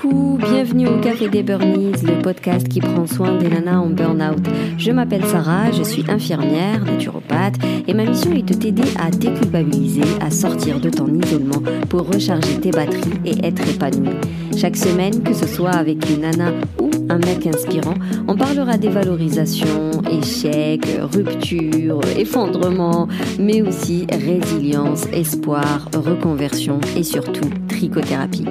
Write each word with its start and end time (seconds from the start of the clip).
Coucou, 0.00 0.38
bienvenue 0.38 0.86
au 0.86 1.00
Café 1.00 1.28
des 1.28 1.42
Burnies, 1.42 1.92
le 2.04 2.22
podcast 2.22 2.68
qui 2.68 2.80
prend 2.80 3.06
soin 3.06 3.36
des 3.36 3.48
nanas 3.48 3.78
en 3.78 3.88
burn-out. 3.88 4.38
Je 4.76 4.92
m'appelle 4.92 5.24
Sarah, 5.24 5.72
je 5.72 5.82
suis 5.82 6.04
infirmière, 6.08 6.84
naturopathe 6.84 7.56
et 7.86 7.94
ma 7.94 8.04
mission 8.04 8.32
est 8.32 8.42
de 8.42 8.54
t'aider 8.54 8.84
à 9.00 9.10
déculpabiliser, 9.10 10.04
à 10.20 10.30
sortir 10.30 10.78
de 10.78 10.90
ton 10.90 11.08
isolement 11.08 11.62
pour 11.88 12.06
recharger 12.06 12.60
tes 12.60 12.70
batteries 12.70 13.20
et 13.24 13.44
être 13.44 13.68
épanoui. 13.68 14.10
Chaque 14.56 14.76
semaine, 14.76 15.22
que 15.22 15.32
ce 15.32 15.46
soit 15.46 15.74
avec 15.74 16.08
une 16.10 16.20
nana 16.20 16.52
ou 16.80 16.87
un 17.08 17.18
mec 17.18 17.46
inspirant, 17.46 17.94
on 18.26 18.36
parlera 18.36 18.76
des 18.76 18.88
valorisations, 18.88 19.90
échecs, 20.10 20.98
ruptures, 21.12 22.00
effondrements, 22.16 23.08
mais 23.38 23.62
aussi 23.62 24.06
résilience, 24.10 25.06
espoir, 25.12 25.88
reconversion 25.94 26.80
et 26.96 27.02
surtout 27.02 27.48
trichothérapie. 27.68 28.44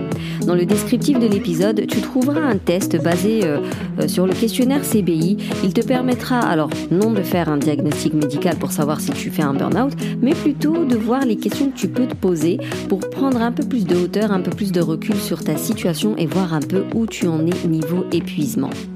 Dans 0.45 0.55
le 0.55 0.65
descriptif 0.65 1.19
de 1.19 1.27
l'épisode, 1.27 1.85
tu 1.87 1.99
trouveras 1.99 2.41
un 2.41 2.57
test 2.57 3.01
basé 3.01 3.41
euh, 3.43 3.59
euh, 3.99 4.07
sur 4.07 4.25
le 4.25 4.33
questionnaire 4.33 4.81
CBI. 4.81 5.37
Il 5.63 5.73
te 5.73 5.85
permettra 5.85 6.39
alors 6.39 6.69
non 6.89 7.11
de 7.11 7.21
faire 7.21 7.49
un 7.49 7.57
diagnostic 7.57 8.13
médical 8.13 8.55
pour 8.55 8.71
savoir 8.71 9.01
si 9.01 9.11
tu 9.11 9.29
fais 9.29 9.43
un 9.43 9.53
burn-out, 9.53 9.93
mais 10.21 10.33
plutôt 10.33 10.85
de 10.85 10.95
voir 10.95 11.25
les 11.25 11.35
questions 11.35 11.69
que 11.69 11.77
tu 11.77 11.89
peux 11.89 12.07
te 12.07 12.15
poser 12.15 12.59
pour 12.87 12.99
prendre 12.99 13.41
un 13.41 13.51
peu 13.51 13.63
plus 13.63 13.85
de 13.85 13.95
hauteur, 13.95 14.31
un 14.31 14.39
peu 14.39 14.51
plus 14.51 14.71
de 14.71 14.79
recul 14.79 15.15
sur 15.15 15.43
ta 15.43 15.57
situation 15.57 16.15
et 16.17 16.25
voir 16.25 16.53
un 16.53 16.61
peu 16.61 16.85
où 16.95 17.05
tu 17.05 17.27
en 17.27 17.45
es 17.45 17.67
niveau 17.67 18.05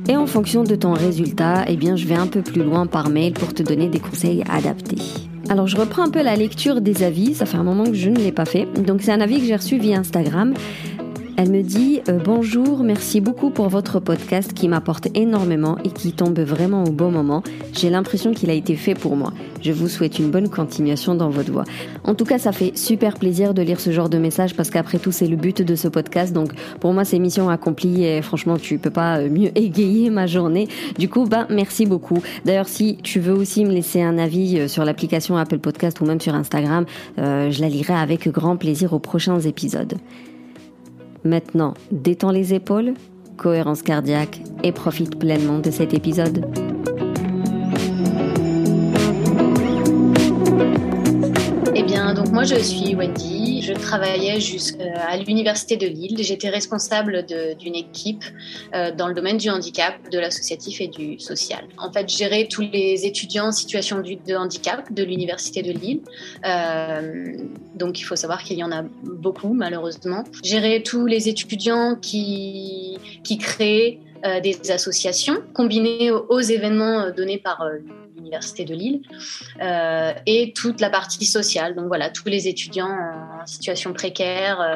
Et 0.07 0.15
en 0.15 0.27
fonction 0.27 0.63
de 0.63 0.75
ton 0.75 0.93
résultat, 0.93 1.65
eh 1.67 1.77
je 1.95 2.07
vais 2.07 2.15
un 2.15 2.27
peu 2.27 2.41
plus 2.41 2.63
loin 2.63 2.85
par 2.85 3.09
mail 3.09 3.33
pour 3.33 3.53
te 3.53 3.63
donner 3.63 3.87
des 3.87 3.99
conseils 3.99 4.43
adaptés. 4.49 4.97
Alors 5.49 5.67
je 5.67 5.75
reprends 5.75 6.03
un 6.03 6.09
peu 6.09 6.21
la 6.21 6.35
lecture 6.35 6.79
des 6.79 7.03
avis, 7.03 7.33
ça 7.33 7.45
fait 7.45 7.57
un 7.57 7.63
moment 7.63 7.83
que 7.83 7.93
je 7.93 8.09
ne 8.09 8.15
l'ai 8.15 8.31
pas 8.31 8.45
fait. 8.45 8.67
Donc 8.81 9.01
c'est 9.01 9.11
un 9.11 9.19
avis 9.19 9.39
que 9.39 9.45
j'ai 9.45 9.55
reçu 9.55 9.77
via 9.77 9.99
Instagram. 9.99 10.53
Elle 11.41 11.49
me 11.49 11.63
dit 11.63 12.01
euh, 12.07 12.19
bonjour, 12.23 12.83
merci 12.83 13.19
beaucoup 13.19 13.49
pour 13.49 13.67
votre 13.67 13.99
podcast 13.99 14.53
qui 14.53 14.67
m'apporte 14.67 15.07
énormément 15.15 15.79
et 15.83 15.89
qui 15.89 16.13
tombe 16.13 16.37
vraiment 16.39 16.83
au 16.83 16.91
bon 16.91 17.09
moment. 17.09 17.41
J'ai 17.73 17.89
l'impression 17.89 18.31
qu'il 18.31 18.51
a 18.51 18.53
été 18.53 18.75
fait 18.75 18.93
pour 18.93 19.15
moi. 19.15 19.33
Je 19.59 19.71
vous 19.71 19.87
souhaite 19.87 20.19
une 20.19 20.29
bonne 20.29 20.49
continuation 20.49 21.15
dans 21.15 21.31
votre 21.31 21.51
voix. 21.51 21.63
En 22.03 22.13
tout 22.13 22.25
cas, 22.25 22.37
ça 22.37 22.51
fait 22.51 22.77
super 22.77 23.15
plaisir 23.15 23.55
de 23.55 23.63
lire 23.63 23.79
ce 23.79 23.89
genre 23.89 24.07
de 24.07 24.19
message 24.19 24.55
parce 24.55 24.69
qu'après 24.69 24.99
tout, 24.99 25.11
c'est 25.11 25.25
le 25.25 25.35
but 25.35 25.63
de 25.63 25.73
ce 25.73 25.87
podcast. 25.87 26.31
Donc 26.31 26.51
pour 26.79 26.93
moi, 26.93 27.05
c'est 27.05 27.17
mission 27.17 27.49
accomplie 27.49 28.03
et 28.05 28.21
franchement, 28.21 28.57
tu 28.59 28.77
peux 28.77 28.91
pas 28.91 29.17
euh, 29.17 29.27
mieux 29.27 29.49
égayer 29.55 30.11
ma 30.11 30.27
journée. 30.27 30.67
Du 30.99 31.09
coup, 31.09 31.25
ben 31.25 31.47
merci 31.49 31.87
beaucoup. 31.87 32.21
D'ailleurs, 32.45 32.67
si 32.67 32.97
tu 33.01 33.19
veux 33.19 33.33
aussi 33.33 33.65
me 33.65 33.71
laisser 33.71 34.03
un 34.03 34.19
avis 34.19 34.59
euh, 34.59 34.67
sur 34.67 34.85
l'application 34.85 35.37
Apple 35.37 35.57
Podcast 35.57 36.01
ou 36.01 36.05
même 36.05 36.21
sur 36.21 36.35
Instagram, 36.35 36.85
je 37.17 37.61
la 37.61 37.67
lirai 37.67 37.95
avec 37.95 38.29
grand 38.29 38.57
plaisir 38.57 38.93
aux 38.93 38.99
prochains 38.99 39.39
épisodes. 39.39 39.95
Maintenant, 41.23 41.75
détends 41.91 42.31
les 42.31 42.53
épaules, 42.53 42.93
cohérence 43.37 43.83
cardiaque 43.83 44.41
et 44.63 44.71
profite 44.71 45.19
pleinement 45.19 45.59
de 45.59 45.71
cet 45.71 45.93
épisode. 45.93 46.45
Moi 52.31 52.43
je 52.43 52.55
suis 52.55 52.95
Wendy, 52.95 53.61
je 53.61 53.73
travaillais 53.73 54.39
jusqu'à 54.39 55.17
l'Université 55.17 55.75
de 55.75 55.85
Lille. 55.85 56.17
J'étais 56.19 56.49
responsable 56.49 57.25
d'une 57.25 57.75
équipe 57.75 58.23
euh, 58.73 58.91
dans 58.91 59.07
le 59.07 59.13
domaine 59.13 59.37
du 59.37 59.49
handicap, 59.49 59.95
de 60.09 60.17
l'associatif 60.17 60.79
et 60.79 60.87
du 60.87 61.19
social. 61.19 61.65
En 61.77 61.91
fait, 61.91 62.07
gérer 62.07 62.47
tous 62.49 62.61
les 62.61 63.05
étudiants 63.05 63.47
en 63.47 63.51
situation 63.51 64.01
de 64.01 64.35
handicap 64.35 64.91
de 64.93 65.03
l'Université 65.03 65.61
de 65.61 65.71
Lille. 65.71 66.01
Euh, 66.45 67.35
donc, 67.75 67.99
il 67.99 68.03
faut 68.03 68.15
savoir 68.15 68.43
qu'il 68.43 68.57
y 68.57 68.63
en 68.63 68.71
a 68.71 68.83
beaucoup, 69.03 69.53
malheureusement. 69.53 70.23
Gérer 70.43 70.83
tous 70.83 71.05
les 71.05 71.27
étudiants 71.27 71.95
qui, 71.95 72.97
créent 73.39 73.99
euh, 74.25 74.39
des 74.39 74.71
associations 74.71 75.41
combinées 75.53 76.11
aux, 76.11 76.39
événements 76.39 77.09
donnés 77.11 77.39
par 77.39 77.61
l'Université 78.21 78.65
de 78.65 78.75
Lille, 78.75 79.01
euh, 79.61 80.13
et 80.25 80.53
toute 80.53 80.79
la 80.79 80.89
partie 80.89 81.25
sociale. 81.25 81.75
Donc 81.75 81.87
voilà, 81.87 82.09
tous 82.09 82.29
les 82.29 82.47
étudiants 82.47 82.89
en 83.41 83.45
situation 83.45 83.93
précaire. 83.93 84.61
Euh, 84.61 84.75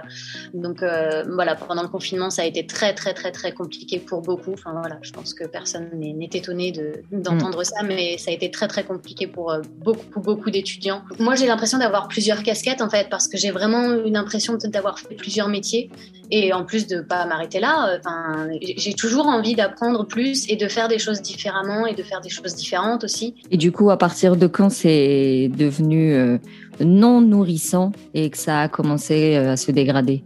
donc 0.53 0.81
euh, 0.81 1.23
voilà, 1.29 1.55
pendant 1.55 1.83
le 1.83 1.87
confinement, 1.87 2.29
ça 2.29 2.41
a 2.41 2.45
été 2.45 2.65
très 2.65 2.93
très 2.93 3.13
très 3.13 3.31
très 3.31 3.53
compliqué 3.53 3.99
pour 3.99 4.21
beaucoup. 4.21 4.53
Enfin 4.53 4.73
voilà, 4.79 4.97
je 5.01 5.11
pense 5.11 5.33
que 5.33 5.45
personne 5.45 5.89
n'est 5.93 6.29
étonné 6.33 6.73
d'entendre 7.11 7.63
ça, 7.63 7.83
mais 7.83 8.17
ça 8.17 8.31
a 8.31 8.33
été 8.33 8.49
très 8.49 8.67
très 8.67 8.83
compliqué 8.83 9.27
pour 9.27 9.55
beaucoup 9.77 10.19
beaucoup 10.19 10.49
d'étudiants. 10.49 11.03
Moi, 11.19 11.35
j'ai 11.35 11.45
l'impression 11.45 11.77
d'avoir 11.77 12.07
plusieurs 12.07 12.41
casquettes 12.41 12.81
en 12.81 12.89
fait, 12.89 13.07
parce 13.09 13.27
que 13.27 13.37
j'ai 13.37 13.51
vraiment 13.51 13.93
une 13.93 14.15
l'impression 14.15 14.55
d'avoir 14.55 14.97
fait 14.97 15.15
plusieurs 15.15 15.49
métiers 15.49 15.91
et 16.31 16.53
en 16.53 16.63
plus 16.63 16.87
de 16.87 17.01
pas 17.01 17.25
m'arrêter 17.25 17.59
là. 17.59 17.97
Enfin, 17.99 18.47
j'ai 18.77 18.93
toujours 18.93 19.27
envie 19.27 19.55
d'apprendre 19.55 20.05
plus 20.05 20.49
et 20.49 20.55
de 20.55 20.67
faire 20.67 20.87
des 20.87 20.97
choses 20.97 21.21
différemment 21.21 21.85
et 21.85 21.93
de 21.93 22.01
faire 22.03 22.21
des 22.21 22.29
choses 22.29 22.55
différentes 22.55 23.03
aussi. 23.03 23.34
Et 23.51 23.57
du 23.57 23.71
coup, 23.71 23.89
à 23.91 23.97
partir 23.97 24.35
de 24.35 24.47
quand 24.47 24.69
c'est 24.69 25.49
devenu 25.55 26.13
euh, 26.13 26.37
non 26.79 27.21
nourrissant 27.21 27.91
et 28.13 28.29
que 28.29 28.37
ça 28.37 28.61
a 28.61 28.67
commencé 28.67 29.35
euh, 29.35 29.51
à 29.51 29.57
se 29.57 29.71
dégrader? 29.71 30.23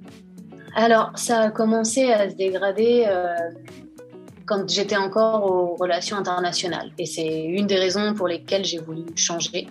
Alors, 0.75 1.11
ça 1.15 1.41
a 1.41 1.49
commencé 1.49 2.11
à 2.11 2.29
se 2.29 2.35
dégrader 2.35 3.05
euh, 3.07 3.35
quand 4.45 4.69
j'étais 4.69 4.95
encore 4.95 5.51
aux 5.51 5.75
relations 5.75 6.15
internationales. 6.15 6.91
Et 6.97 7.05
c'est 7.05 7.43
une 7.43 7.67
des 7.67 7.77
raisons 7.77 8.13
pour 8.13 8.27
lesquelles 8.27 8.65
j'ai 8.65 8.79
voulu 8.79 9.03
changer. 9.15 9.67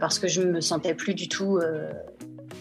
parce 0.00 0.18
que 0.18 0.28
je 0.28 0.42
me 0.42 0.60
sentais 0.60 0.94
plus 0.94 1.14
du 1.14 1.28
tout 1.28 1.58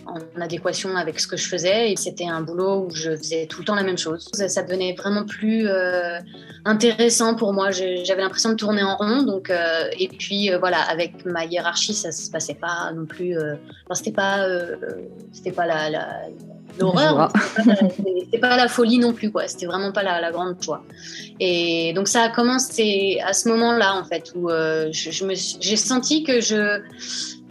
en 0.05 0.41
adéquation 0.41 0.95
avec 0.95 1.19
ce 1.19 1.27
que 1.27 1.37
je 1.37 1.47
faisais. 1.47 1.91
Et 1.91 1.95
c'était 1.95 2.27
un 2.27 2.41
boulot 2.41 2.87
où 2.87 2.89
je 2.93 3.15
faisais 3.15 3.45
tout 3.45 3.59
le 3.59 3.65
temps 3.65 3.75
la 3.75 3.83
même 3.83 3.97
chose. 3.97 4.29
Ça, 4.33 4.63
devenait 4.63 4.93
vraiment 4.93 5.25
plus 5.25 5.67
euh, 5.67 6.19
intéressant 6.65 7.35
pour 7.35 7.53
moi. 7.53 7.71
J'avais 7.71 8.21
l'impression 8.21 8.49
de 8.49 8.55
tourner 8.55 8.83
en 8.83 8.97
rond. 8.97 9.23
Donc, 9.23 9.49
euh, 9.49 9.85
et 9.99 10.07
puis 10.07 10.51
euh, 10.51 10.59
voilà, 10.59 10.81
avec 10.81 11.25
ma 11.25 11.45
hiérarchie, 11.45 11.93
ça 11.93 12.11
se 12.11 12.29
passait 12.29 12.55
pas 12.55 12.91
non 12.93 13.05
plus. 13.05 13.37
Enfin, 13.37 13.95
c'était 13.95 14.11
pas, 14.11 14.45
c'était 15.31 15.51
pas 15.51 15.65
la, 15.65 16.09
l'horreur. 16.79 17.31
C'était 18.23 18.39
pas, 18.39 18.55
la 18.55 18.69
folie 18.69 18.97
non 18.97 19.11
plus, 19.11 19.29
quoi. 19.29 19.45
C'était 19.47 19.65
vraiment 19.65 19.91
pas 19.91 20.03
la, 20.03 20.31
grande 20.31 20.55
joie. 20.61 20.83
Et 21.41 21.91
donc 21.93 22.07
ça 22.07 22.23
a 22.23 22.29
commencé 22.29 23.19
à 23.25 23.33
ce 23.33 23.49
moment-là, 23.49 23.95
en 23.95 24.05
fait, 24.05 24.31
où 24.35 24.49
je, 24.49 25.11
je 25.11 25.57
j'ai 25.59 25.75
senti 25.75 26.23
que 26.23 26.39
je 26.39 26.81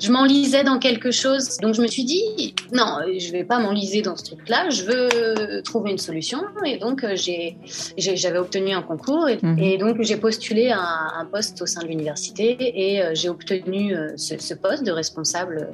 je 0.01 0.11
m'enlisais 0.11 0.65
dans 0.65 0.79
quelque 0.79 1.11
chose. 1.11 1.59
Donc 1.59 1.75
je 1.75 1.83
me 1.83 1.87
suis 1.87 2.05
dit, 2.05 2.55
non, 2.73 2.99
je 3.19 3.33
vais 3.33 3.45
pas 3.45 3.59
m'enliser 3.59 4.03
dans 4.03 4.17
ce 4.17 4.25
truc-là, 4.25 4.71
je 4.71 4.85
veux 4.85 5.63
trouver 5.63 5.91
une 5.91 5.99
solution. 5.99 6.41
Et 6.65 6.79
donc 6.79 7.05
euh, 7.05 7.17
j'avais 7.17 8.39
obtenu 8.39 8.73
un 8.73 8.83
concours 8.83 9.29
mhm. 9.43 9.59
et, 9.59 9.79
donc 9.79 10.03
j'ai 10.03 10.17
postulé 10.17 10.71
un, 10.71 10.79
un, 11.19 11.25
poste 11.25 11.61
au 11.63 11.67
sein 11.67 11.83
de 11.83 11.89
l'université 11.89 12.57
et 12.61 13.03
euh, 13.03 13.11
j'ai 13.15 13.29
obtenu 13.29 13.95
euh, 13.95 14.17
ce, 14.17 14.39
ce, 14.39 14.55
poste 14.55 14.85
de 14.85 14.93
responsable 14.93 15.69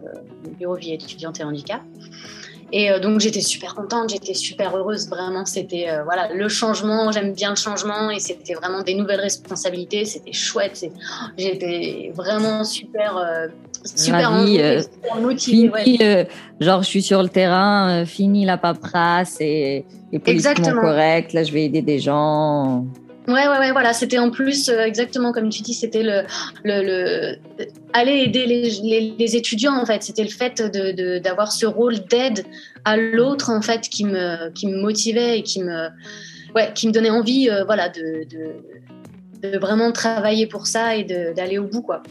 du 0.45 0.51
bureau 0.51 0.75
vie 0.75 0.93
étudiante 0.93 1.41
et 1.41 1.45
handicap. 1.45 1.83
Et 2.73 2.91
donc 3.01 3.21
j'étais 3.21 3.41
super 3.41 3.75
contente, 3.75 4.11
j'étais 4.11 4.35
super 4.35 4.77
heureuse. 4.77 5.09
Vraiment, 5.09 5.45
c'était 5.45 5.89
euh, 5.89 6.03
voilà 6.03 6.33
le 6.33 6.49
changement. 6.49 7.13
J'aime 7.13 7.33
bien 7.33 7.51
le 7.51 7.57
changement 7.57 8.11
et 8.11 8.19
c'était 8.19 8.55
vraiment 8.55 8.83
des 8.83 8.95
nouvelles 8.95 9.21
responsabilités. 9.21 10.05
C'était 10.05 10.33
chouette. 10.33 10.85
J'étais 11.39 12.13
vraiment 12.15 12.65
super 12.65 13.17
euh, 13.17 13.47
super, 13.95 14.33
motivée. 15.21 16.29
genre 16.61 16.83
je 16.83 16.89
suis 16.89 17.03
sur 17.03 17.23
le 17.23 17.29
terrain, 17.29 18.05
fini 18.05 18.45
la 18.45 18.57
paperasse 18.57 19.41
et, 19.41 19.85
et 20.13 20.19
politiquement 20.19 20.81
correct. 20.81 21.33
Là, 21.33 21.43
je 21.43 21.53
vais 21.53 21.65
aider 21.65 21.83
des 21.83 21.99
gens. 21.99 22.85
Ouais, 23.29 23.49
ouais, 23.49 23.59
ouais, 23.59 23.73
voilà. 23.73 23.93
C'était 23.93 24.19
en 24.19 24.31
plus 24.31 24.69
euh, 24.69 24.85
exactement 24.85 25.33
comme 25.33 25.49
tu 25.49 25.63
dis, 25.63 25.75
c'était 25.75 26.05
le, 26.05 26.23
le, 26.63 26.83
le, 26.83 27.65
aller 27.93 28.13
aider 28.19 28.47
les, 28.47 29.15
les, 29.19 29.37
étudiants 29.37 29.77
en 29.77 29.85
fait. 29.85 30.03
C'était 30.05 30.23
le 30.23 30.31
fait 30.31 30.63
de 30.63 31.19
d'avoir 31.19 31.51
ce 31.51 31.67
rôle 31.67 31.99
d'aide 32.09 32.45
à 32.85 32.97
l'autre 32.97 33.51
en 33.51 33.63
fait 33.63 33.89
qui 33.89 34.05
me 34.05 34.51
qui 34.51 34.69
me 34.69 34.81
motivait 34.81 35.41
et 35.41 35.43
qui 35.43 35.61
me 35.61 35.89
ouais 36.55 36.71
qui 36.75 36.87
me 36.87 36.93
donnait 36.93 37.11
envie 37.11 37.51
euh, 37.51 37.65
voilà 37.65 37.89
de, 37.89 38.25
de, 38.31 39.49
de 39.51 39.59
vraiment 39.59 39.91
travailler 39.91 40.47
pour 40.47 40.69
ça 40.69 40.95
et 40.95 41.03
d'aller 41.03 41.59
au 41.59 41.67
bout 41.67 41.83
quoi. 41.83 42.05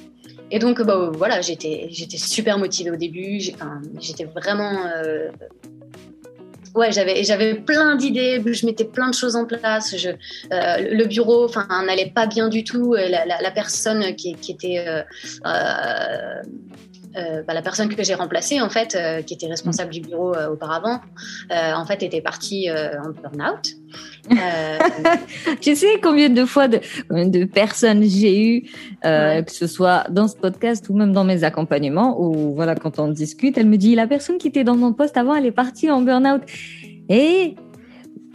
Et 0.51 0.59
donc 0.59 0.81
bah, 0.81 1.11
voilà, 1.13 1.41
j'étais 1.41 1.89
super 2.17 2.57
motivée 2.57 2.91
au 2.91 2.95
début. 2.95 3.39
J'étais 3.99 4.25
vraiment 4.25 4.85
euh, 4.85 5.29
ouais, 6.75 6.91
j'avais 6.91 7.55
plein 7.55 7.95
d'idées, 7.95 8.41
je 8.45 8.65
mettais 8.65 8.85
plein 8.85 9.09
de 9.09 9.15
choses 9.15 9.35
en 9.35 9.45
place. 9.45 9.95
Euh, 9.95 10.77
le 10.91 11.05
bureau, 11.05 11.49
n'allait 11.85 12.11
pas 12.13 12.27
bien 12.27 12.47
du 12.47 12.63
tout. 12.63 12.93
La, 12.93 13.51
personne 13.51 14.15
qui, 14.15 14.35
qui 14.35 14.51
était 14.51 14.85
euh, 14.87 15.01
euh, 17.17 17.43
bah, 17.43 17.53
la 17.53 17.61
personne 17.61 17.93
que 17.93 18.03
j'ai 18.03 18.13
remplacée, 18.13 18.59
en 18.59 18.69
fait, 18.69 18.95
euh, 18.95 19.21
qui 19.21 19.33
était 19.33 19.47
responsable 19.47 19.91
du 19.91 20.01
bureau 20.01 20.35
euh, 20.35 20.49
auparavant, 20.49 20.99
en 21.49 21.85
fait, 21.85 22.03
était 22.03 22.21
partie 22.21 22.69
en 22.69 23.09
burn-out. 23.09 23.75
tu 25.61 25.75
sais 25.75 25.99
combien 26.01 26.29
de 26.29 26.45
fois 26.45 26.67
de, 26.67 26.79
de 27.09 27.45
personnes 27.45 28.03
j'ai 28.03 28.43
eu, 28.43 28.61
que 29.03 29.51
ce 29.51 29.67
soit 29.67 30.05
dans 30.09 30.27
ce 30.27 30.35
podcast 30.35 30.89
ou 30.89 30.95
même 30.95 31.13
dans 31.13 31.23
mes 31.23 31.43
accompagnements, 31.43 32.19
où 32.19 32.55
voilà, 32.55 32.75
quand 32.75 32.99
on 32.99 33.07
discute, 33.07 33.57
elle 33.57 33.67
me 33.67 33.77
dit 33.77 33.95
la 33.95 34.07
personne 34.07 34.37
qui 34.37 34.47
était 34.47 34.63
dans 34.63 34.75
mon 34.75 34.93
poste 34.93 35.17
avant, 35.17 35.35
elle 35.35 35.45
est 35.45 35.51
partie 35.51 35.89
en 35.89 36.01
burn-out. 36.01 36.41
Et 37.09 37.55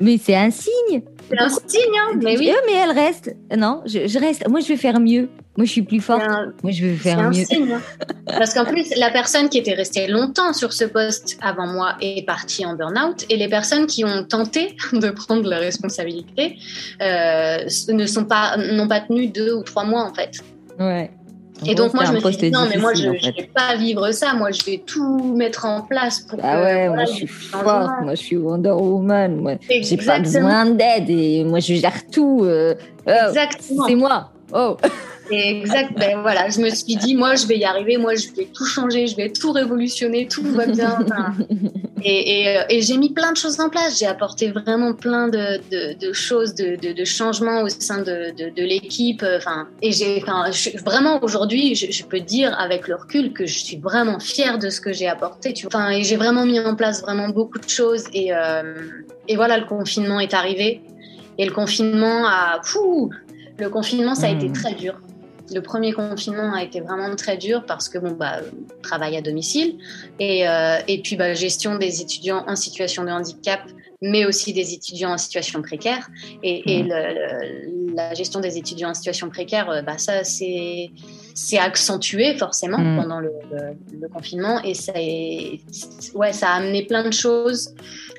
Mais 0.00 0.19
c'est 0.19 0.37
un 0.37 0.50
signe. 0.50 1.03
C'est 1.29 1.38
un 1.38 1.49
signe, 1.49 1.99
hein, 1.99 2.19
mais 2.23 2.38
oui. 2.38 2.53
mais 2.67 2.75
elle 2.75 2.91
reste. 2.91 3.37
Non, 3.56 3.83
je, 3.87 4.19
reste. 4.19 4.49
Moi, 4.49 4.61
je 4.61 4.69
vais 4.69 4.76
faire 4.76 4.99
mieux. 4.99 5.29
Moi, 5.61 5.67
je 5.67 5.73
suis 5.73 5.83
plus 5.83 6.01
forte. 6.01 6.23
Moi, 6.62 6.73
je 6.73 6.87
vais 6.87 6.97
faire 6.97 7.21
mieux. 7.31 7.43
Un 7.43 7.45
signe. 7.45 7.73
Hein. 7.75 7.83
Parce 8.27 8.55
qu'en 8.55 8.65
plus, 8.65 8.97
la 8.97 9.11
personne 9.11 9.51
qui 9.51 9.59
était 9.59 9.75
restée 9.75 10.07
longtemps 10.07 10.55
sur 10.55 10.73
ce 10.73 10.87
poste 10.87 11.37
avant 11.43 11.67
moi 11.67 11.97
est 12.01 12.25
partie 12.25 12.65
en 12.65 12.77
burn-out. 12.77 13.27
Et 13.29 13.37
les 13.37 13.47
personnes 13.47 13.87
qui 13.87 14.03
ont 14.03 14.25
tenté 14.25 14.75
de 14.95 15.11
prendre 15.11 15.47
la 15.47 15.59
responsabilité 15.59 16.57
euh, 17.03 17.59
ne 17.91 18.07
sont 18.07 18.25
pas, 18.25 18.57
n'ont 18.57 18.89
pas 18.89 19.01
tenu 19.01 19.27
deux 19.27 19.53
ou 19.53 19.62
trois 19.62 19.85
mois, 19.85 20.03
en 20.03 20.15
fait. 20.15 20.39
Ouais. 20.79 21.11
Et 21.67 21.75
donc, 21.75 21.93
moi, 21.93 22.07
je 22.07 22.12
me 22.12 22.21
suis 22.21 22.37
dit, 22.39 22.51
non, 22.51 22.67
mais 22.67 22.79
moi, 22.79 22.95
je 22.95 23.09
ne 23.09 23.12
vais 23.12 23.51
pas 23.55 23.77
vivre 23.77 24.11
ça. 24.12 24.33
Moi, 24.33 24.53
je 24.53 24.65
vais 24.65 24.79
tout 24.79 25.35
mettre 25.37 25.67
en 25.67 25.83
place 25.83 26.21
pour. 26.21 26.39
Ah 26.43 26.62
ouais, 26.62 26.89
moi, 26.89 27.05
je 27.05 27.12
suis 27.12 27.27
forte. 27.27 28.01
Moi, 28.01 28.15
je 28.15 28.23
suis 28.23 28.39
Wonder 28.39 28.71
Woman. 28.71 29.37
Moi, 29.37 29.57
j'ai 29.69 29.99
pas 29.99 30.21
besoin 30.21 30.65
d'aide. 30.71 31.11
Et 31.11 31.45
moi, 31.45 31.61
je 31.61 31.75
gère 31.75 32.07
tout. 32.11 32.45
Euh, 32.45 32.75
oh, 33.07 33.11
Exactement. 33.29 33.87
C'est 33.87 33.95
moi. 33.95 34.33
Oh. 34.55 34.79
Exact. 35.31 35.93
Ben 35.99 36.21
voilà, 36.21 36.49
je 36.49 36.61
me 36.61 36.71
suis 36.71 36.97
dit, 36.97 37.15
moi, 37.15 37.35
je 37.35 37.47
vais 37.47 37.59
y 37.59 37.65
arriver. 37.65 37.97
Moi, 37.97 38.15
je 38.15 38.29
vais 38.35 38.47
tout 38.47 38.67
changer. 38.67 39.06
Je 39.06 39.17
vais 39.17 39.31
tout 39.31 39.53
révolutionner. 39.53 40.27
Tout 40.27 40.43
va 40.43 40.67
bien. 40.67 40.99
et, 42.03 42.41
et, 42.41 42.49
euh, 42.49 42.62
et 42.69 42.82
j'ai 42.82 42.97
mis 42.97 43.11
plein 43.11 43.32
de 43.32 43.37
choses 43.37 43.61
en 43.61 43.69
place. 43.69 43.99
J'ai 43.99 44.06
apporté 44.06 44.50
vraiment 44.50 44.94
plein 44.94 45.29
de, 45.29 45.61
de, 45.71 45.99
de 45.99 46.12
choses, 46.12 46.55
de, 46.55 46.77
de, 46.77 47.05
changements 47.05 47.62
au 47.62 47.69
sein 47.69 48.03
de, 48.03 48.32
l'équipe. 48.56 49.25
Enfin, 49.37 49.69
et 49.82 49.93
j'ai, 49.93 50.23
enfin, 50.23 50.50
vraiment 50.85 51.23
aujourd'hui, 51.23 51.75
je, 51.75 51.91
je, 51.91 52.05
peux 52.05 52.21
dire 52.21 52.59
avec 52.59 52.88
le 52.88 52.97
recul 52.97 53.33
que 53.33 53.47
je 53.47 53.59
suis 53.59 53.76
vraiment 53.76 54.19
fière 54.19 54.59
de 54.59 54.69
ce 54.69 54.81
que 54.81 54.93
j'ai 54.93 55.09
apporté. 55.09 55.53
Tu 55.53 55.67
vois. 55.67 55.81
Enfin, 55.81 55.91
et 55.91 56.03
j'ai 56.03 56.17
vraiment 56.17 56.44
mis 56.44 56.61
en 56.61 56.75
place 56.75 57.03
vraiment 57.03 57.29
beaucoup 57.29 57.59
de 57.59 57.69
choses. 57.69 58.05
Et, 58.12 58.35
euh, 58.35 58.75
et 59.29 59.37
voilà, 59.37 59.59
le 59.59 59.67
confinement 59.67 60.21
est 60.21 60.35
arrivé. 60.35 60.83
Et 61.38 61.44
le 61.47 61.53
confinement 61.53 62.26
a, 62.26 62.61
fou, 62.62 63.11
le 63.59 63.69
confinement, 63.71 64.15
ça 64.15 64.26
a 64.26 64.31
été 64.31 64.49
hmm. 64.49 64.53
très 64.53 64.75
dur. 64.75 65.00
Le 65.52 65.61
premier 65.61 65.93
confinement 65.93 66.55
a 66.55 66.62
été 66.62 66.81
vraiment 66.81 67.14
très 67.17 67.37
dur 67.37 67.64
parce 67.67 67.88
que 67.88 67.99
bon 67.99 68.12
bah 68.12 68.38
travail 68.82 69.17
à 69.17 69.23
domicile 69.23 69.79
et, 70.19 70.49
euh, 70.49 70.79
et 70.87 71.02
puis 71.02 71.17
bah, 71.17 71.35
gestion 71.35 71.76
des 71.76 72.00
étudiants 72.00 72.44
en 72.47 72.56
situation 72.56 73.05
de 73.05 73.11
handicap 73.11 73.61
mais 74.02 74.25
aussi 74.25 74.52
des 74.52 74.73
étudiants 74.73 75.12
en 75.12 75.19
situation 75.19 75.61
précaire. 75.62 76.08
Et, 76.43 76.82
mmh. 76.82 77.94
la 77.94 78.14
gestion 78.14 78.41
des 78.41 78.56
étudiants 78.56 78.91
en 78.91 78.94
situation 78.94 79.29
précaire, 79.29 79.69
euh, 79.70 79.82
bah, 79.82 79.99
ça, 79.99 80.25
c'est 80.25 81.58
accentué 81.58 82.35
forcément 82.37 82.79
mmh. 82.79 82.97
pendant 82.97 83.20
le, 83.20 83.31
confinement. 84.12 84.62
Et 84.64 84.75
ça, 84.75 84.93
ouais, 86.14 86.32
ça 86.32 86.50
a 86.50 86.55
amené 86.55 86.87
plein 86.87 87.05
de 87.05 87.12
choses. 87.12 87.75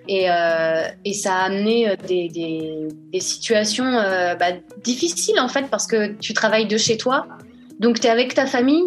Et, 0.07 0.29
euh, 0.29 0.83
et 1.05 1.13
ça 1.13 1.35
a 1.35 1.45
amené 1.45 1.89
euh, 1.89 1.95
des, 2.07 2.27
des, 2.29 3.19
situations 3.19 3.91
bah, 4.39 4.51
difficiles, 4.83 5.39
en 5.39 5.47
fait, 5.47 5.67
parce 5.69 5.87
que 5.87 6.13
tu 6.15 6.33
travailles 6.33 6.67
de 6.67 6.77
chez 6.77 6.97
toi. 6.97 7.27
Donc, 7.79 7.99
tu 7.99 8.07
es 8.07 8.09
avec 8.09 8.33
ta 8.33 8.45
famille 8.45 8.85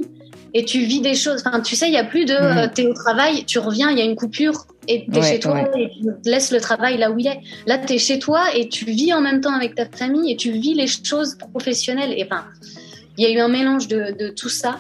et 0.55 0.65
tu 0.65 0.81
vis 0.81 1.01
des 1.01 1.15
choses. 1.15 1.43
Enfin, 1.47 1.61
tu 1.61 1.77
sais, 1.77 1.89
il 1.89 1.93
n'y 1.93 1.99
a 1.99 2.05
plus 2.05 2.25
de 2.25 2.35
mmh. 2.35 2.73
tu 2.75 2.83
es 2.83 2.87
au 2.87 2.95
travail, 2.95 3.45
tu 3.45 3.59
reviens, 3.59 3.91
il 3.91 3.99
y 3.99 4.01
a 4.01 4.05
une 4.05 4.17
coupure 4.17 4.67
et 4.89 5.07
tu 5.11 5.19
es 5.19 5.23
chez 5.23 5.41
toi 5.41 5.69
et 5.77 5.91
tu 5.91 6.07
laisses 6.25 6.53
le 6.53 6.61
travail 6.61 6.99
là 6.99 7.11
où 7.11 7.19
il 7.19 7.27
est. 7.27 7.41
Là, 7.67 7.79
tu 7.79 7.95
es 7.95 7.99
chez 7.99 8.19
toi 8.19 8.45
et 8.55 8.69
tu 8.69 8.85
vis 8.85 9.13
en 9.13 9.21
même 9.21 9.41
temps 9.41 9.55
avec 9.55 9.75
ta 9.75 9.87
famille 9.87 10.33
et 10.33 10.37
tu 10.37 10.53
vis 10.53 10.75
les 10.75 10.87
choses 10.87 11.37
professionnelles. 11.53 12.15
Et 12.17 12.25
enfin, 12.25 12.45
il 13.19 13.25
y 13.25 13.27
a 13.27 13.31
eu 13.31 13.39
un 13.39 13.49
mélange 13.49 13.89
de, 13.89 14.17
de 14.19 14.29
tout 14.29 14.49
ça. 14.49 14.79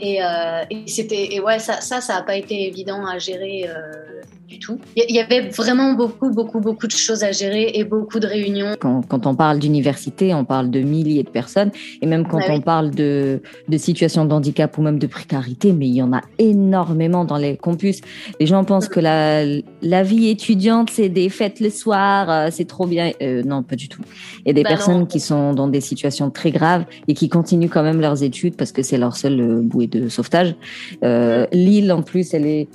Et, 0.00 0.22
euh, 0.22 0.64
et 0.70 0.88
c'était 0.88 1.34
et 1.34 1.40
ouais 1.40 1.60
ça 1.60 1.80
ça 1.80 2.00
ça 2.00 2.16
a 2.16 2.22
pas 2.22 2.34
été 2.34 2.66
évident 2.66 3.06
à 3.06 3.18
gérer 3.18 3.68
euh, 3.68 4.22
du 4.48 4.58
tout. 4.58 4.78
Il 4.96 5.14
y 5.14 5.20
avait 5.20 5.48
vraiment 5.48 5.92
beaucoup, 5.94 6.30
beaucoup, 6.30 6.60
beaucoup 6.60 6.86
de 6.86 6.92
choses 6.92 7.24
à 7.24 7.32
gérer 7.32 7.70
et 7.74 7.84
beaucoup 7.84 8.20
de 8.20 8.26
réunions. 8.26 8.76
Quand, 8.80 9.02
quand 9.06 9.26
on 9.26 9.34
parle 9.34 9.58
d'université, 9.58 10.34
on 10.34 10.44
parle 10.44 10.70
de 10.70 10.80
milliers 10.80 11.22
de 11.22 11.30
personnes. 11.30 11.70
Et 12.02 12.06
même 12.06 12.26
quand 12.26 12.40
on 12.48 12.60
parle 12.60 12.90
de, 12.90 13.40
de 13.68 13.78
situation 13.78 14.24
de 14.24 14.32
handicap 14.32 14.76
ou 14.78 14.82
même 14.82 14.98
de 14.98 15.06
précarité, 15.06 15.72
mais 15.72 15.86
il 15.86 15.94
y 15.94 16.02
en 16.02 16.12
a 16.12 16.20
énormément 16.38 17.24
dans 17.24 17.36
les 17.36 17.56
campus. 17.56 18.00
Les 18.40 18.46
gens 18.46 18.64
pensent 18.64 18.88
que 18.88 19.00
la, 19.00 19.44
la 19.82 20.02
vie 20.02 20.28
étudiante, 20.28 20.90
c'est 20.90 21.08
des 21.08 21.28
fêtes 21.28 21.60
le 21.60 21.70
soir, 21.70 22.30
euh, 22.30 22.48
c'est 22.50 22.66
trop 22.66 22.86
bien. 22.86 23.12
Euh, 23.22 23.42
non, 23.42 23.62
pas 23.62 23.76
du 23.76 23.88
tout. 23.88 24.02
Il 24.44 24.48
y 24.48 24.50
a 24.50 24.54
des 24.54 24.62
bah 24.62 24.70
personnes 24.70 25.06
qui 25.06 25.20
sont 25.20 25.52
dans 25.52 25.68
des 25.68 25.80
situations 25.80 26.30
très 26.30 26.50
graves 26.50 26.84
et 27.08 27.14
qui 27.14 27.28
continuent 27.28 27.68
quand 27.68 27.82
même 27.82 28.00
leurs 28.00 28.22
études 28.22 28.56
parce 28.56 28.72
que 28.72 28.82
c'est 28.82 28.98
leur 28.98 29.16
seul 29.16 29.40
euh, 29.40 29.60
bouée 29.60 29.86
de 29.86 30.08
sauvetage. 30.08 30.54
Euh, 31.02 31.46
Lille, 31.52 31.92
en 31.92 32.02
plus, 32.02 32.34
elle 32.34 32.46
est 32.46 32.68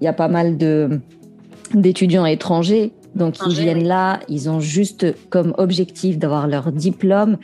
y 0.00 0.06
a 0.06 0.12
pas 0.12 0.28
mal 0.28 0.56
de 0.56 1.00
d'étudiants 1.72 2.26
étrangers. 2.26 2.92
Donc 3.14 3.36
ils 3.46 3.54
viennent 3.54 3.86
là, 3.86 4.20
ils 4.28 4.50
ont 4.50 4.60
juste 4.60 5.06
comme 5.30 5.54
objectif 5.56 6.18
d'avoir 6.18 6.48
leur 6.48 6.72
diplôme, 6.72 7.36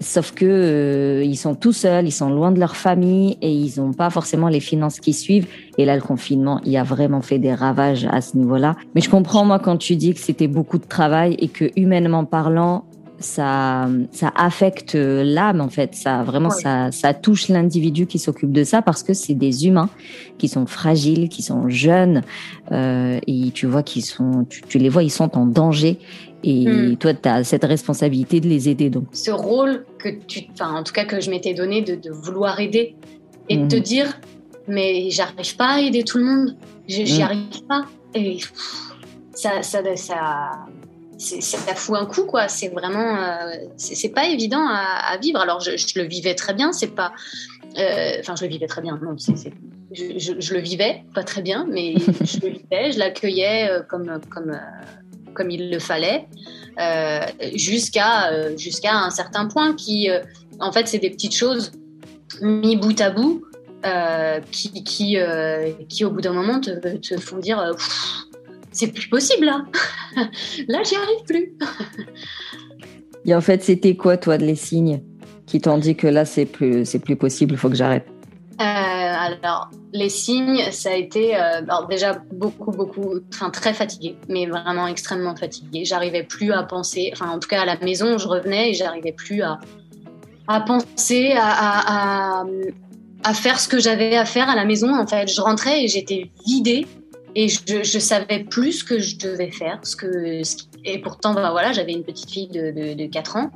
sauf 0.00 0.32
que 0.32 0.46
euh, 0.46 1.24
ils 1.24 1.36
sont 1.36 1.54
tout 1.54 1.72
seuls, 1.72 2.06
ils 2.06 2.12
sont 2.12 2.30
loin 2.30 2.52
de 2.52 2.58
leur 2.58 2.74
famille 2.74 3.36
et 3.42 3.52
ils 3.52 3.80
n'ont 3.80 3.92
pas 3.92 4.10
forcément 4.10 4.48
les 4.48 4.60
finances 4.60 5.00
qui 5.00 5.12
suivent. 5.12 5.46
Et 5.76 5.84
là, 5.84 5.94
le 5.94 6.02
confinement, 6.02 6.60
il 6.64 6.76
a 6.76 6.84
vraiment 6.84 7.20
fait 7.20 7.38
des 7.38 7.52
ravages 7.52 8.06
à 8.10 8.22
ce 8.22 8.36
niveau-là. 8.36 8.76
Mais 8.94 9.02
je 9.02 9.10
comprends 9.10 9.44
moi 9.44 9.58
quand 9.58 9.76
tu 9.76 9.96
dis 9.96 10.14
que 10.14 10.20
c'était 10.20 10.48
beaucoup 10.48 10.78
de 10.78 10.86
travail 10.86 11.36
et 11.38 11.48
que 11.48 11.70
humainement 11.76 12.24
parlant, 12.24 12.84
ça, 13.18 13.88
ça 14.10 14.32
affecte 14.36 14.94
l'âme 14.94 15.60
en 15.60 15.68
fait. 15.68 15.94
Ça 15.94 16.22
vraiment, 16.22 16.50
ça, 16.50 16.90
ça 16.90 17.14
touche 17.14 17.48
l'individu 17.48 18.06
qui 18.06 18.18
s'occupe 18.18 18.52
de 18.52 18.64
ça 18.64 18.82
parce 18.82 19.02
que 19.02 19.14
c'est 19.14 19.34
des 19.34 19.66
humains 19.66 19.88
qui 20.38 20.48
sont 20.48 20.66
fragiles, 20.66 21.28
qui 21.28 21.42
sont 21.42 21.68
jeunes 21.68 22.22
euh, 22.72 23.18
et 23.26 23.50
tu 23.52 23.66
vois 23.66 23.82
qu'ils 23.82 24.04
sont, 24.04 24.46
tu, 24.68 24.78
les 24.78 24.88
vois, 24.88 25.02
ils 25.02 25.10
sont 25.10 25.36
en 25.36 25.46
danger. 25.46 25.98
Et 26.42 26.66
hmm. 26.66 26.96
toi, 26.96 27.14
tu 27.14 27.28
as 27.28 27.42
cette 27.42 27.64
responsabilité 27.64 28.40
de 28.40 28.48
les 28.48 28.68
aider. 28.68 28.90
Donc. 28.90 29.04
Ce 29.12 29.30
rôle 29.30 29.86
que 29.98 30.10
tu, 30.26 30.46
enfin, 30.52 30.74
en 30.74 30.82
tout 30.82 30.92
cas 30.92 31.06
que 31.06 31.20
je 31.20 31.30
m'étais 31.30 31.54
donné 31.54 31.80
de, 31.80 32.10
vouloir 32.10 32.60
aider 32.60 32.96
et 33.48 33.56
de 33.56 33.66
te 33.66 33.76
hmm. 33.76 33.80
dire, 33.80 34.20
mais 34.68 35.08
j'arrive 35.10 35.56
pas 35.56 35.76
à 35.76 35.80
aider 35.80 36.04
tout 36.04 36.18
le 36.18 36.24
monde, 36.24 36.56
j'y 36.86 37.18
hmm. 37.18 37.22
arrive 37.22 37.64
pas. 37.66 37.86
Et 38.14 38.38
ça, 39.32 39.62
ça, 39.62 39.80
ça, 39.96 40.50
ça 41.18 41.74
fout 41.74 41.96
un 41.96 42.06
coup 42.06 42.24
quoi. 42.24 42.48
C'est 42.48 42.68
vraiment 42.68 43.16
euh, 43.16 43.52
c'est 43.76 44.10
pas 44.10 44.26
évident 44.26 44.66
à, 44.68 45.16
vivre. 45.18 45.40
Alors 45.40 45.60
je, 45.60 45.70
le 45.98 46.06
vivais 46.06 46.34
très 46.34 46.54
bien 46.54 46.72
c'est 46.72 46.94
pas 46.94 47.12
euh, 47.78 48.16
enfin 48.20 48.34
je 48.36 48.44
le 48.44 48.50
vivais 48.50 48.66
très 48.66 48.80
bien 48.80 48.98
non 49.02 49.16
je, 49.16 50.54
le 50.54 50.60
vivais 50.60 51.04
pas 51.14 51.24
très 51.24 51.42
bien 51.42 51.66
mais 51.68 51.94
je 51.98 52.40
le 52.40 52.48
vivais 52.50 52.92
je 52.92 52.98
l'accueillais 52.98 53.68
euh, 53.68 53.82
comme 53.82 54.20
comme 54.30 54.58
comme 55.34 55.50
il 55.50 55.70
le 55.70 55.78
fallait 55.78 56.26
jusqu'à 57.54 58.56
jusqu'à 58.56 58.94
un 58.94 59.10
certain 59.10 59.46
point 59.46 59.74
qui 59.74 60.08
en 60.60 60.72
fait 60.72 60.86
c'est 60.86 60.98
des 60.98 61.10
petites 61.10 61.34
choses 61.34 61.72
mis 62.40 62.76
bout 62.76 63.00
à 63.00 63.10
bout 63.10 63.44
qui 64.50 64.84
qui, 64.84 65.16
qui 65.88 66.04
au 66.04 66.10
bout 66.10 66.20
d'un 66.20 66.32
moment 66.32 66.60
te, 66.60 66.96
te 66.96 67.16
font 67.16 67.38
dire 67.38 67.74
c'est 68.74 68.92
plus 68.92 69.08
possible 69.08 69.46
là. 69.46 69.64
là, 70.68 70.82
j'y 70.82 70.96
arrive 70.96 71.24
plus. 71.26 71.56
Et 73.24 73.34
en 73.34 73.40
fait, 73.40 73.62
c'était 73.62 73.96
quoi, 73.96 74.16
toi, 74.16 74.36
de 74.36 74.44
les 74.44 74.56
signes 74.56 75.00
qui 75.46 75.60
t'ont 75.60 75.78
dit 75.78 75.96
que 75.96 76.06
là, 76.06 76.24
c'est 76.24 76.46
plus, 76.46 76.84
c'est 76.84 76.98
plus 76.98 77.16
possible, 77.16 77.52
il 77.52 77.58
faut 77.58 77.68
que 77.68 77.76
j'arrête? 77.76 78.06
Euh, 78.60 78.64
alors, 78.64 79.70
les 79.92 80.08
signes, 80.08 80.62
ça 80.70 80.90
a 80.90 80.94
été 80.94 81.36
euh, 81.36 81.60
déjà 81.88 82.22
beaucoup, 82.32 82.70
beaucoup, 82.70 83.14
enfin 83.32 83.50
très 83.50 83.74
fatigué, 83.74 84.16
mais 84.28 84.46
vraiment 84.46 84.86
extrêmement 84.86 85.34
fatigué. 85.34 85.84
J'arrivais 85.84 86.22
plus 86.22 86.52
à 86.52 86.62
penser, 86.62 87.10
enfin 87.12 87.30
en 87.30 87.38
tout 87.38 87.48
cas 87.48 87.62
à 87.62 87.64
la 87.64 87.76
maison, 87.78 88.16
je 88.16 88.28
revenais 88.28 88.70
et 88.70 88.74
j'arrivais 88.74 89.12
plus 89.12 89.42
à, 89.42 89.58
à 90.46 90.60
penser, 90.60 91.32
à, 91.36 92.40
à, 92.40 92.44
à, 93.24 93.34
faire 93.34 93.58
ce 93.58 93.68
que 93.68 93.80
j'avais 93.80 94.16
à 94.16 94.24
faire 94.24 94.48
à 94.48 94.54
la 94.54 94.64
maison. 94.64 94.94
En 94.94 95.06
fait, 95.06 95.26
je 95.28 95.40
rentrais 95.40 95.84
et 95.84 95.88
j'étais 95.88 96.30
vidée 96.46 96.86
et 97.34 97.48
je, 97.48 97.82
je, 97.82 97.98
savais 97.98 98.44
plus 98.44 98.72
ce 98.72 98.84
que 98.84 98.98
je 99.00 99.16
devais 99.16 99.50
faire. 99.50 99.80
Et 100.84 101.00
pourtant, 101.00 101.34
bah, 101.34 101.50
voilà, 101.50 101.72
j'avais 101.72 101.92
une 101.92 102.04
petite 102.04 102.30
fille 102.30 102.48
de, 102.48 102.70
de, 102.70 102.94
de 102.94 103.06
4 103.06 103.36
ans, 103.36 103.50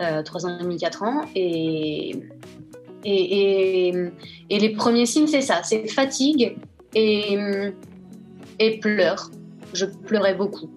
euh, 0.00 0.22
3 0.22 0.46
ans 0.46 0.58
et 0.58 0.62
demi, 0.62 0.76
4 0.76 1.02
ans. 1.02 1.22
Et, 1.34 2.14
les 3.04 4.70
premiers 4.76 5.06
signes, 5.06 5.26
c'est 5.26 5.42
ça 5.42 5.62
c'est 5.62 5.88
fatigue 5.88 6.56
et, 6.94 7.38
pleurs. 8.80 9.30
Je 9.72 9.86
pleurais 9.86 10.34
beaucoup. 10.34 10.70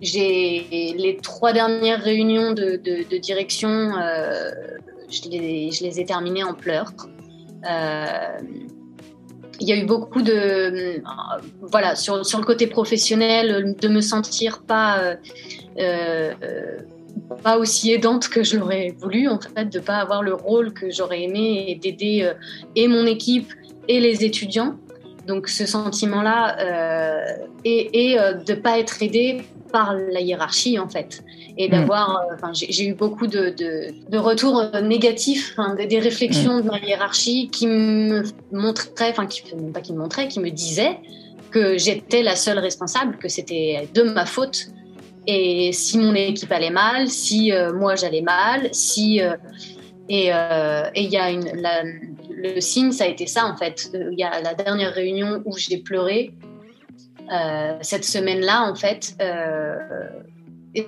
J'ai 0.00 0.94
les 0.96 1.18
trois 1.20 1.52
dernières 1.52 2.00
réunions 2.00 2.52
de, 2.52 3.18
direction, 3.18 3.68
euh, 3.98 4.50
je, 5.10 5.28
les, 5.28 5.70
je, 5.72 5.84
les, 5.84 6.00
ai 6.00 6.04
terminées 6.04 6.44
en 6.44 6.54
pleurs. 6.54 6.92
Euh, 7.68 8.38
il 9.60 9.68
y 9.68 9.72
a 9.72 9.76
eu 9.76 9.84
beaucoup 9.84 10.22
de 10.22 10.32
euh, 10.32 10.98
voilà 11.62 11.94
sur, 11.94 12.24
sur, 12.24 12.38
le 12.38 12.44
côté 12.44 12.66
professionnel 12.66 13.76
de 13.78 13.88
me 13.88 14.00
sentir 14.00 14.62
pas 14.62 14.98
euh, 14.98 15.14
euh, 15.78 16.34
pas 17.42 17.58
aussi 17.58 17.92
aidante 17.92 18.28
que 18.28 18.42
je 18.42 18.56
l'aurais 18.56 18.94
voulu 18.98 19.28
en 19.28 19.38
fait 19.40 19.66
de 19.66 19.78
pas 19.78 19.98
avoir 19.98 20.22
le 20.22 20.34
rôle 20.34 20.72
que 20.72 20.90
j'aurais 20.90 21.22
aimé 21.22 21.66
et 21.68 21.74
d'aider 21.74 22.32
et 22.74 22.88
mon 22.88 23.06
équipe 23.06 23.52
et 23.88 24.00
les 24.00 24.24
étudiants. 24.24 24.76
Donc 25.26 25.48
ce 25.48 25.66
sentiment-là 25.66 26.58
euh, 26.58 27.46
et, 27.64 28.18
euh, 28.18 28.34
de 28.34 28.54
pas 28.54 28.78
être 28.78 29.02
aidé 29.02 29.42
par 29.70 29.94
la 29.94 30.20
hiérarchie 30.20 30.78
en 30.78 30.88
fait 30.88 31.22
et 31.56 31.68
hmm. 31.68 31.70
d'avoir 31.70 32.20
euh, 32.20 32.48
j'ai 32.52 32.86
eu 32.86 32.94
beaucoup 32.94 33.26
de, 33.26 33.54
de, 34.10 34.18
retours 34.18 34.64
négatifs 34.82 35.56
des, 35.88 35.98
réflexions 35.98 36.58
hmm. 36.58 36.62
de 36.62 36.70
ma 36.70 36.78
hiérarchie 36.78 37.48
qui 37.50 37.66
me 37.66 38.22
montraient 38.52 39.10
enfin 39.10 39.26
qui 39.26 39.42
pas 39.72 39.80
qui 39.80 39.92
me 39.92 39.98
montraient 39.98 40.28
qui 40.28 40.40
me 40.40 40.50
disaient 40.50 40.98
que 41.50 41.78
j'étais 41.78 42.22
la 42.22 42.36
seule 42.36 42.58
responsable 42.58 43.16
que 43.18 43.28
c'était 43.28 43.88
de 43.94 44.02
ma 44.02 44.26
faute 44.26 44.66
et 45.26 45.72
si 45.72 45.98
mon 45.98 46.14
équipe 46.14 46.52
allait 46.52 46.70
mal 46.70 47.08
si 47.08 47.52
moi 47.74 47.94
j'allais 47.96 48.22
mal 48.22 48.68
si 48.72 49.20
et 50.08 50.30
il 50.96 51.10
y 51.10 51.16
a 51.16 51.30
une 51.30 51.60
la, 51.60 51.82
le 52.42 52.60
signe, 52.60 52.92
ça 52.92 53.04
a 53.04 53.06
été 53.06 53.26
ça 53.26 53.46
en 53.46 53.56
fait. 53.56 53.90
Il 53.94 54.18
y 54.18 54.22
a 54.22 54.40
la 54.40 54.54
dernière 54.54 54.92
réunion 54.92 55.42
où 55.44 55.56
j'ai 55.56 55.78
pleuré. 55.78 56.32
Euh, 57.30 57.78
cette 57.80 58.04
semaine-là, 58.04 58.70
en 58.70 58.74
fait, 58.74 59.14
euh, 59.20 59.76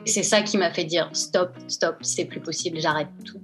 c'est 0.04 0.22
ça 0.22 0.42
qui 0.42 0.58
m'a 0.58 0.70
fait 0.70 0.84
dire 0.84 1.08
stop, 1.12 1.54
stop, 1.68 1.96
c'est 2.02 2.24
plus 2.24 2.40
possible, 2.40 2.78
j'arrête 2.80 3.08
tout. 3.24 3.40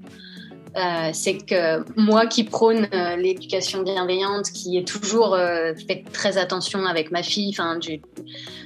Euh, 0.77 1.11
c'est 1.13 1.39
que 1.39 1.83
moi 1.99 2.27
qui 2.27 2.45
prône 2.45 2.89
l'éducation 3.17 3.83
bienveillante, 3.83 4.51
qui 4.53 4.77
est 4.77 4.87
toujours 4.87 5.37
fait 5.89 6.05
très 6.13 6.39
attention 6.39 6.85
avec 6.85 7.11
ma 7.11 7.23
fille, 7.23 7.51
enfin, 7.51 7.79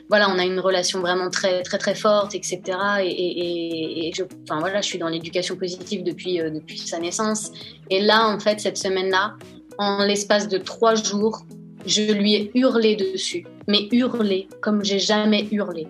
voilà, 0.09 0.29
on 0.29 0.39
a 0.39 0.45
une 0.45 0.61
relation 0.61 1.01
vraiment 1.01 1.31
très 1.31 1.62
très 1.62 1.79
très 1.79 1.95
forte, 1.95 2.35
etc. 2.35 2.61
Et, 3.05 4.11
je, 4.15 4.25
enfin 4.43 4.61
voilà, 4.61 4.81
je 4.81 4.87
suis 4.87 4.99
dans 4.99 5.09
l'éducation 5.09 5.57
positive 5.57 6.03
depuis 6.03 6.39
sa 6.79 6.99
naissance. 6.99 7.53
Et 7.89 8.01
là, 8.01 8.29
en 8.29 8.41
fait, 8.41 8.61
cette 8.61 8.79
semaine-là, 8.79 9.37
en 9.79 10.05
l'espace 10.05 10.49
de 10.49 10.59
trois 10.59 10.95
jours, 10.95 11.47
je 11.87 12.12
lui 12.12 12.35
ai 12.35 12.51
hurlé 12.55 12.97
dessus, 12.97 13.47
mais 13.69 13.88
hurlé 13.92 14.49
comme 14.61 14.85
j'ai 14.85 14.99
jamais 14.99 15.47
hurlé. 15.50 15.87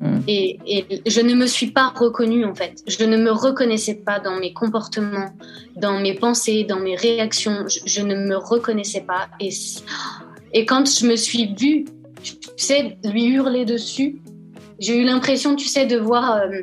Hmm. 0.00 0.20
Et, 0.28 0.58
je 1.06 1.20
ne 1.20 1.34
me 1.34 1.46
suis 1.46 1.72
pas 1.72 1.88
reconnue 1.88 2.44
en 2.44 2.54
fait. 2.54 2.82
Je 2.86 3.04
ne 3.04 3.16
me 3.16 3.32
reconnaissais 3.32 3.96
pas 3.96 4.20
dans 4.20 4.38
mes 4.38 4.52
comportements, 4.52 5.34
dans 5.76 5.98
mes 5.98 6.14
pensées, 6.14 6.64
dans 6.64 6.78
mes 6.78 6.94
réactions. 6.94 7.64
Je, 7.66 8.02
ne 8.02 8.14
me 8.14 8.36
reconnaissais 8.36 9.00
pas. 9.00 9.28
Et, 9.40 9.50
et 10.52 10.64
quand 10.66 10.88
je 10.88 11.06
me 11.06 11.16
suis 11.16 11.52
vue, 11.58 11.84
tu 12.22 12.36
sais, 12.56 12.96
lui 13.04 13.26
hurler 13.26 13.64
dessus, 13.64 14.20
j'ai 14.78 14.96
eu 14.96 15.04
l'impression, 15.04 15.56
tu 15.56 15.66
sais, 15.66 15.86
de 15.86 15.96
voir 15.96 16.36
euh, 16.36 16.62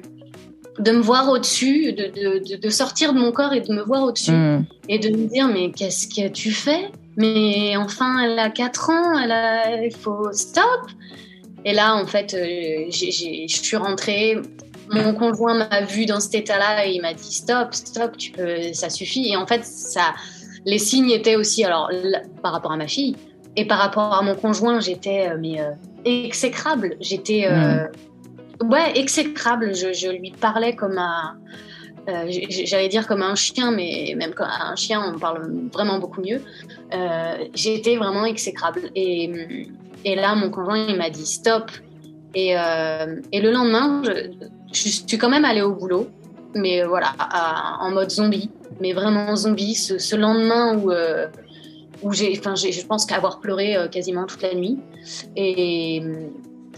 de 0.80 0.92
me 0.92 1.02
voir 1.02 1.30
au-dessus, 1.30 1.94
de, 1.94 2.58
de, 2.58 2.70
sortir 2.70 3.14
de 3.14 3.20
mon 3.20 3.32
corps 3.32 3.54
et 3.54 3.62
de 3.62 3.74
me 3.74 3.82
voir 3.82 4.04
au-dessus 4.04 4.32
hmm. 4.32 4.66
et 4.90 5.00
de 5.00 5.10
me 5.10 5.28
dire 5.28 5.48
mais 5.48 5.72
qu'est-ce 5.72 6.08
que 6.08 6.28
tu 6.30 6.52
fais? 6.52 6.92
Mais 7.18 7.76
enfin, 7.78 8.20
elle 8.20 8.40
a 8.40 8.50
4 8.50 8.90
ans, 8.90 9.20
elle 9.20 9.32
a... 9.32 9.84
il 9.84 9.96
faut 9.96 10.32
stop. 10.34 10.64
Et 11.64 11.74
là, 11.74 11.96
en 11.96 12.06
fait, 12.06 12.34
euh, 12.34 12.92
je 12.92 13.48
suis 13.48 13.78
rentrée. 13.78 14.38
Mon 14.92 15.14
conjoint 15.16 15.68
m'a 15.68 15.82
vu 15.82 16.06
dans 16.06 16.20
cet 16.20 16.36
état-là 16.36 16.86
et 16.86 16.92
il 16.92 17.02
m'a 17.02 17.14
dit 17.14 17.34
stop, 17.34 17.74
stop, 17.74 18.18
tu 18.18 18.32
peux, 18.32 18.72
ça 18.74 18.90
suffit. 18.90 19.32
Et 19.32 19.36
en 19.36 19.48
fait, 19.48 19.66
ça, 19.66 20.14
les 20.66 20.78
signes 20.78 21.10
étaient 21.10 21.36
aussi, 21.36 21.64
alors 21.64 21.90
par 22.44 22.52
rapport 22.52 22.72
à 22.72 22.78
ma 22.78 22.88
fille 22.88 23.16
et 23.56 23.66
par 23.66 23.80
rapport 23.80 24.14
à 24.14 24.22
mon 24.22 24.36
conjoint, 24.36 24.80
j'étais 24.80 25.30
euh, 25.30 25.38
mais 25.40 25.60
euh, 25.60 25.72
exécrable. 26.04 26.98
J'étais 27.00 27.50
hmm. 27.50 27.88
Ouais, 28.64 28.98
exécrable. 28.98 29.74
Je, 29.76 30.10
lui 30.10 30.32
parlais 30.32 30.76
comme 30.76 30.98
un. 30.98 31.38
Euh, 32.08 32.26
j'allais 32.30 32.88
dire 32.88 33.08
comme 33.08 33.24
un 33.24 33.36
chien, 33.36 33.72
mais 33.72 34.14
même 34.18 34.34
comme 34.34 34.48
un 34.48 34.76
chien, 34.76 35.14
on 35.14 35.18
parle 35.18 35.52
vraiment 35.74 35.98
beaucoup 36.00 36.22
mieux. 36.22 36.42
Euh, 36.94 37.46
J'étais 37.54 37.98
vraiment 37.98 38.26
exécrable. 38.26 38.92
Et, 38.96 39.32
et, 40.04 40.16
là, 40.16 40.36
mon 40.36 40.52
conjoint, 40.52 40.86
il 40.88 40.98
m'a 40.98 41.10
dit 41.10 41.26
stop. 41.26 41.72
Et, 42.36 42.58
euh, 42.58 43.22
et 43.32 43.42
le 43.42 43.52
lendemain, 43.52 44.04
je, 44.72 44.90
suis 44.90 45.18
quand 45.18 45.30
même 45.30 45.46
allée 45.46 45.62
au 45.62 45.74
boulot, 45.74 46.08
mais 46.54 46.84
voilà, 46.84 47.14
en 47.80 47.92
mode 47.92 48.12
zombie, 48.12 48.52
mais 48.82 48.94
vraiment 48.94 49.36
zombie. 49.36 49.74
Ce, 49.74 50.16
lendemain 50.16 50.78
où, 50.78 50.92
euh, 50.92 51.28
où 52.04 52.14
j'ai, 52.14 52.38
enfin, 52.38 52.56
je 52.56 52.86
pense 52.86 53.06
qu'avoir 53.06 53.40
pleuré 53.40 53.78
quasiment 53.92 54.26
toute 54.26 54.42
la 54.42 54.54
nuit. 54.54 54.78
Et 55.36 56.04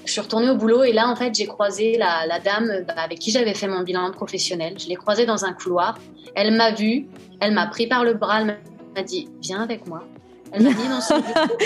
je 0.08 0.14
suis 0.14 0.22
retournée 0.22 0.50
au 0.50 0.56
boulot 0.56 0.84
et 0.84 0.94
là, 0.94 1.08
en 1.10 1.16
fait, 1.16 1.34
j'ai 1.36 1.46
croisé 1.46 1.98
la, 1.98 2.40
dame 2.40 2.86
bah, 2.88 2.94
avec 2.98 3.20
qui 3.20 3.32
j'avais 3.32 3.54
fait 3.54 3.68
mon 3.68 3.82
bilan 3.82 4.12
professionnel. 4.12 4.76
Je 4.80 4.88
l'ai 4.88 4.96
croisée 4.96 5.26
dans 5.26 5.46
un 5.46 5.54
couloir. 5.54 5.98
Elle 6.36 6.56
m'a 6.56 6.72
vue, 6.72 7.08
elle 7.40 7.54
m'a 7.54 7.68
pris 7.68 7.88
par 7.88 8.04
le 8.04 8.14
bras, 8.14 8.42
elle 8.42 8.58
m'a 8.96 9.04
dit 9.04 9.30
Viens 9.42 9.62
avec 9.62 9.88
moi. 9.88 10.04
Elle 10.52 10.64
m'a 10.64 10.70
dit 10.70 10.88
dans 10.88 11.02
son 11.02 11.20
bureau. 11.20 11.58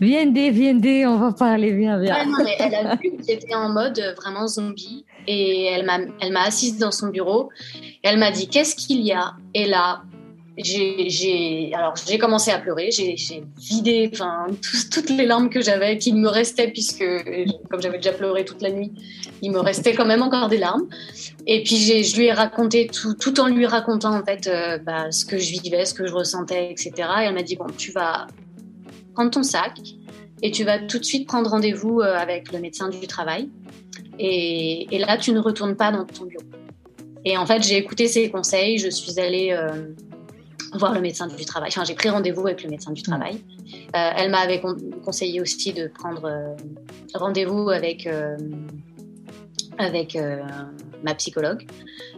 viens 0.00 0.30
viens 0.32 1.10
on 1.10 1.18
va 1.18 1.32
parler, 1.32 1.72
viens, 1.72 2.00
viens. 2.00 2.24
non, 2.24 2.38
mais 2.42 2.56
elle 2.58 2.74
a 2.74 2.96
vu 2.96 3.10
que 3.16 3.24
j'étais 3.26 3.54
en 3.54 3.68
mode 3.68 3.98
euh, 3.98 4.14
vraiment 4.14 4.46
zombie 4.46 5.04
et 5.26 5.66
elle 5.66 5.84
m'a, 5.84 5.98
elle 6.20 6.32
m'a 6.32 6.44
assise 6.44 6.78
dans 6.78 6.90
son 6.90 7.08
bureau. 7.08 7.50
Et 7.82 8.08
elle 8.08 8.18
m'a 8.18 8.30
dit 8.30 8.48
Qu'est-ce 8.48 8.74
qu'il 8.74 9.02
y 9.02 9.12
a? 9.12 9.34
Et 9.54 9.66
là, 9.66 10.02
j'ai 10.64 11.72
alors 11.74 11.94
j'ai 12.08 12.18
commencé 12.18 12.50
à 12.50 12.58
pleurer, 12.58 12.90
j'ai 12.90 13.16
vidé 13.58 14.10
enfin 14.12 14.46
toutes 14.90 15.10
les 15.10 15.26
larmes 15.26 15.50
que 15.50 15.60
j'avais, 15.60 15.98
qu'il 15.98 16.16
me 16.16 16.28
restait 16.28 16.68
puisque 16.68 17.04
comme 17.70 17.80
j'avais 17.80 17.98
déjà 17.98 18.12
pleuré 18.12 18.44
toute 18.44 18.62
la 18.62 18.70
nuit, 18.70 18.92
il 19.42 19.50
me 19.50 19.58
restait 19.58 19.94
quand 19.94 20.06
même 20.06 20.22
encore 20.22 20.48
des 20.48 20.58
larmes. 20.58 20.88
Et 21.46 21.62
puis 21.62 21.76
je 21.76 22.16
lui 22.16 22.26
ai 22.26 22.32
raconté 22.32 22.86
tout, 22.88 23.14
tout 23.14 23.40
en 23.40 23.48
lui 23.48 23.66
racontant 23.66 24.14
en 24.14 24.24
fait 24.24 24.46
euh, 24.46 24.78
bah, 24.78 25.10
ce 25.10 25.24
que 25.24 25.38
je 25.38 25.52
vivais, 25.52 25.84
ce 25.84 25.94
que 25.94 26.06
je 26.06 26.12
ressentais, 26.12 26.70
etc. 26.70 26.92
Et 26.96 27.24
elle 27.24 27.34
m'a 27.34 27.42
dit 27.42 27.56
bon 27.56 27.66
tu 27.76 27.92
vas 27.92 28.26
prendre 29.14 29.30
ton 29.30 29.42
sac 29.42 29.78
et 30.42 30.50
tu 30.50 30.64
vas 30.64 30.78
tout 30.78 30.98
de 30.98 31.04
suite 31.04 31.26
prendre 31.26 31.50
rendez-vous 31.50 32.00
euh, 32.00 32.14
avec 32.14 32.52
le 32.52 32.60
médecin 32.60 32.88
du 32.88 33.06
travail. 33.06 33.48
Et, 34.18 34.94
et, 34.94 34.98
là 34.98 35.16
tu 35.16 35.32
ne 35.32 35.38
retournes 35.38 35.76
pas 35.76 35.90
dans 35.92 36.04
ton 36.04 36.24
bureau. 36.24 36.44
Et 37.24 37.36
en 37.36 37.46
fait 37.46 37.62
j'ai 37.62 37.76
écouté 37.76 38.06
ses 38.06 38.30
conseils, 38.30 38.78
je 38.78 38.88
suis 38.88 39.18
allée 39.18 39.52
euh, 39.52 39.94
voir 40.78 40.94
le 40.94 41.00
médecin 41.00 41.26
du 41.26 41.44
travail. 41.44 41.68
Enfin, 41.68 41.84
j'ai 41.84 41.94
pris 41.94 42.08
rendez-vous 42.08 42.46
avec 42.46 42.62
le 42.62 42.70
médecin 42.70 42.92
du 42.92 43.02
travail. 43.02 43.42
Euh, 43.96 44.10
elle 44.16 44.30
m'avait 44.30 44.60
conseillé 45.04 45.40
aussi 45.40 45.72
de 45.72 45.88
prendre 45.88 46.24
euh, 46.24 46.54
rendez-vous 47.14 47.70
avec, 47.70 48.06
euh, 48.06 48.36
avec 49.78 50.16
ma 51.02 51.14
psychologue. 51.14 51.66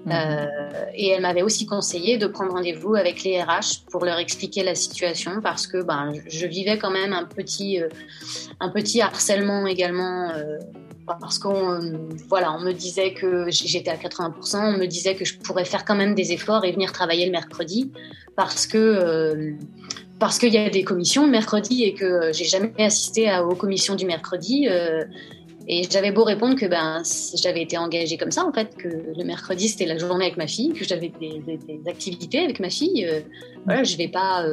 Mhm. 0.04 0.48
et 0.96 1.10
elle 1.10 1.22
m'avait 1.22 1.42
aussi 1.42 1.64
conseillé 1.64 2.18
de 2.18 2.26
prendre 2.26 2.54
rendez-vous 2.54 2.96
avec 2.96 3.22
les 3.22 3.40
RH 3.40 3.84
pour 3.88 4.04
leur 4.04 4.18
expliquer 4.18 4.64
la 4.64 4.74
situation 4.74 5.40
parce 5.40 5.68
que 5.68 5.80
ben, 5.80 6.12
je 6.26 6.44
vivais 6.44 6.76
quand 6.76 6.90
même 6.90 7.12
un 7.12 7.24
petit, 7.24 7.78
un 8.58 8.68
petit 8.68 9.00
harcèlement 9.00 9.64
également 9.68 10.32
parce 11.06 11.38
qu'on 11.38 11.78
voilà, 12.28 12.52
on 12.52 12.60
me 12.60 12.72
disait 12.72 13.14
que 13.14 13.46
j'étais 13.48 13.90
à 13.90 13.96
80%, 13.96 14.74
on 14.74 14.78
me 14.78 14.86
disait 14.86 15.14
que 15.14 15.24
je 15.24 15.38
pourrais 15.38 15.64
faire 15.64 15.84
quand 15.84 15.94
même 15.94 16.16
des 16.16 16.32
efforts 16.32 16.64
et 16.64 16.72
venir 16.72 16.90
travailler 16.90 17.26
le 17.26 17.32
mercredi 17.32 17.92
parce 18.36 18.66
que 18.66 18.78
euh, 18.78 19.52
parce 20.18 20.38
qu'il 20.38 20.52
y 20.52 20.58
a 20.58 20.70
des 20.70 20.84
commissions 20.84 21.24
le 21.24 21.32
mercredi 21.32 21.84
et 21.84 21.94
que 21.94 22.32
j'ai 22.32 22.44
jamais 22.44 22.72
assisté 22.78 23.28
à, 23.28 23.44
aux 23.44 23.54
commissions 23.54 23.96
du 23.96 24.06
mercredi. 24.06 24.68
Euh, 24.68 25.04
et 25.68 25.84
j'avais 25.88 26.10
beau 26.10 26.24
répondre 26.24 26.56
que 26.56 26.66
ben, 26.66 27.02
j'avais 27.36 27.62
été 27.62 27.78
engagée 27.78 28.16
comme 28.16 28.32
ça, 28.32 28.44
en 28.44 28.52
fait, 28.52 28.76
que 28.76 28.88
le 28.88 29.24
mercredi 29.24 29.68
c'était 29.68 29.86
la 29.86 29.96
journée 29.96 30.24
avec 30.24 30.36
ma 30.36 30.48
fille, 30.48 30.72
que 30.72 30.84
j'avais 30.84 31.12
des, 31.20 31.40
activités 31.88 32.40
avec 32.40 32.58
ma 32.58 32.68
fille. 32.68 33.06
Euh, 33.06 33.20
voilà, 33.64 33.84
je 33.84 33.96
vais 33.96 34.08
pas 34.08 34.44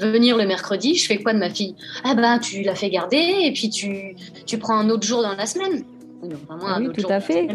venir 0.00 0.36
le 0.36 0.46
mercredi, 0.46 0.96
je 0.96 1.06
fais 1.06 1.18
quoi 1.18 1.32
de 1.32 1.38
ma 1.38 1.50
fille? 1.50 1.76
Ah 2.02 2.14
ben, 2.14 2.38
tu 2.38 2.62
la 2.62 2.74
fais 2.74 2.90
garder 2.90 3.34
et 3.44 3.52
puis 3.52 3.70
tu, 3.70 4.16
tu 4.46 4.58
prends 4.58 4.76
un 4.78 4.90
autre 4.90 5.06
jour 5.06 5.22
dans 5.22 5.34
la 5.34 5.46
semaine. 5.46 5.84
Ah 6.50 6.78
oui, 6.78 6.88
tout 6.92 7.08
à 7.08 7.20
fait. 7.20 7.48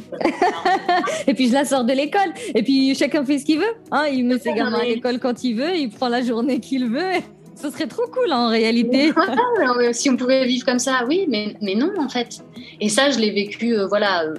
et 1.27 1.33
puis 1.33 1.47
je 1.47 1.53
la 1.53 1.65
sors 1.65 1.83
de 1.83 1.93
l'école. 1.93 2.33
Et 2.53 2.63
puis 2.63 2.93
chacun 2.95 3.24
fait 3.24 3.39
ce 3.39 3.45
qu'il 3.45 3.59
veut. 3.59 3.75
Hein. 3.91 4.05
Il 4.12 4.25
met 4.25 4.39
ses 4.39 4.53
gamins 4.53 4.79
à 4.79 4.86
l'école 4.86 5.19
quand 5.19 5.43
il 5.43 5.55
veut, 5.55 5.75
il 5.75 5.89
prend 5.89 6.09
la 6.09 6.21
journée 6.21 6.59
qu'il 6.59 6.89
veut. 6.89 7.21
Ce 7.55 7.71
serait 7.71 7.88
trop 7.88 8.05
cool 8.12 8.31
en 8.31 8.50
réalité. 8.50 9.12
si 9.93 10.09
on 10.09 10.17
pouvait 10.17 10.45
vivre 10.45 10.65
comme 10.65 10.79
ça, 10.79 11.05
oui, 11.07 11.25
mais, 11.27 11.55
mais 11.62 11.75
non 11.75 11.91
en 11.97 12.09
fait. 12.09 12.43
Et 12.79 12.89
ça, 12.89 13.09
je 13.09 13.17
l'ai 13.19 13.31
vécu, 13.31 13.74
euh, 13.74 13.88
voilà, 13.88 14.25
euh, 14.25 14.36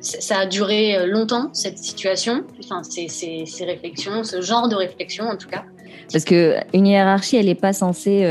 ça 0.00 0.40
a 0.40 0.46
duré 0.46 0.96
euh, 0.96 1.06
longtemps 1.06 1.50
cette 1.52 1.78
situation, 1.78 2.44
enfin 2.60 2.82
ces, 2.84 3.08
ces, 3.08 3.44
ces, 3.44 3.64
réflexions, 3.64 4.22
ce 4.22 4.40
genre 4.40 4.68
de 4.68 4.76
réflexion 4.76 5.24
en 5.24 5.36
tout 5.36 5.48
cas. 5.48 5.64
Parce 6.12 6.24
que 6.24 6.56
une 6.72 6.86
hiérarchie, 6.86 7.36
elle 7.36 7.46
n'est 7.46 7.54
pas 7.54 7.72
censée 7.72 8.24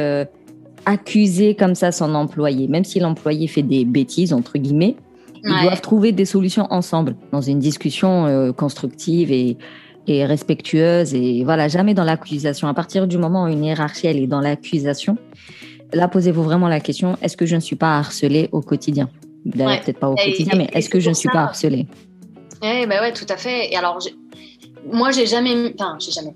accuser 0.85 1.55
comme 1.55 1.75
ça 1.75 1.91
son 1.91 2.15
employé, 2.15 2.67
même 2.67 2.85
si 2.85 2.99
l'employé 2.99 3.47
fait 3.47 3.61
des 3.61 3.83
bêtises 3.83 4.31
entre 4.33 4.57
guillemets. 4.57 4.95
Ils 5.43 5.63
doivent 5.63 5.81
trouver 5.81 6.11
des 6.11 6.25
solutions 6.25 6.67
ensemble, 6.69 7.15
dans 7.31 7.41
une 7.41 7.59
discussion 7.59 8.25
euh, 8.25 8.51
constructive 8.51 9.31
et, 9.31 9.57
et, 10.07 10.25
respectueuse. 10.25 11.13
Et 11.13 11.43
voilà, 11.43 11.67
jamais 11.67 11.93
dans 11.93 12.03
l'accusation. 12.03 12.67
À 12.67 12.73
partir 12.73 13.07
du 13.07 13.17
moment 13.17 13.45
où 13.45 13.47
une 13.47 13.63
hiérarchie, 13.63 14.07
elle 14.07 14.17
est 14.17 14.27
dans 14.27 14.41
l'accusation, 14.41 15.17
là, 15.93 16.07
posez-vous 16.07 16.43
vraiment 16.43 16.67
la 16.67 16.79
question, 16.79 17.17
est-ce 17.21 17.37
que 17.37 17.45
je 17.45 17.55
ne 17.55 17.61
suis 17.61 17.75
pas 17.75 17.97
harcelée 17.97 18.49
au 18.51 18.61
quotidien? 18.61 19.09
D'ailleurs, 19.45 19.81
peut-être 19.81 19.99
pas 19.99 20.09
au 20.09 20.15
quotidien, 20.15 20.57
mais 20.57 20.69
est-ce 20.73 20.89
que 20.89 20.99
je 20.99 21.09
ne 21.09 21.15
suis 21.15 21.29
pas 21.29 21.43
harcelée? 21.43 21.87
Oui, 22.61 22.85
bah 22.87 23.01
ouais, 23.01 23.13
tout 23.13 23.25
à 23.29 23.37
fait. 23.37 23.71
Et 23.71 23.77
alors, 23.77 23.99
moi, 24.91 25.11
j'ai 25.11 25.25
jamais... 25.25 25.73
Enfin, 25.73 25.97
j'ai 25.99 26.11
jamais... 26.11 26.33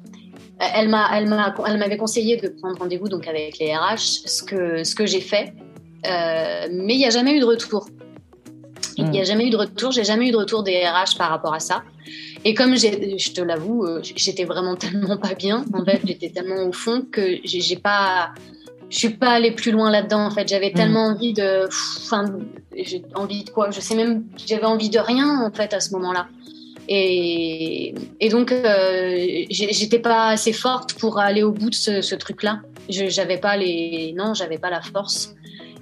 Elle 0.76 0.88
m'a, 0.88 1.10
elle 1.18 1.28
m'a, 1.28 1.54
elle 1.68 1.78
m'avait 1.78 1.98
conseillé 1.98 2.38
de 2.38 2.48
prendre 2.48 2.78
rendez-vous 2.80 3.10
donc 3.10 3.28
avec 3.28 3.58
les 3.60 3.76
RH, 3.76 3.98
ce 4.26 4.44
que, 4.44 4.84
ce 4.86 4.96
que 4.96 5.06
j'ai 5.06 5.20
fait. 5.20 5.54
mais 6.06 6.94
il 6.94 6.98
n'y 6.98 7.06
a 7.06 7.10
jamais 7.10 7.36
eu 7.36 7.42
de 7.42 7.46
retour. 7.46 7.88
Il 8.98 9.10
n'y 9.10 9.20
a 9.20 9.24
hmm. 9.24 9.26
jamais 9.26 9.48
eu 9.48 9.50
de 9.50 9.58
retour. 9.58 9.92
J'ai 9.92 10.04
jamais 10.04 10.30
eu 10.30 10.32
de 10.32 10.38
retour 10.38 10.64
des 10.64 10.84
RH 10.86 11.18
par 11.18 11.30
rapport 11.30 11.54
à 11.54 11.60
ça. 11.60 11.84
Et 12.46 12.54
comme 12.54 12.76
je 12.76 13.32
te 13.32 13.42
l'avoue, 13.42 13.86
j'étais 14.02 14.46
vraiment 14.46 14.76
tellement 14.84 15.18
pas 15.18 15.34
bien. 15.34 15.66
En 15.74 15.84
fait, 15.84 16.02
j'étais 16.06 16.30
tellement 16.30 16.68
au 16.68 16.72
fond 16.74 17.04
que 17.12 17.38
j'ai 17.44 17.78
pas 17.78 18.34
je 18.90 19.00
suis 19.00 19.10
pas 19.10 19.32
allée 19.32 19.52
plus 19.52 19.72
loin 19.72 19.90
là-dedans 19.90 20.28
en 20.28 20.30
fait 20.30 20.48
j'avais 20.48 20.70
hmm. 20.70 20.76
tellement 20.76 21.08
envie 21.08 21.34
de 21.34 21.68
enfin 21.68 22.26
j'ai 22.78 23.02
envie 23.16 23.44
de 23.44 23.50
quoi? 23.50 23.72
Je 23.72 23.80
sais 23.80 23.96
même 23.96 24.26
j'avais 24.46 24.66
envie 24.66 24.90
de 24.90 25.00
rien 25.00 25.42
en 25.42 25.52
fait 25.52 25.74
à 25.74 25.80
ce 25.80 25.92
moment-là 25.94 26.28
et, 26.88 27.96
et 28.20 28.30
donc 28.30 28.52
euh, 28.52 29.46
j'étais 29.50 30.00
pas 30.00 30.30
assez 30.30 30.54
forte 30.54 30.94
pour 30.96 31.18
aller 31.18 31.42
au 31.42 31.52
bout 31.52 31.70
de 31.70 31.76
ce, 31.76 32.16
truc-là 32.16 32.62
je 32.90 33.08
j'avais 33.08 33.38
pas 33.38 33.56
les 33.58 34.14
non 34.18 34.34
j'avais 34.34 34.58
pas 34.58 34.70
la 34.70 34.82
force 34.82 35.34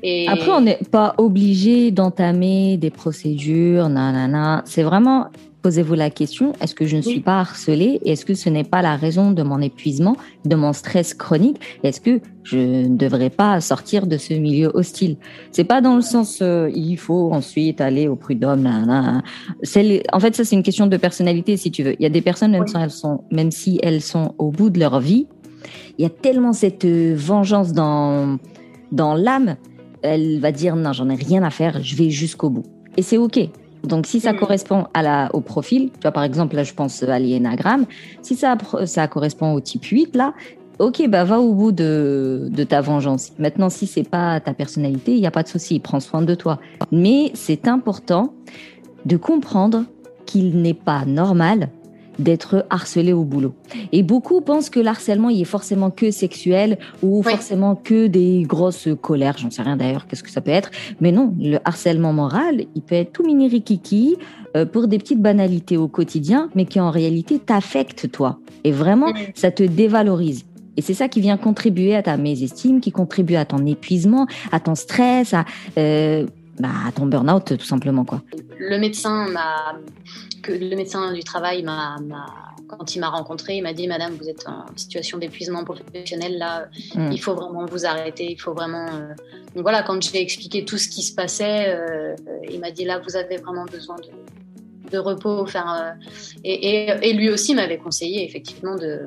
et... 0.04 0.28
Après, 0.28 0.52
on 0.52 0.62
n'est 0.62 0.80
pas 0.90 1.14
obligé 1.18 1.92
d'entamer 1.92 2.78
des 2.78 2.90
procédures, 2.90 3.90
nanana. 3.90 4.64
C'est 4.66 4.84
vraiment 4.84 5.28
Posez-vous 5.62 5.94
la 5.94 6.10
question, 6.10 6.54
est-ce 6.60 6.74
que 6.74 6.88
je 6.88 6.98
ne 6.98 7.04
suis 7.04 7.20
pas 7.20 7.40
harcelée 7.40 8.02
Est-ce 8.04 8.26
que 8.26 8.34
ce 8.34 8.50
n'est 8.50 8.64
pas 8.64 8.82
la 8.82 8.96
raison 8.96 9.30
de 9.30 9.44
mon 9.44 9.62
épuisement, 9.62 10.18
de 10.44 10.56
mon 10.56 10.74
stress 10.74 11.14
chronique? 11.14 11.58
Est-ce 11.84 12.02
que 12.02 12.20
je 12.44 12.58
ne 12.58 12.98
devrais 12.98 13.30
pas 13.30 13.62
sortir 13.62 14.08
de 14.08 14.18
ce 14.18 14.34
milieu 14.34 14.72
hostile? 14.74 15.18
C'est 15.52 15.64
pas 15.64 15.80
dans 15.80 15.96
le 15.96 16.02
sens 16.02 16.40
euh, 16.42 16.72
il 16.74 16.98
faut 16.98 17.32
ensuite 17.32 17.80
aller 17.80 18.08
au 18.08 18.16
prud'homme. 18.16 18.66
En 18.66 20.20
fait, 20.20 20.36
ça 20.36 20.46
c'est 20.46 20.56
une 20.56 20.64
question 20.64 20.88
de 20.88 20.98
personnalité 20.98 21.58
si 21.58 21.70
tu 21.70 21.84
veux. 21.84 21.94
Il 22.00 22.02
y 22.02 22.08
a 22.08 22.10
des 22.10 22.22
personnes 22.22 22.52
même, 22.52 22.66
si 22.66 22.78
elles 22.78 22.90
sont, 22.90 23.24
même 23.30 23.52
si 23.52 23.80
elles 23.84 24.02
sont 24.02 24.34
au 24.40 24.50
bout 24.50 24.72
de 24.72 24.80
leur 24.80 25.00
vie, 25.00 25.28
il 26.00 26.02
y 26.02 26.06
a 26.08 26.10
tellement 26.10 26.54
cette 26.54 26.86
euh, 26.86 27.14
vengeance 27.16 27.72
dans 27.72 28.40
dans 28.92 29.14
l'âme. 29.14 29.58
Elle 30.02 30.40
va 30.40 30.52
dire 30.52 30.76
non, 30.76 30.94
j'en 30.94 31.10
ai 31.10 31.16
rien 31.16 31.44
à 31.44 31.50
faire, 31.50 31.82
je 31.84 31.96
vais 31.96 32.10
jusqu'au 32.10 32.50
bout. 32.50 32.64
Et 32.98 33.02
c'est 33.02 33.18
ok. 33.18 33.40
Donc, 33.84 34.06
si 34.06 34.20
ça 34.20 34.34
mm. 34.34 34.38
correspond 34.38 34.86
à 34.94 35.02
la, 35.02 35.30
au 35.34 35.42
profil, 35.42 35.90
tu 35.94 36.02
vois, 36.04 36.12
par 36.12 36.24
exemple, 36.24 36.56
là, 36.56 36.64
je 36.64 36.74
pense 36.74 37.04
à 37.04 37.20
l'IENagramme, 37.20 37.86
si 38.22 38.36
ça, 38.36 38.58
ça 38.86 39.08
correspond 39.08 39.54
au 39.54 39.60
type 39.60 39.86
8, 39.86 40.16
là, 40.16 40.34
ok, 40.80 41.08
bah, 41.08 41.24
va 41.24 41.40
au 41.40 41.54
bout 41.54 41.72
de, 41.72 42.48
de 42.52 42.64
ta 42.64 42.82
vengeance. 42.82 43.32
Maintenant, 43.40 43.70
si 43.70 43.88
c'est 43.88 44.08
pas 44.08 44.40
ta 44.40 44.54
personnalité, 44.54 45.14
il 45.14 45.20
n'y 45.20 45.28
a 45.28 45.32
pas 45.32 45.44
de 45.44 45.48
souci, 45.48 45.80
prends 45.80 46.00
soin 46.00 46.22
de 46.22 46.36
toi. 46.36 46.60
Mais 46.92 47.32
c'est 47.34 47.68
important 47.68 48.34
de 49.06 49.18
comprendre 49.18 49.84
qu'il 50.26 50.62
n'est 50.62 50.76
pas 50.76 51.06
normal 51.06 51.70
d'être 52.20 52.66
harcelé 52.70 53.14
au 53.14 53.24
boulot. 53.24 53.54
Et 53.92 54.04
beaucoup 54.04 54.42
pensent 54.42 54.70
que 54.70 54.80
l'harcèlement, 54.80 55.30
il 55.30 55.42
est 55.42 55.46
forcément 55.46 55.92
que 55.92 56.12
sexuel 56.12 56.78
ou 57.02 57.24
forcément 57.24 57.76
que 57.76 58.08
des 58.08 58.44
grosses 58.44 58.90
colères. 59.02 59.38
J'en 59.38 59.50
sais 59.50 59.62
rien 59.62 59.78
d'ailleurs, 59.78 60.08
qu'est-ce 60.08 60.24
que 60.24 60.30
ça 60.30 60.42
peut 60.42 60.52
être. 60.52 60.72
Mais 61.00 61.12
non, 61.12 61.34
le 61.40 61.58
harcèlement 61.66 62.14
moral, 62.14 62.66
il 62.76 62.82
peut 62.82 62.96
être 62.96 63.14
tout 63.14 63.24
mini 63.24 63.48
rikiki 63.48 64.18
euh, 64.56 64.66
pour 64.66 64.88
des 64.88 64.98
petites 64.98 65.22
banalités 65.22 65.78
au 65.78 65.88
quotidien, 65.88 66.50
mais 66.56 66.66
qui 66.66 66.80
en 66.80 66.92
réalité 66.92 67.40
t'affectent 67.40 68.12
toi. 68.12 68.40
Et 68.64 68.72
vraiment, 68.72 69.14
ça 69.34 69.52
te 69.52 69.64
dévalorise. 69.64 70.46
Et 70.78 70.82
c'est 70.82 70.94
ça 70.94 71.08
qui 71.08 71.22
vient 71.22 71.38
contribuer 71.38 71.96
à 71.96 72.04
ta 72.04 72.18
mésestime, 72.18 72.80
qui 72.80 72.92
contribue 72.92 73.36
à 73.36 73.46
ton 73.46 73.66
épuisement, 73.66 74.28
à 74.52 74.60
ton 74.60 74.76
stress, 74.76 75.34
à, 75.34 75.46
euh, 75.78 76.26
bah, 76.62 76.70
à 76.88 76.92
ton 76.92 77.06
burn-out 77.08 77.58
tout 77.58 77.66
simplement. 77.66 78.06
quoi. 78.06 78.22
Le 78.58 78.78
médecin 78.78 79.28
m'a 79.28 79.76
que 80.42 80.52
le 80.52 80.76
médecin 80.76 81.14
du 81.14 81.24
travail 81.24 81.64
m'a, 81.64 81.98
quand 82.68 82.96
il 82.96 83.00
m'a 83.00 83.10
rencontré, 83.10 83.58
il 83.58 83.64
m'a 83.64 83.74
dit 83.74 83.88
Madame, 83.88 84.14
vous 84.14 84.30
êtes 84.30 84.48
en 84.48 84.66
situation 84.76 85.18
d'épuisement 85.18 85.64
professionnel, 85.64 86.38
là, 86.38 86.68
hmm. 86.96 87.12
il 87.12 87.20
faut 87.20 87.34
vraiment 87.34 87.66
vous 87.66 87.86
arrêter, 87.86 88.32
il 88.32 88.40
faut 88.40 88.54
vraiment. 88.54 88.88
Euh, 88.88 89.14
donc 89.56 89.64
voilà, 89.64 89.84
quand 89.84 90.02
j'ai 90.02 90.22
expliqué 90.22 90.66
tout 90.66 90.78
ce 90.78 90.88
qui 90.88 91.02
se 91.02 91.14
passait, 91.14 91.76
euh, 91.76 92.16
il 92.50 92.60
m'a 92.60 92.72
dit 92.72 92.86
là, 92.86 93.00
vous 93.00 93.16
avez 93.16 93.38
vraiment 93.38 93.66
besoin 93.66 93.98
de, 93.98 94.90
de 94.90 94.98
repos. 94.98 95.46
Faire, 95.46 95.72
euh, 95.72 95.92
et, 96.44 96.86
et, 96.86 97.10
et, 97.10 97.14
lui 97.14 97.30
aussi 97.30 97.54
m'avait 97.54 97.78
conseillé 97.78 98.26
effectivement 98.26 98.76
de, 98.76 99.06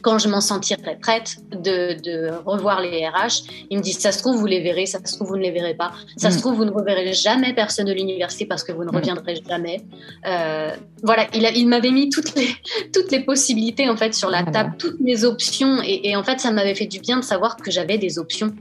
quand 0.00 0.18
je 0.18 0.28
m'en 0.28 0.40
sentirai 0.40 0.96
prête 1.00 1.36
de, 1.50 2.30
revoir 2.44 2.80
les 2.80 3.06
RH, 3.06 3.66
ils 3.70 3.78
me 3.78 3.82
disent 3.82 3.98
ça 3.98 4.12
se 4.12 4.18
trouve 4.18 4.36
vous 4.36 4.46
les 4.46 4.60
verrez, 4.60 4.86
ça 4.86 4.98
se 5.04 5.14
trouve 5.16 5.28
vous 5.28 5.36
ne 5.36 5.42
les 5.42 5.50
verrez 5.50 5.74
pas, 5.74 5.92
ça 6.16 6.30
se 6.30 6.36
mm. 6.36 6.40
trouve 6.40 6.54
vous 6.54 6.64
ne 6.64 6.70
reverrez 6.70 7.12
jamais 7.12 7.52
personne 7.54 7.86
de 7.86 7.92
l'université 7.92 8.46
parce 8.46 8.64
que 8.64 8.72
vous 8.72 8.84
ne 8.84 8.90
mm. 8.90 8.96
reviendrez 8.96 9.42
jamais. 9.48 9.82
Euh, 10.26 10.70
voilà, 11.02 11.26
il, 11.34 11.48
il 11.54 11.68
m'avait 11.68 11.90
mis 11.90 12.10
toutes 12.10 12.34
les 12.34 12.48
toutes 12.92 13.10
les 13.10 13.20
possibilités 13.20 13.88
en 13.88 13.96
fait 13.96 14.14
sur 14.14 14.30
la 14.30 14.44
table, 14.44 14.74
toutes 14.78 15.00
mes 15.00 15.24
options 15.24 15.80
et, 15.84 16.14
en 16.16 16.24
fait 16.24 16.40
ça 16.40 16.50
m'avait 16.50 16.74
fait 16.74 16.86
du 16.86 17.00
bien 17.00 17.18
de 17.18 17.24
savoir 17.24 17.56
que 17.56 17.70
j'avais 17.70 17.98
des 17.98 18.18
options. 18.18 18.54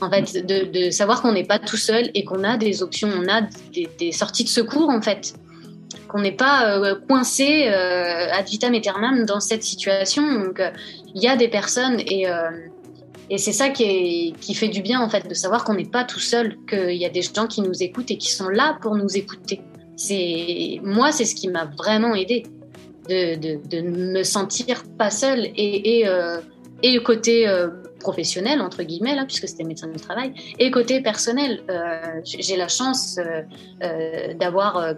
En 0.00 0.08
fait, 0.08 0.46
de, 0.46 0.90
savoir 0.90 1.22
qu'on 1.22 1.32
n'est 1.32 1.42
pas 1.42 1.58
tout 1.58 1.76
seul 1.76 2.12
et 2.14 2.24
qu'on 2.24 2.44
a 2.44 2.56
des 2.56 2.84
options, 2.84 3.08
on 3.08 3.28
a 3.28 3.40
des, 3.72 3.88
des 3.98 4.12
sorties 4.12 4.44
de 4.44 4.48
secours 4.48 4.90
en 4.90 5.02
fait 5.02 5.34
qu'on 6.08 6.20
n'est 6.20 6.32
pas 6.32 6.78
euh, 6.78 6.94
coincé 7.08 7.68
euh, 7.68 8.32
ad 8.32 8.46
vitam 8.48 8.74
aeternam 8.74 9.24
dans 9.24 9.40
cette 9.40 9.62
situation. 9.62 10.22
Donc, 10.44 10.60
euh, 10.60 10.70
il 11.14 11.22
y 11.22 11.28
a 11.28 11.36
des 11.36 11.48
personnes 11.48 12.00
et, 12.00 12.26
et 13.30 13.38
c'est 13.38 13.52
ça 13.52 13.70
qui, 13.70 13.82
est, 13.84 14.40
qui 14.40 14.54
fait 14.54 14.68
du 14.68 14.82
bien, 14.82 15.00
en 15.00 15.08
fait, 15.08 15.26
de 15.28 15.34
savoir 15.34 15.64
qu'on 15.64 15.74
n'est 15.74 15.88
pas 15.88 16.04
tout 16.04 16.20
seul, 16.20 16.56
qu'il 16.68 16.96
y 16.96 17.04
a 17.04 17.10
des 17.10 17.22
gens 17.22 17.46
qui 17.46 17.60
nous 17.60 17.82
écoutent 17.82 18.10
et 18.10 18.18
qui 18.18 18.30
sont 18.30 18.48
là 18.48 18.78
pour 18.80 18.94
nous 18.94 19.16
écouter. 19.16 19.60
C'est 19.96 20.80
Moi, 20.82 21.12
c'est 21.12 21.24
ce 21.24 21.34
qui 21.34 21.48
m'a 21.48 21.64
vraiment 21.76 22.14
aidé, 22.14 22.44
de, 23.08 23.36
de, 23.68 23.80
me 23.80 24.22
sentir 24.22 24.84
pas 24.98 25.10
seule 25.10 25.46
et, 25.56 26.00
et, 26.00 26.06
et 26.82 27.02
côté 27.02 27.50
professionnel, 28.00 28.60
entre 28.60 28.82
guillemets, 28.82 29.16
là, 29.16 29.24
puisque 29.24 29.48
c'était 29.48 29.64
médecin 29.64 29.88
du 29.88 29.98
travail, 29.98 30.34
et 30.58 30.70
côté 30.70 31.00
personnel. 31.00 31.62
J'ai 32.24 32.56
la 32.56 32.68
chance 32.68 33.18
d'avoir 34.38 34.94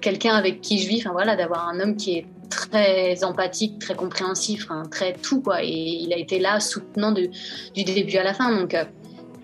quelqu'un 0.00 0.34
avec 0.34 0.60
qui 0.60 0.78
je 0.80 0.88
vis, 0.88 1.00
enfin 1.00 1.12
voilà, 1.12 1.36
d'avoir 1.36 1.68
un 1.68 1.80
homme 1.80 1.96
qui 1.96 2.18
est 2.18 2.26
très 2.50 3.24
empathique, 3.24 3.78
très 3.78 3.94
compréhensif, 3.94 4.68
très 4.90 5.12
tout 5.12 5.40
quoi. 5.40 5.62
Et 5.62 5.68
il 5.68 6.12
a 6.12 6.16
été 6.16 6.38
là 6.38 6.60
soutenant 6.60 7.12
du 7.12 7.28
début 7.74 8.16
à 8.16 8.24
la 8.24 8.34
fin. 8.34 8.56
Donc, 8.58 8.74
euh, 8.74 8.84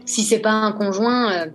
si 0.04 0.22
c'est 0.22 0.40
pas 0.40 0.52
un 0.52 0.72
conjoint, 0.72 1.32
euh, 1.32 1.46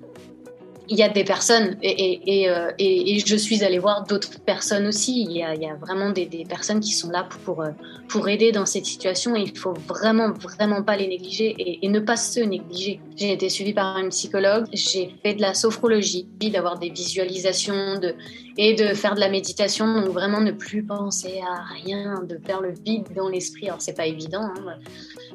il 0.89 0.97
y 0.97 1.03
a 1.03 1.09
des 1.09 1.23
personnes 1.23 1.77
et, 1.83 2.49
euh, 2.49 2.71
et, 2.79 3.15
et, 3.15 3.19
je 3.19 3.35
suis 3.35 3.63
allée 3.63 3.79
voir 3.79 4.05
d'autres 4.05 4.39
personnes 4.39 4.87
aussi. 4.87 5.21
Il 5.21 5.31
y 5.31 5.43
a, 5.43 5.75
vraiment 5.75 6.09
des, 6.09 6.27
personnes 6.47 6.79
qui 6.79 6.91
sont 6.91 7.11
là 7.11 7.27
pour, 7.45 7.63
pour 8.07 8.27
aider 8.27 8.51
dans 8.51 8.65
cette 8.65 8.85
situation 8.85 9.35
et 9.35 9.41
il 9.41 9.57
faut 9.57 9.73
vraiment, 9.87 10.31
vraiment 10.31 10.81
pas 10.83 10.97
les 10.97 11.07
négliger 11.07 11.55
et, 11.83 11.87
ne 11.87 11.99
pas 11.99 12.17
se 12.17 12.39
négliger. 12.39 12.99
J'ai 13.15 13.33
été 13.33 13.49
suivie 13.49 13.73
par 13.73 13.97
une 13.99 14.09
psychologue, 14.09 14.65
j'ai 14.73 15.15
fait 15.23 15.35
de 15.35 15.41
la 15.41 15.53
sophrologie, 15.53 16.27
d'avoir 16.51 16.79
des 16.79 16.89
visualisations 16.89 17.99
de, 17.99 18.15
et 18.57 18.73
de 18.73 18.93
faire 18.93 19.15
de 19.15 19.19
la 19.19 19.29
méditation, 19.29 20.01
donc 20.01 20.09
vraiment 20.09 20.41
ne 20.41 20.51
plus 20.51 20.83
penser 20.83 21.41
à 21.47 21.61
rien, 21.83 22.23
de 22.23 22.39
faire 22.45 22.61
le 22.61 22.73
vide 22.85 23.05
dans 23.15 23.29
l'esprit. 23.29 23.67
Alors 23.67 23.81
c'est 23.81 23.95
pas 23.95 24.07
évident. 24.07 24.43
Hein. 24.43 24.75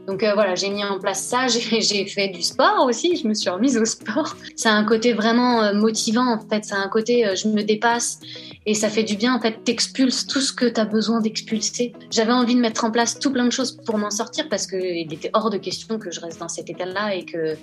Donc 0.06 0.22
euh, 0.22 0.34
voilà, 0.34 0.54
j'ai 0.54 0.68
mis 0.70 0.84
en 0.84 0.98
place 0.98 1.22
ça, 1.22 1.46
j'ai 1.48 2.06
fait 2.06 2.28
du 2.28 2.42
sport 2.42 2.84
aussi, 2.86 3.16
je 3.16 3.26
me 3.26 3.34
suis 3.34 3.48
remise 3.48 3.76
au 3.78 3.84
sport. 3.84 4.36
Ça 4.56 4.72
a 4.72 4.74
un 4.74 4.84
côté 4.84 5.12
vraiment 5.12 5.62
euh, 5.62 5.74
motivant 5.74 6.34
en 6.34 6.40
fait, 6.40 6.64
ça 6.64 6.76
a 6.76 6.78
un 6.78 6.88
côté 6.88 7.26
euh, 7.26 7.34
je 7.34 7.48
me 7.48 7.62
dépasse 7.62 8.20
et 8.66 8.74
ça 8.74 8.88
fait 8.88 9.02
du 9.02 9.16
bien 9.16 9.34
en 9.34 9.40
fait, 9.40 9.62
t'expulses 9.64 10.26
tout 10.26 10.40
ce 10.40 10.52
que 10.52 10.66
tu 10.66 10.80
as 10.80 10.84
besoin 10.84 11.20
d'expulser. 11.20 11.92
J'avais 12.10 12.32
envie 12.32 12.54
de 12.54 12.60
mettre 12.60 12.84
en 12.84 12.90
place 12.90 13.18
tout 13.18 13.30
plein 13.30 13.44
de 13.44 13.52
choses 13.52 13.72
pour 13.84 13.98
m'en 13.98 14.10
sortir 14.10 14.48
parce 14.48 14.66
qu'il 14.66 15.12
était 15.12 15.30
hors 15.34 15.50
de 15.50 15.58
question 15.58 15.98
que 15.98 16.10
je 16.10 16.20
reste 16.20 16.40
dans 16.40 16.48
cet 16.48 16.70
état-là 16.70 17.14
et 17.14 17.24
que, 17.24 17.56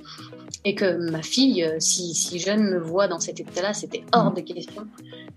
et 0.64 0.76
que 0.76 1.10
ma 1.12 1.24
fille, 1.24 1.68
si, 1.80 2.14
si 2.14 2.40
jeune, 2.40 2.70
me 2.70 2.78
voit 2.78 3.08
dans 3.08 3.20
cet 3.20 3.40
état-là, 3.40 3.74
c'était 3.74 4.04
hors 4.14 4.32
de 4.32 4.42
question. 4.42 4.84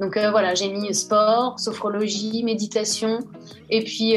Donc 0.01 0.19
voilà, 0.19 0.55
j'ai 0.55 0.69
mis 0.69 0.93
sport, 0.95 1.59
sophrologie, 1.59 2.43
méditation 2.45 3.21
et 3.71 3.83
puis, 3.85 4.17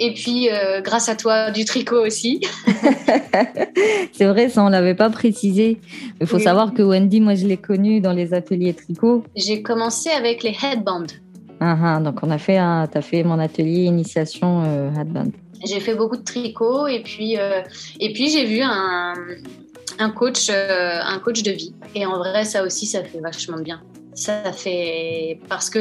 et 0.00 0.14
puis 0.14 0.48
grâce 0.82 1.08
à 1.08 1.14
toi, 1.14 1.50
du 1.50 1.64
tricot 1.64 2.04
aussi. 2.04 2.40
c'est 4.12 4.26
vrai, 4.26 4.48
ça 4.48 4.64
on 4.64 4.68
l'avait 4.68 4.94
pas 4.94 5.10
précisé. 5.10 5.78
Il 6.20 6.26
faut 6.26 6.38
savoir 6.38 6.74
que 6.74 6.82
Wendy, 6.82 7.20
moi 7.20 7.34
je 7.34 7.46
l'ai 7.46 7.56
connue 7.56 8.00
dans 8.00 8.12
les 8.12 8.34
ateliers 8.34 8.74
tricot. 8.74 9.24
J'ai 9.36 9.62
commencé 9.62 10.10
avec 10.10 10.42
les 10.42 10.47
headbands. 10.52 11.14
Ah, 11.60 11.76
ah, 11.82 12.00
donc 12.00 12.20
on 12.22 12.30
a 12.30 12.38
fait, 12.38 12.56
tu 12.92 12.98
as 12.98 13.02
fait 13.02 13.22
mon 13.24 13.38
atelier 13.38 13.84
initiation 13.84 14.62
euh, 14.64 14.90
headband. 14.94 15.30
J'ai 15.64 15.80
fait 15.80 15.94
beaucoup 15.94 16.16
de 16.16 16.22
tricot 16.22 16.86
et 16.86 17.02
puis, 17.02 17.36
euh, 17.36 17.62
et 17.98 18.12
puis 18.12 18.30
j'ai 18.30 18.44
vu 18.44 18.60
un, 18.62 19.14
un 19.98 20.10
coach, 20.10 20.48
euh, 20.50 21.00
un 21.02 21.18
coach 21.18 21.42
de 21.42 21.50
vie. 21.50 21.74
Et 21.94 22.06
en 22.06 22.18
vrai, 22.18 22.44
ça 22.44 22.62
aussi, 22.62 22.86
ça 22.86 23.02
fait 23.02 23.20
vachement 23.20 23.58
bien. 23.58 23.82
Ça 24.14 24.52
fait 24.52 25.40
parce 25.48 25.68
que 25.68 25.78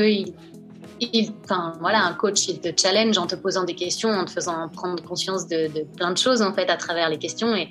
il, 0.99 1.31
enfin, 1.43 1.73
voilà, 1.79 2.03
un 2.05 2.13
coach, 2.13 2.47
il 2.47 2.59
te 2.59 2.69
challenge 2.75 3.19
en 3.19 3.27
te 3.27 3.35
posant 3.35 3.65
des 3.65 3.75
questions, 3.75 4.09
en 4.09 4.25
te 4.25 4.31
faisant 4.31 4.67
prendre 4.69 5.03
conscience 5.03 5.47
de, 5.47 5.69
plein 5.95 6.11
de 6.11 6.17
choses 6.17 6.41
en 6.41 6.53
fait 6.53 6.69
à 6.71 6.77
travers 6.77 7.09
les 7.09 7.19
questions. 7.19 7.55
Et 7.55 7.69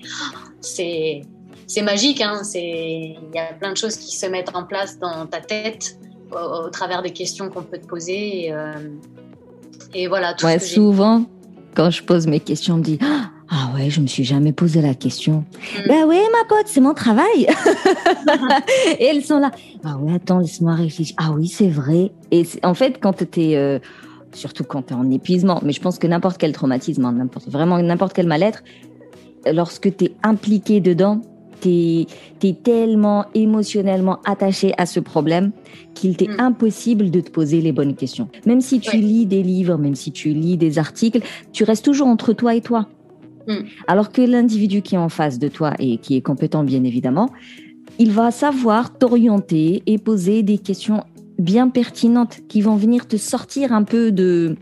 c'est 0.61 1.23
c'est 1.67 1.83
magique. 1.83 2.21
Hein, 2.21 2.43
il 2.55 3.19
y 3.35 3.39
a 3.39 3.53
plein 3.55 3.73
de 3.73 3.77
choses 3.77 3.97
qui 3.97 4.17
se 4.17 4.27
mettent 4.27 4.55
en 4.55 4.65
place 4.65 5.01
dans 5.01 5.27
ta 5.27 5.41
tête 5.41 5.99
au, 6.33 6.69
travers 6.71 7.03
des 7.03 7.12
questions 7.12 7.49
qu'on 7.49 7.62
peut 7.62 7.79
te 7.79 7.87
poser. 7.87 8.47
Et, 8.47 8.53
euh, 8.53 10.09
voilà. 10.09 10.35
Tout 10.35 10.47
souvent, 10.59 11.25
quand 11.75 11.91
je 11.91 12.03
pose 12.03 12.27
mes 12.27 12.41
questions, 12.41 12.75
on 12.75 12.79
me 12.79 12.83
dit 12.83 12.99
Ah 13.49 13.71
ouais, 13.75 13.91
je 13.91 14.01
me 14.01 14.07
suis 14.07 14.25
jamais 14.25 14.53
posé 14.53 14.83
la 14.83 14.95
question. 14.95 15.45
Mm. 15.85 15.89
Ben 15.89 16.05
ouais, 16.07 16.23
ma 16.33 16.49
pote, 16.49 16.67
c'est 16.67 16.81
mon 16.81 16.95
travail. 16.95 17.47
et 18.99 19.05
elles 19.05 19.25
sont 19.25 19.39
là. 19.39 19.51
Ah 19.85 19.97
ouais, 19.99 20.15
attends, 20.15 20.39
laisse-moi 20.39 20.75
réfléchir. 20.75 21.15
Ah 21.19 21.33
oui, 21.33 21.49
c'est 21.49 21.69
vrai. 21.69 22.12
Et 22.31 22.47
en 22.62 22.75
fait, 22.75 22.99
quand 23.01 23.25
tu 23.25 23.41
es, 23.41 23.57
euh, 23.57 23.79
surtout 24.33 24.65
quand 24.65 24.83
tu 24.83 24.95
es 24.95 24.97
en 24.97 25.11
épuisement, 25.11 25.61
mais 25.62 25.73
je 25.73 25.81
pense 25.81 25.99
que 25.99 26.07
n'importe 26.07 26.39
quel 26.39 26.53
traumatisme, 26.53 27.05
hein, 27.05 27.12
n'importe, 27.12 27.49
vraiment 27.49 27.79
n'importe 27.79 28.12
quel 28.12 28.27
mal-être, 28.27 28.62
lorsque 29.53 29.97
tu 29.97 30.07
es 30.07 30.12
impliqué 30.23 30.81
dedans, 30.81 31.21
tu 31.61 32.07
es, 32.42 32.53
tellement 32.62 33.27
émotionnellement 33.35 34.21
attaché 34.25 34.73
à 34.79 34.87
ce 34.87 35.01
problème 35.01 35.53
qu'il 35.95 36.16
t'est 36.16 36.29
mm. 36.29 36.40
impossible 36.40 37.11
de 37.11 37.21
te 37.21 37.31
poser 37.31 37.61
les 37.61 37.73
bonnes 37.73 37.95
questions. 37.95 38.29
Même 38.47 38.61
si 38.61 38.81
tu 38.81 38.97
lis 38.97 39.27
des 39.27 39.42
livres, 39.42 39.77
même 39.77 39.95
si 39.95 40.12
tu 40.12 40.33
lis 40.33 40.57
des 40.57 40.79
articles, 40.79 41.21
tu 41.53 41.64
restes 41.64 41.85
toujours 41.85 42.09
entre 42.09 42.33
toi 42.33 42.55
et 42.55 42.61
toi. 42.61 42.88
Mm. 43.47 43.55
Alors 43.87 44.12
que 44.12 44.23
l'individu 44.23 44.83
qui 44.83 44.95
est 44.95 44.99
en 44.99 45.09
face 45.09 45.38
de 45.38 45.49
toi 45.49 45.75
et 45.79 45.99
qui 45.99 46.16
est 46.16 46.23
compétent, 46.23 46.64
bien 46.64 46.85
évidemment, 46.85 47.31
il 47.99 48.12
va 48.12 48.31
savoir 48.31 48.97
t'orienter 48.97 49.83
et 49.87 49.99
poser 49.99 50.42
des 50.42 50.59
questions 50.59 51.05
bien 51.38 51.69
pertinentes 51.69 52.40
qui 52.49 52.61
vont 52.61 52.77
venir 52.77 53.07
te 53.07 53.16
sortir 53.16 53.73
un 53.73 53.83
peu 53.83 54.12
de, 54.12 54.57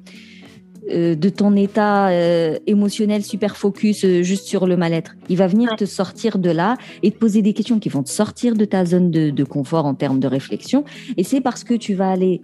euh, 0.91 1.15
de 1.15 1.29
ton 1.29 1.57
état 1.57 2.09
euh, 2.09 2.59
émotionnel 2.67 3.25
super 3.25 3.57
focus 3.57 4.05
euh, 4.05 4.23
juste 4.23 4.47
sur 4.47 4.67
le 4.67 4.77
mal-être. 4.77 5.17
Il 5.29 5.37
va 5.39 5.47
venir 5.47 5.77
te 5.77 5.87
sortir 5.87 6.39
de 6.39 6.51
là 6.51 6.77
et 7.03 7.11
te 7.11 7.19
poser 7.19 7.41
des 7.41 7.55
questions 7.55 7.79
qui 7.79 7.89
vont 7.89 8.03
te 8.03 8.11
sortir 8.11 8.55
de 8.55 8.65
ta 8.65 8.85
zone 8.85 9.11
de 9.11 9.45
confort 9.45 9.87
en 9.87 9.95
termes 9.95 10.21
de 10.21 10.27
réflexion. 10.27 10.85
Et 11.17 11.25
c'est 11.25 11.41
parce 11.41 11.65
que 11.65 11.75
tu 11.75 11.95
vas 11.95 12.11
aller 12.11 12.43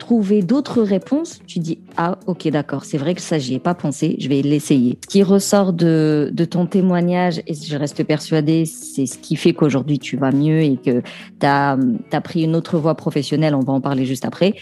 trouver 0.00 0.42
d'autres 0.42 0.82
réponses, 0.82 1.40
tu 1.46 1.60
dis 1.60 1.78
ah 1.96 2.18
ok 2.26 2.48
d'accord, 2.48 2.84
c'est 2.84 2.98
vrai 2.98 3.14
que 3.14 3.20
ça 3.20 3.38
j'y 3.38 3.54
ai 3.54 3.58
pas 3.60 3.74
pensé, 3.74 4.16
je 4.18 4.28
vais 4.28 4.42
l'essayer. 4.42 4.98
Ce 5.04 5.06
qui 5.06 5.22
ressort 5.22 5.72
de, 5.72 6.30
de 6.32 6.44
ton 6.44 6.66
témoignage 6.66 7.40
et 7.46 7.54
je 7.54 7.76
reste 7.76 8.02
persuadée, 8.02 8.64
c'est 8.64 9.06
ce 9.06 9.18
qui 9.18 9.36
fait 9.36 9.52
qu'aujourd'hui 9.52 10.00
tu 10.00 10.16
vas 10.16 10.32
mieux 10.32 10.62
et 10.62 10.76
que 10.76 11.02
tu 11.38 11.46
as, 11.46 11.78
as, 12.10 12.20
pris 12.20 12.42
une 12.42 12.56
autre 12.56 12.78
voie 12.78 12.96
professionnelle, 12.96 13.54
on 13.54 13.60
va 13.60 13.74
en 13.74 13.80
parler 13.80 14.06
juste 14.06 14.24
après. 14.24 14.54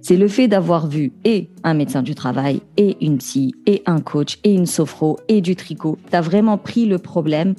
C'est 0.00 0.16
le 0.16 0.26
fait 0.26 0.48
d'avoir 0.48 0.88
vu 0.88 1.12
et 1.24 1.50
un 1.62 1.74
médecin 1.74 2.02
du 2.02 2.14
travail 2.14 2.60
et 2.76 2.96
une 3.04 3.18
psy 3.18 3.54
et 3.66 3.82
un 3.86 4.00
coach 4.00 4.38
et 4.42 4.52
une 4.52 4.66
sophro 4.66 5.18
et 5.28 5.40
du 5.40 5.54
tricot. 5.54 5.98
Tu 6.10 6.16
as 6.16 6.22
vraiment 6.22 6.58
pris 6.58 6.86
le 6.86 6.98
problème 6.98 7.54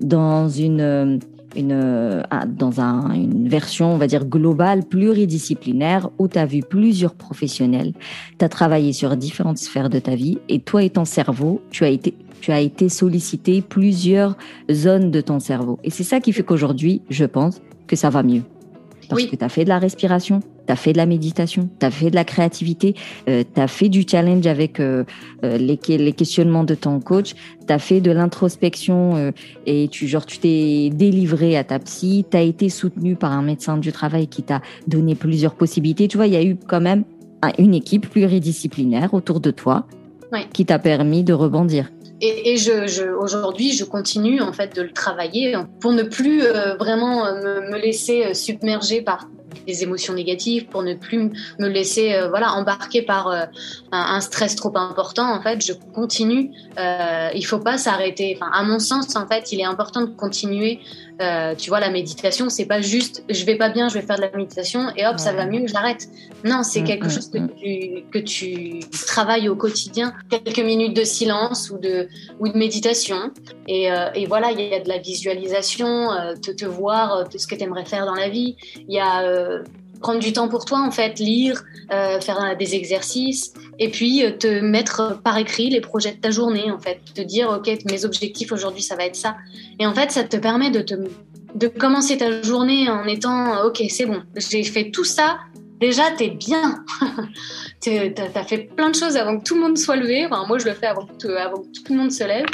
dans 0.00 0.48
une 0.48 1.20
une, 1.56 1.72
euh, 1.72 2.22
dans 2.46 2.80
un, 2.80 3.12
une 3.12 3.48
version, 3.48 3.92
on 3.92 3.96
va 3.96 4.06
dire, 4.06 4.24
globale, 4.24 4.84
pluridisciplinaire, 4.84 6.10
où 6.18 6.28
tu 6.28 6.38
as 6.38 6.46
vu 6.46 6.60
plusieurs 6.62 7.14
professionnels, 7.14 7.92
tu 8.38 8.44
as 8.44 8.48
travaillé 8.48 8.92
sur 8.92 9.16
différentes 9.16 9.58
sphères 9.58 9.90
de 9.90 9.98
ta 9.98 10.14
vie, 10.14 10.38
et 10.48 10.60
toi 10.60 10.82
et 10.82 10.90
ton 10.90 11.04
cerveau, 11.04 11.60
tu 11.70 11.84
as 11.84 11.88
été, 11.88 12.14
tu 12.40 12.52
as 12.52 12.60
été 12.60 12.88
sollicité 12.88 13.62
plusieurs 13.62 14.36
zones 14.70 15.10
de 15.10 15.20
ton 15.20 15.40
cerveau. 15.40 15.78
Et 15.84 15.90
c'est 15.90 16.04
ça 16.04 16.20
qui 16.20 16.32
fait 16.32 16.42
qu'aujourd'hui, 16.42 17.02
je 17.10 17.24
pense 17.24 17.60
que 17.86 17.96
ça 17.96 18.10
va 18.10 18.22
mieux. 18.22 18.42
Parce 19.10 19.26
que 19.26 19.36
tu 19.36 19.44
as 19.44 19.48
fait 19.48 19.64
de 19.64 19.68
la 19.68 19.78
respiration, 19.78 20.40
tu 20.66 20.72
as 20.72 20.76
fait 20.76 20.92
de 20.92 20.98
la 20.98 21.06
méditation, 21.06 21.68
tu 21.78 21.84
as 21.84 21.90
fait 21.90 22.10
de 22.10 22.14
la 22.14 22.24
créativité, 22.24 22.94
euh, 23.28 23.42
tu 23.54 23.60
as 23.60 23.66
fait 23.66 23.88
du 23.88 24.04
challenge 24.08 24.46
avec 24.46 24.78
euh, 24.78 25.04
euh, 25.44 25.58
les, 25.58 25.78
les, 25.98 26.12
questionnements 26.12 26.64
de 26.64 26.74
ton 26.74 27.00
coach, 27.00 27.34
tu 27.66 27.72
as 27.72 27.78
fait 27.78 28.00
de 28.00 28.12
l'introspection 28.12 29.16
euh, 29.16 29.32
et 29.66 29.88
tu 29.88 30.06
genre 30.06 30.26
tu 30.26 30.38
t'es 30.38 30.90
délivré 30.90 31.56
à 31.56 31.64
ta 31.64 31.78
psy, 31.80 32.24
tu 32.30 32.36
as 32.36 32.42
été 32.42 32.68
soutenu 32.68 33.16
par 33.16 33.32
un 33.32 33.42
médecin 33.42 33.78
du 33.78 33.90
travail 33.92 34.28
qui 34.28 34.42
t'a 34.42 34.62
donné 34.86 35.14
plusieurs 35.14 35.54
possibilités. 35.54 36.06
Tu 36.08 36.16
vois, 36.16 36.26
il 36.26 36.32
y 36.32 36.36
a 36.36 36.44
eu 36.44 36.56
quand 36.56 36.80
même 36.80 37.04
une 37.58 37.74
équipe 37.74 38.08
pluridisciplinaire 38.08 39.14
autour 39.14 39.40
de 39.40 39.50
toi 39.50 39.86
qui 40.52 40.64
t'a 40.64 40.78
permis 40.78 41.24
de 41.24 41.32
rebondir. 41.32 41.90
Et, 42.20 42.52
et 42.52 42.56
je, 42.56 42.86
je, 42.86 43.04
aujourd'hui, 43.04 43.72
je 43.72 43.84
continue 43.84 44.40
en 44.40 44.52
fait 44.52 44.74
de 44.76 44.82
le 44.82 44.92
travailler 44.92 45.56
pour 45.80 45.92
ne 45.92 46.02
plus 46.02 46.42
euh, 46.42 46.74
vraiment 46.76 47.26
euh, 47.26 47.60
me, 47.62 47.70
me, 47.70 47.78
laisser 47.78 48.26
euh, 48.26 48.34
submerger 48.34 49.00
par 49.00 49.26
des 49.66 49.82
émotions 49.82 50.14
négatives, 50.14 50.66
pour 50.66 50.82
ne 50.82 50.94
plus 50.94 51.30
me 51.58 51.68
laisser 51.68 52.14
euh, 52.14 52.28
voilà 52.28 52.52
embarquer 52.52 53.02
par 53.02 53.48
un, 53.92 54.20
stress 54.20 54.54
trop 54.54 54.72
important. 54.76 55.32
En 55.32 55.42
fait, 55.42 55.64
je 55.64 55.72
continue. 55.94 56.50
Il 57.34 57.44
faut 57.44 57.58
pas 57.58 57.76
s'arrêter. 57.76 58.36
Enfin, 58.36 58.50
à 58.52 58.62
mon 58.62 58.78
sens, 58.78 59.16
en 59.16 59.26
fait, 59.26 59.52
il 59.52 59.60
est 59.60 59.64
important 59.64 60.02
de 60.02 60.10
continuer 60.10 60.80
euh, 61.20 61.54
tu 61.54 61.70
vois, 61.70 61.80
la 61.80 61.90
méditation, 61.90 62.48
c'est 62.48 62.64
pas 62.64 62.80
juste 62.80 63.24
je 63.28 63.44
vais 63.44 63.56
pas 63.56 63.68
bien, 63.68 63.88
je 63.88 63.94
vais 63.94 64.02
faire 64.02 64.16
de 64.16 64.22
la 64.22 64.30
méditation 64.30 64.88
et 64.96 65.06
hop, 65.06 65.18
ça 65.18 65.32
va 65.32 65.46
mieux, 65.46 65.66
j'arrête. 65.66 66.08
Non, 66.44 66.62
c'est 66.62 66.80
mm, 66.80 66.84
quelque 66.84 67.06
mm, 67.06 67.10
chose 67.10 67.30
que, 67.30 67.38
mm. 67.38 67.50
tu, 67.56 68.04
que 68.10 68.18
tu 68.18 68.80
travailles 69.06 69.48
au 69.48 69.56
quotidien. 69.56 70.14
Quelques 70.30 70.60
minutes 70.60 70.96
de 70.96 71.04
silence 71.04 71.70
ou 71.70 71.78
de, 71.78 72.08
ou 72.38 72.48
de 72.48 72.56
méditation. 72.56 73.32
Et, 73.68 73.92
euh, 73.92 74.10
et 74.14 74.26
voilà, 74.26 74.50
il 74.52 74.60
y 74.60 74.74
a 74.74 74.80
de 74.80 74.88
la 74.88 74.98
visualisation, 74.98 76.10
euh, 76.12 76.34
te, 76.34 76.50
te 76.50 76.64
voir 76.64 77.28
de 77.28 77.38
ce 77.38 77.46
que 77.46 77.54
tu 77.54 77.64
aimerais 77.64 77.84
faire 77.84 78.06
dans 78.06 78.14
la 78.14 78.28
vie. 78.28 78.56
Il 78.76 78.94
y 78.94 79.00
a 79.00 79.22
prendre 80.00 80.20
du 80.20 80.32
temps 80.32 80.48
pour 80.48 80.64
toi, 80.64 80.80
en 80.80 80.90
fait, 80.90 81.18
lire, 81.18 81.62
euh, 81.92 82.20
faire 82.20 82.56
des 82.58 82.74
exercices, 82.74 83.52
et 83.78 83.90
puis 83.90 84.24
euh, 84.24 84.32
te 84.32 84.60
mettre 84.60 85.20
par 85.22 85.38
écrit 85.38 85.70
les 85.70 85.80
projets 85.80 86.12
de 86.12 86.20
ta 86.20 86.30
journée, 86.30 86.70
en 86.70 86.78
fait, 86.78 87.00
te 87.14 87.20
dire, 87.20 87.50
ok, 87.50 87.70
mes 87.90 88.04
objectifs 88.04 88.52
aujourd'hui, 88.52 88.82
ça 88.82 88.96
va 88.96 89.04
être 89.04 89.16
ça. 89.16 89.36
Et 89.78 89.86
en 89.86 89.94
fait, 89.94 90.10
ça 90.10 90.24
te 90.24 90.36
permet 90.36 90.70
de 90.70 90.80
te 90.80 90.94
de 91.54 91.66
commencer 91.66 92.16
ta 92.16 92.42
journée 92.42 92.88
en 92.88 93.04
étant, 93.06 93.64
ok, 93.64 93.82
c'est 93.88 94.06
bon, 94.06 94.22
j'ai 94.36 94.62
fait 94.62 94.90
tout 94.92 95.04
ça. 95.04 95.38
Déjà, 95.80 96.10
t'es 96.10 96.28
bien. 96.28 96.84
t'as 97.80 98.10
as 98.34 98.44
fait 98.44 98.68
plein 98.76 98.90
de 98.90 98.94
choses 98.94 99.16
avant 99.16 99.38
que 99.38 99.44
tout 99.44 99.54
le 99.54 99.62
monde 99.62 99.78
soit 99.78 99.96
levé. 99.96 100.26
Enfin, 100.26 100.44
moi, 100.46 100.58
je 100.58 100.66
le 100.66 100.74
fais 100.74 100.86
avant 100.86 101.06
que, 101.06 101.28
avant 101.28 101.62
que 101.62 101.68
tout 101.84 101.92
le 101.92 101.96
monde 101.96 102.12
se 102.12 102.22
lève. 102.22 102.46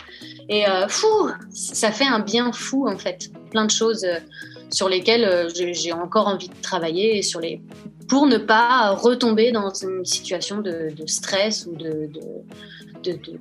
Et 0.48 0.66
euh, 0.66 0.86
fou, 0.86 1.28
ça 1.50 1.90
fait 1.90 2.06
un 2.06 2.20
bien 2.20 2.52
fou, 2.52 2.88
en 2.88 2.96
fait. 2.96 3.30
Plein 3.50 3.64
de 3.64 3.70
choses. 3.70 4.06
Sur 4.70 4.88
lesquels 4.88 5.24
euh, 5.24 5.48
j'ai 5.54 5.92
encore 5.92 6.28
envie 6.28 6.48
de 6.48 6.54
travailler 6.62 7.20
pour 8.08 8.26
ne 8.26 8.38
pas 8.38 8.90
retomber 8.90 9.52
dans 9.52 9.72
une 9.74 10.04
situation 10.04 10.60
de, 10.60 10.90
stress 11.06 11.66
ou 11.66 11.76
de, 11.76 12.10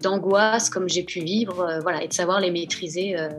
d'angoisse 0.01 0.69
comme 0.69 0.87
j'ai 0.87 1.03
pu 1.03 1.21
vivre, 1.21 1.61
euh, 1.61 1.79
voilà, 1.81 2.03
et 2.03 2.07
de 2.07 2.13
savoir 2.13 2.39
les 2.39 2.51
maîtriser 2.51 3.17
euh, 3.17 3.29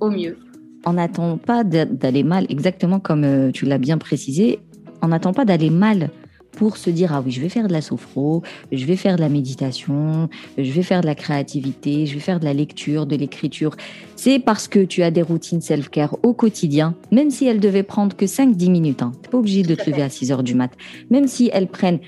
au 0.00 0.10
mieux. 0.10 0.38
On 0.86 0.94
n'attend 0.94 1.38
pas 1.38 1.64
d'aller 1.64 2.22
mal, 2.22 2.46
exactement 2.48 3.00
comme 3.00 3.52
tu 3.52 3.64
l'as 3.64 3.78
bien 3.78 3.98
précisé, 3.98 4.60
on 5.02 5.08
n'attend 5.08 5.32
pas 5.32 5.44
d'aller 5.44 5.70
mal 5.70 6.10
pour 6.58 6.76
se 6.76 6.90
dire 6.90 7.12
ah 7.12 7.22
oui 7.24 7.30
je 7.30 7.40
vais 7.40 7.48
faire 7.48 7.68
de 7.68 7.72
la 7.72 7.80
sophro, 7.80 8.42
je 8.72 8.84
vais 8.84 8.96
faire 8.96 9.14
de 9.14 9.20
la 9.20 9.28
méditation, 9.28 10.28
je 10.58 10.72
vais 10.72 10.82
faire 10.82 11.00
de 11.02 11.06
la 11.06 11.14
créativité, 11.14 12.04
je 12.04 12.14
vais 12.14 12.20
faire 12.20 12.40
de 12.40 12.44
la 12.44 12.52
lecture, 12.52 13.06
de 13.06 13.14
l'écriture. 13.14 13.76
C'est 14.16 14.40
parce 14.40 14.66
que 14.66 14.80
tu 14.80 15.04
as 15.04 15.12
des 15.12 15.22
routines 15.22 15.60
self-care 15.60 16.16
au 16.24 16.34
quotidien, 16.34 16.96
même 17.12 17.30
si 17.30 17.46
elles 17.46 17.60
devaient 17.60 17.84
prendre 17.84 18.16
que 18.16 18.24
5-10 18.24 18.70
minutes. 18.70 19.02
Hein. 19.02 19.12
Tu 19.22 19.30
pas 19.30 19.38
obligé 19.38 19.62
de 19.62 19.76
te 19.76 19.88
lever 19.88 20.02
à 20.02 20.08
6 20.08 20.32
heures 20.32 20.42
du 20.42 20.54
mat. 20.54 20.72
Même 21.10 21.28
si 21.28 21.48
elles 21.52 21.68
prennent 21.68 22.00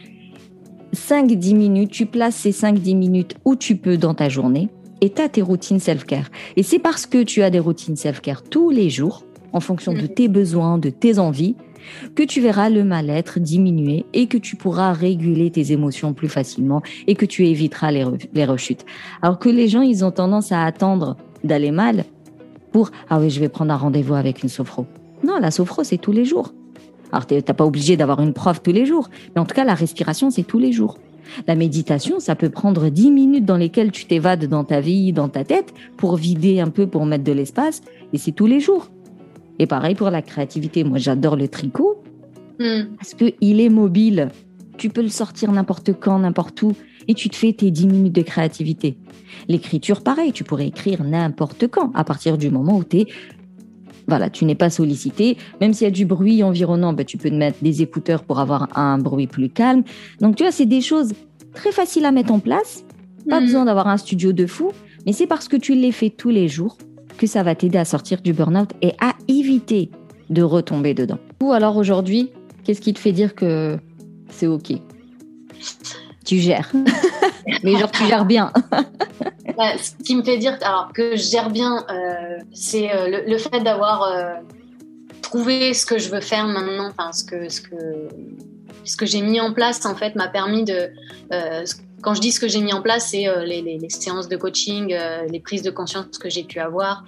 5-10 0.97 1.55
minutes, 1.55 1.91
tu 1.93 2.07
places 2.07 2.35
ces 2.35 2.51
5-10 2.51 2.97
minutes 2.97 3.37
où 3.45 3.55
tu 3.55 3.77
peux 3.77 3.97
dans 3.97 4.15
ta 4.15 4.29
journée 4.29 4.69
et 5.01 5.11
tu 5.11 5.23
as 5.23 5.29
tes 5.29 5.43
routines 5.43 5.79
self-care. 5.79 6.29
Et 6.57 6.65
c'est 6.65 6.81
parce 6.81 7.07
que 7.07 7.23
tu 7.23 7.43
as 7.43 7.51
des 7.51 7.61
routines 7.61 7.97
self-care 7.97 8.43
tous 8.43 8.71
les 8.71 8.91
jours, 8.91 9.25
en 9.53 9.61
fonction 9.61 9.93
de 9.93 10.03
mm. 10.03 10.09
tes 10.09 10.29
besoins, 10.29 10.79
de 10.79 10.91
tes 10.91 11.21
envies, 11.21 11.55
que 12.15 12.23
tu 12.23 12.41
verras 12.41 12.69
le 12.69 12.85
mal-être 12.85 13.41
diminuer 13.41 14.05
et 14.13 14.27
que 14.27 14.39
tu 14.39 14.57
pourras 14.57 14.93
réguler 14.93 15.51
tes 15.51 15.73
émotions 15.73 16.13
plus 16.13 16.29
facilement 16.29 16.83
et 17.07 17.15
que 17.15 17.27
tu 17.27 17.47
éviteras 17.47 17.91
les, 17.91 18.45
rechutes. 18.45 18.85
Alors 19.23 19.39
que 19.39 19.49
les 19.49 19.69
gens, 19.69 19.83
ils 19.83 20.05
ont 20.05 20.11
tendance 20.11 20.53
à 20.53 20.65
attendre 20.65 21.17
d'aller 21.45 21.71
mal 21.71 22.05
pour 22.73 22.91
ah 23.09 23.19
oui, 23.19 23.31
je 23.31 23.41
vais 23.41 23.49
prendre 23.49 23.73
un 23.73 23.77
rendez-vous 23.77 24.15
avec 24.15 24.43
une 24.43 24.49
sophro. 24.49 24.87
Non, 25.25 25.39
la 25.39 25.51
sophro, 25.51 25.85
c'est 25.85 25.99
tous 25.99 26.13
les 26.13 26.25
jours. 26.25 26.55
Alors, 27.13 27.27
tu 27.27 27.35
n'es 27.35 27.43
pas 27.43 27.65
obligé 27.65 27.97
d'avoir 27.97 28.21
une 28.21 28.33
prof 28.33 28.63
tous 28.63 28.73
les 28.73 28.87
jours, 28.87 29.11
mais 29.35 29.41
en 29.41 29.45
tout 29.45 29.55
cas, 29.55 29.65
la 29.65 29.75
respiration, 29.75 30.31
c'est 30.31 30.45
tous 30.45 30.59
les 30.59 30.73
jours. 30.73 30.99
La 31.47 31.55
méditation, 31.55 32.21
ça 32.21 32.35
peut 32.35 32.51
prendre 32.51 32.89
10 32.89 33.11
minutes 33.11 33.45
dans 33.45 33.57
lesquelles 33.57 33.91
tu 33.91 34.05
t'évades 34.05 34.47
dans 34.47 34.65
ta 34.65 34.81
vie, 34.81 35.13
dans 35.13 35.29
ta 35.29 35.45
tête, 35.45 35.73
pour 35.97 36.17
vider 36.17 36.61
un 36.61 36.69
peu, 36.69 36.87
pour 36.87 37.07
mettre 37.07 37.25
de 37.25 37.33
l'espace, 37.33 37.83
et 38.13 38.19
c'est 38.19 38.33
tous 38.33 38.47
les 38.47 38.61
jours. 38.61 38.89
Et 39.61 39.67
pareil 39.67 39.95
pour 39.95 40.09
la 40.09 40.23
créativité. 40.23 40.85
Moi, 40.85 40.97
j'adore 40.97 41.37
le 41.37 41.47
tricot 41.47 42.03
hmm. 42.59 42.97
parce 42.97 43.13
qu'il 43.13 43.61
est 43.61 43.69
mobile. 43.69 44.31
Tu 44.79 44.89
peux 44.89 45.03
le 45.03 45.11
sortir 45.11 45.53
n'importe 45.53 45.93
quand, 45.93 46.19
n'importe 46.19 46.63
où, 46.63 46.73
et 47.09 47.13
tu 47.13 47.29
te 47.29 47.37
fais 47.37 47.53
tes 47.53 47.71
10 47.71 47.87
minutes 47.87 48.15
de 48.15 48.23
créativité. 48.23 48.97
L'écriture, 49.49 50.03
pareil, 50.03 50.33
tu 50.33 50.45
pourrais 50.45 50.67
écrire 50.67 51.05
n'importe 51.05 51.69
quand, 51.69 51.93
à 51.95 52.05
partir 52.05 52.39
du 52.39 52.51
moment 52.51 52.79
où 52.79 52.85
tu 52.85 53.05
voilà, 54.09 54.31
tu 54.31 54.47
n'es 54.47 54.55
pas 54.55 54.71
sollicité. 54.71 55.37
Même 55.61 55.75
s'il 55.75 55.85
y 55.85 55.89
a 55.89 55.93
du 55.93 56.07
bruit 56.07 56.43
environnant, 56.43 56.95
ben, 56.95 57.05
tu 57.05 57.19
peux 57.19 57.29
te 57.29 57.35
mettre 57.35 57.59
des 57.63 57.83
écouteurs 57.83 58.25
pour 58.25 58.41
avoir 58.41 58.77
un 58.77 58.97
bruit 58.97 59.27
plus 59.27 59.51
calme. 59.51 59.85
Donc, 60.21 60.37
tu 60.37 60.43
vois, 60.43 60.51
c'est 60.51 60.67
des 60.67 60.81
choses 60.81 61.13
très 61.55 61.71
faciles 61.71 62.07
à 62.07 62.11
mettre 62.11 62.33
en 62.33 62.41
place. 62.41 62.83
Pas 63.29 63.41
hmm. 63.41 63.45
besoin 63.45 63.65
d'avoir 63.67 63.89
un 63.89 63.99
studio 63.99 64.33
de 64.33 64.47
fou, 64.47 64.73
mais 65.05 65.13
c'est 65.13 65.27
parce 65.27 65.49
que 65.49 65.57
tu 65.57 65.75
les 65.75 65.93
fais 65.93 66.09
tous 66.09 66.31
les 66.31 66.49
jours 66.49 66.79
que 67.21 67.27
ça 67.27 67.43
va 67.43 67.55
t'aider 67.55 67.77
à 67.77 67.85
sortir 67.85 68.23
du 68.23 68.33
burn-out 68.33 68.71
et 68.81 68.95
à 68.99 69.13
éviter 69.29 69.91
de 70.31 70.43
retomber 70.43 70.95
dedans. 70.95 71.19
Ou 71.43 71.53
alors 71.53 71.77
aujourd'hui, 71.77 72.31
qu'est-ce 72.65 72.81
qui 72.81 72.95
te 72.95 72.99
fait 72.99 73.13
dire 73.13 73.35
que 73.35 73.79
c'est 74.31 74.47
OK? 74.47 74.73
Tu 76.25 76.39
gères. 76.39 76.73
Mais 77.63 77.77
genre, 77.77 77.91
tu 77.91 78.05
gères 78.07 78.25
bien. 78.25 78.53
Bah, 79.57 79.73
ce 79.77 79.93
qui 80.05 80.15
me 80.15 80.23
fait 80.23 80.39
dire 80.39 80.57
alors, 80.63 80.91
que 80.95 81.17
je 81.17 81.23
gère 81.23 81.51
bien, 81.51 81.85
euh, 81.91 82.39
c'est 82.55 82.89
le, 83.27 83.37
fait 83.37 83.61
d'avoir 83.61 84.11
trouvé 85.21 85.75
ce 85.75 85.85
que 85.85 85.99
je 85.99 86.09
veux 86.09 86.23
faire 86.23 86.47
maintenant, 86.47 86.89
enfin, 86.89 87.13
ce 87.13 87.25
que, 87.25 87.49
ce 87.51 87.61
que, 87.61 88.09
ce 88.85 88.97
que 88.97 89.05
j'ai 89.05 89.21
mis 89.21 89.39
en 89.39 89.53
place, 89.53 89.85
en 89.85 89.95
fait, 89.97 90.15
m'a 90.15 90.29
permis 90.29 90.65
de. 90.65 90.91
Quand 92.03 92.15
je 92.15 92.21
dis 92.21 92.33
ce 92.33 92.41
que 92.41 92.49
j'ai 92.49 92.61
mis 92.61 92.73
en 92.73 92.83
place, 92.83 93.11
c'est 93.11 93.27
les, 93.45 93.63
les, 93.63 93.91
séances 93.91 94.29
de 94.29 94.37
coaching, 94.37 94.97
les 95.31 95.41
prises 95.41 95.63
de 95.63 95.71
conscience 95.71 96.19
que 96.19 96.31
j'ai 96.31 96.45
pu 96.45 96.59
avoir, 96.59 97.05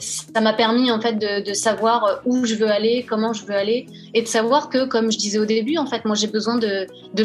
ça 0.00 0.40
m'a 0.40 0.52
permis 0.52 0.90
en 0.90 1.00
fait 1.00 1.14
de, 1.18 1.52
savoir 1.52 2.20
où 2.24 2.44
je 2.44 2.54
veux 2.54 2.70
aller, 2.70 3.04
comment 3.08 3.32
je 3.32 3.44
veux 3.44 3.54
aller, 3.54 3.86
et 4.14 4.22
de 4.22 4.26
savoir 4.26 4.68
que, 4.68 4.86
comme 4.86 5.10
je 5.10 5.18
disais 5.18 5.38
au 5.38 5.44
début, 5.44 5.76
en 5.78 5.86
fait, 5.86 6.04
moi 6.04 6.14
j'ai 6.14 6.26
besoin 6.26 6.56
de, 6.56 6.86
de 7.14 7.24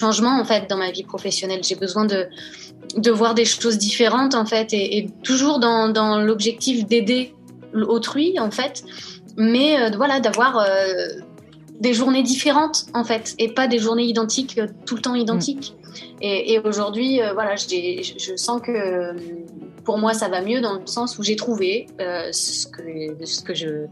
changement 0.00 0.40
en 0.40 0.44
fait 0.44 0.68
dans 0.68 0.76
ma 0.76 0.90
vie 0.90 1.04
professionnelle. 1.04 1.60
J'ai 1.62 1.76
besoin 1.76 2.04
de, 2.04 3.10
voir 3.10 3.34
des 3.34 3.44
choses 3.44 3.78
différentes 3.78 4.34
en 4.34 4.46
fait, 4.46 4.72
et, 4.72 5.08
toujours 5.22 5.58
dans, 5.60 6.18
l'objectif 6.20 6.86
d'aider 6.86 7.34
autrui 7.74 8.38
en 8.38 8.50
fait, 8.50 8.82
mais 9.36 9.80
euh, 9.80 9.90
voilà 9.96 10.20
d'avoir 10.20 10.58
euh, 10.58 10.64
des 11.80 11.94
journées 11.94 12.22
différentes 12.22 12.86
en 12.94 13.04
fait, 13.04 13.34
et 13.38 13.48
pas 13.48 13.68
des 13.68 13.78
journées 13.78 14.04
identiques 14.04 14.58
euh, 14.58 14.66
tout 14.86 14.96
le 14.96 15.02
temps 15.02 15.14
identiques. 15.14 15.74
Mm. 15.74 16.22
Et, 16.22 16.58
aujourd'hui, 16.64 17.20
voilà, 17.34 17.54
je 17.56 18.36
sens 18.36 18.60
que 18.60 19.14
pour 19.88 19.96
moi, 19.96 20.12
ça 20.12 20.28
va 20.28 20.42
mieux 20.42 20.60
dans 20.60 20.74
le 20.74 20.86
sens 20.86 21.18
où 21.18 21.22
j'ai 21.22 21.34
trouvé 21.34 21.86
euh, 21.98 22.28
ce, 22.30 22.66
que, 22.66 23.24
ce 23.24 23.40
que 23.40 23.54
je 23.54 23.86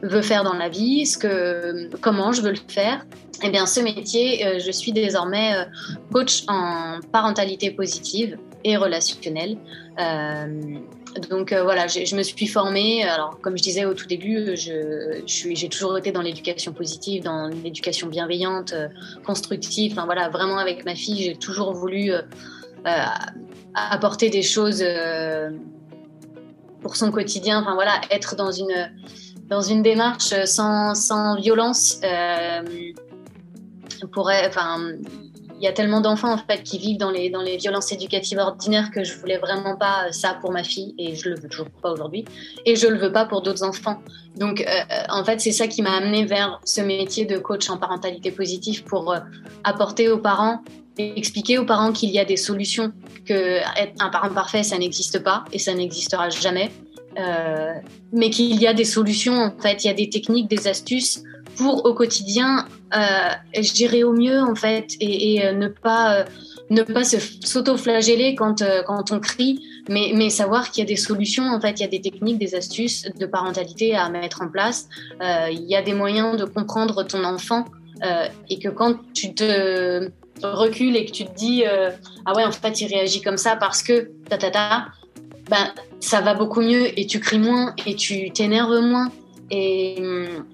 veux 0.00 0.22
faire 0.22 0.44
dans 0.44 0.52
la 0.52 0.68
vie, 0.68 1.04
ce 1.04 1.18
que, 1.18 1.90
comment 1.96 2.30
je 2.30 2.42
veux 2.42 2.52
le 2.52 2.60
faire. 2.68 3.04
Et 3.42 3.46
eh 3.46 3.50
bien, 3.50 3.66
ce 3.66 3.80
métier, 3.80 4.46
euh, 4.46 4.60
je 4.60 4.70
suis 4.70 4.92
désormais 4.92 5.56
euh, 5.56 5.64
coach 6.12 6.44
en 6.46 7.00
parentalité 7.10 7.72
positive 7.72 8.38
et 8.62 8.76
relationnelle. 8.76 9.56
Donc 11.30 11.52
voilà, 11.52 11.86
je 11.86 12.16
me 12.16 12.22
suis 12.22 12.46
formée. 12.46 13.04
Alors, 13.04 13.38
comme 13.40 13.56
je 13.56 13.62
disais 13.62 13.84
au 13.84 13.94
tout 13.94 14.06
début, 14.06 14.56
je, 14.56 15.22
j'ai 15.26 15.68
toujours 15.68 15.96
été 15.98 16.12
dans 16.12 16.22
l'éducation 16.22 16.72
positive, 16.72 17.22
dans 17.22 17.48
l'éducation 17.48 18.08
bienveillante, 18.08 18.74
constructive. 19.24 19.92
Enfin 19.92 20.04
voilà, 20.04 20.28
vraiment 20.28 20.58
avec 20.58 20.84
ma 20.84 20.94
fille, 20.94 21.22
j'ai 21.22 21.36
toujours 21.36 21.72
voulu 21.72 22.12
apporter 23.74 24.30
des 24.30 24.42
choses 24.42 24.82
euh, 24.82 25.50
pour 26.80 26.96
son 26.96 27.10
quotidien. 27.10 27.60
Enfin 27.60 27.74
voilà, 27.74 28.00
être 28.10 28.36
dans 28.36 28.52
une 28.52 28.90
dans 29.48 29.62
une 29.62 29.82
démarche 29.82 30.34
sans, 30.46 30.94
sans 30.94 31.36
violence. 31.36 32.00
Euh, 32.04 32.62
pourrait, 34.12 34.46
enfin, 34.48 34.94
y 35.64 35.68
a 35.68 35.72
tellement 35.72 36.00
d'enfants 36.00 36.32
en 36.32 36.38
fait 36.38 36.62
qui 36.62 36.78
vivent 36.78 36.98
dans 36.98 37.10
les 37.10 37.30
dans 37.30 37.42
les 37.42 37.56
violences 37.56 37.92
éducatives 37.92 38.38
ordinaires 38.38 38.90
que 38.90 39.04
je 39.04 39.16
voulais 39.18 39.38
vraiment 39.38 39.76
pas 39.76 40.10
ça 40.10 40.36
pour 40.40 40.52
ma 40.52 40.64
fille 40.64 40.94
et 40.98 41.14
je 41.14 41.28
le 41.28 41.36
veux 41.36 41.48
toujours 41.48 41.70
pas 41.82 41.92
aujourd'hui. 41.92 42.24
Et 42.66 42.76
je 42.76 42.86
le 42.86 42.98
veux 42.98 43.12
pas 43.12 43.24
pour 43.24 43.42
d'autres 43.42 43.64
enfants. 43.64 44.02
Donc 44.36 44.60
euh, 44.60 44.64
en 45.10 45.24
fait 45.24 45.40
c'est 45.40 45.52
ça 45.52 45.66
qui 45.66 45.82
m'a 45.82 45.92
amené 45.92 46.24
vers 46.24 46.60
ce 46.64 46.80
métier 46.80 47.24
de 47.24 47.38
coach 47.38 47.68
en 47.70 47.78
parentalité 47.78 48.30
positive 48.30 48.84
pour 48.84 49.14
apporter 49.64 50.08
aux 50.08 50.18
parents 50.18 50.62
expliquer 50.98 51.58
aux 51.58 51.64
parents 51.64 51.90
qu'il 51.92 52.10
y 52.10 52.18
a 52.18 52.24
des 52.24 52.36
solutions, 52.36 52.92
que 53.24 53.58
être 53.80 53.94
un 54.00 54.10
parent 54.10 54.28
parfait, 54.28 54.62
ça 54.62 54.76
n'existe 54.78 55.22
pas 55.22 55.44
et 55.50 55.58
ça 55.58 55.72
n'existera 55.72 56.28
jamais, 56.28 56.70
euh, 57.18 57.74
mais 58.12 58.30
qu'il 58.30 58.60
y 58.60 58.66
a 58.66 58.74
des 58.74 58.84
solutions, 58.84 59.34
en 59.34 59.60
fait, 59.60 59.84
il 59.84 59.88
y 59.88 59.90
a 59.90 59.94
des 59.94 60.08
techniques, 60.08 60.48
des 60.48 60.68
astuces 60.68 61.22
pour 61.56 61.84
au 61.84 61.94
quotidien 61.94 62.66
euh, 62.94 63.60
gérer 63.60 64.04
au 64.04 64.12
mieux, 64.12 64.40
en 64.40 64.54
fait, 64.54 64.94
et, 65.00 65.44
euh, 65.44 65.52
ne 65.52 65.68
pas 65.68 66.24
ne 66.70 66.82
pas 66.82 67.04
s'auto-flageller 67.04 68.34
quand, 68.34 68.62
quand 68.86 69.12
on 69.12 69.20
crie, 69.20 69.62
mais, 69.90 70.12
mais 70.14 70.30
savoir 70.30 70.70
qu'il 70.70 70.82
y 70.82 70.86
a 70.86 70.88
des 70.88 70.96
solutions, 70.96 71.44
en 71.44 71.60
fait, 71.60 71.72
il 71.72 71.80
y 71.80 71.84
a 71.84 71.88
des 71.88 72.00
techniques, 72.00 72.38
des 72.38 72.54
astuces 72.54 73.04
de 73.14 73.26
parentalité 73.26 73.94
à 73.94 74.08
mettre 74.08 74.40
en 74.40 74.48
place. 74.48 74.88
il 75.20 75.64
y 75.68 75.76
a 75.76 75.82
des 75.82 75.92
moyens 75.92 76.38
de 76.38 76.46
comprendre 76.46 77.02
ton 77.02 77.24
enfant 77.24 77.66
et 78.48 78.58
que 78.58 78.70
quand 78.70 78.94
tu 79.12 79.34
te 79.34 80.10
recul 80.42 80.96
et 80.96 81.06
que 81.06 81.12
tu 81.12 81.24
te 81.24 81.34
dis 81.34 81.64
euh, 81.66 81.90
ah 82.24 82.34
ouais 82.34 82.44
en 82.44 82.52
fait 82.52 82.80
il 82.80 82.88
réagit 82.88 83.22
comme 83.22 83.36
ça 83.36 83.56
parce 83.56 83.82
que 83.82 84.10
ta 84.28 84.38
ta 84.38 84.50
ta 84.50 84.86
ben 85.50 85.72
ça 86.00 86.20
va 86.20 86.34
beaucoup 86.34 86.60
mieux 86.60 86.98
et 86.98 87.06
tu 87.06 87.20
cries 87.20 87.38
moins 87.38 87.74
et 87.86 87.94
tu 87.94 88.30
t'énerves 88.32 88.80
moins 88.80 89.10
et, 89.52 90.02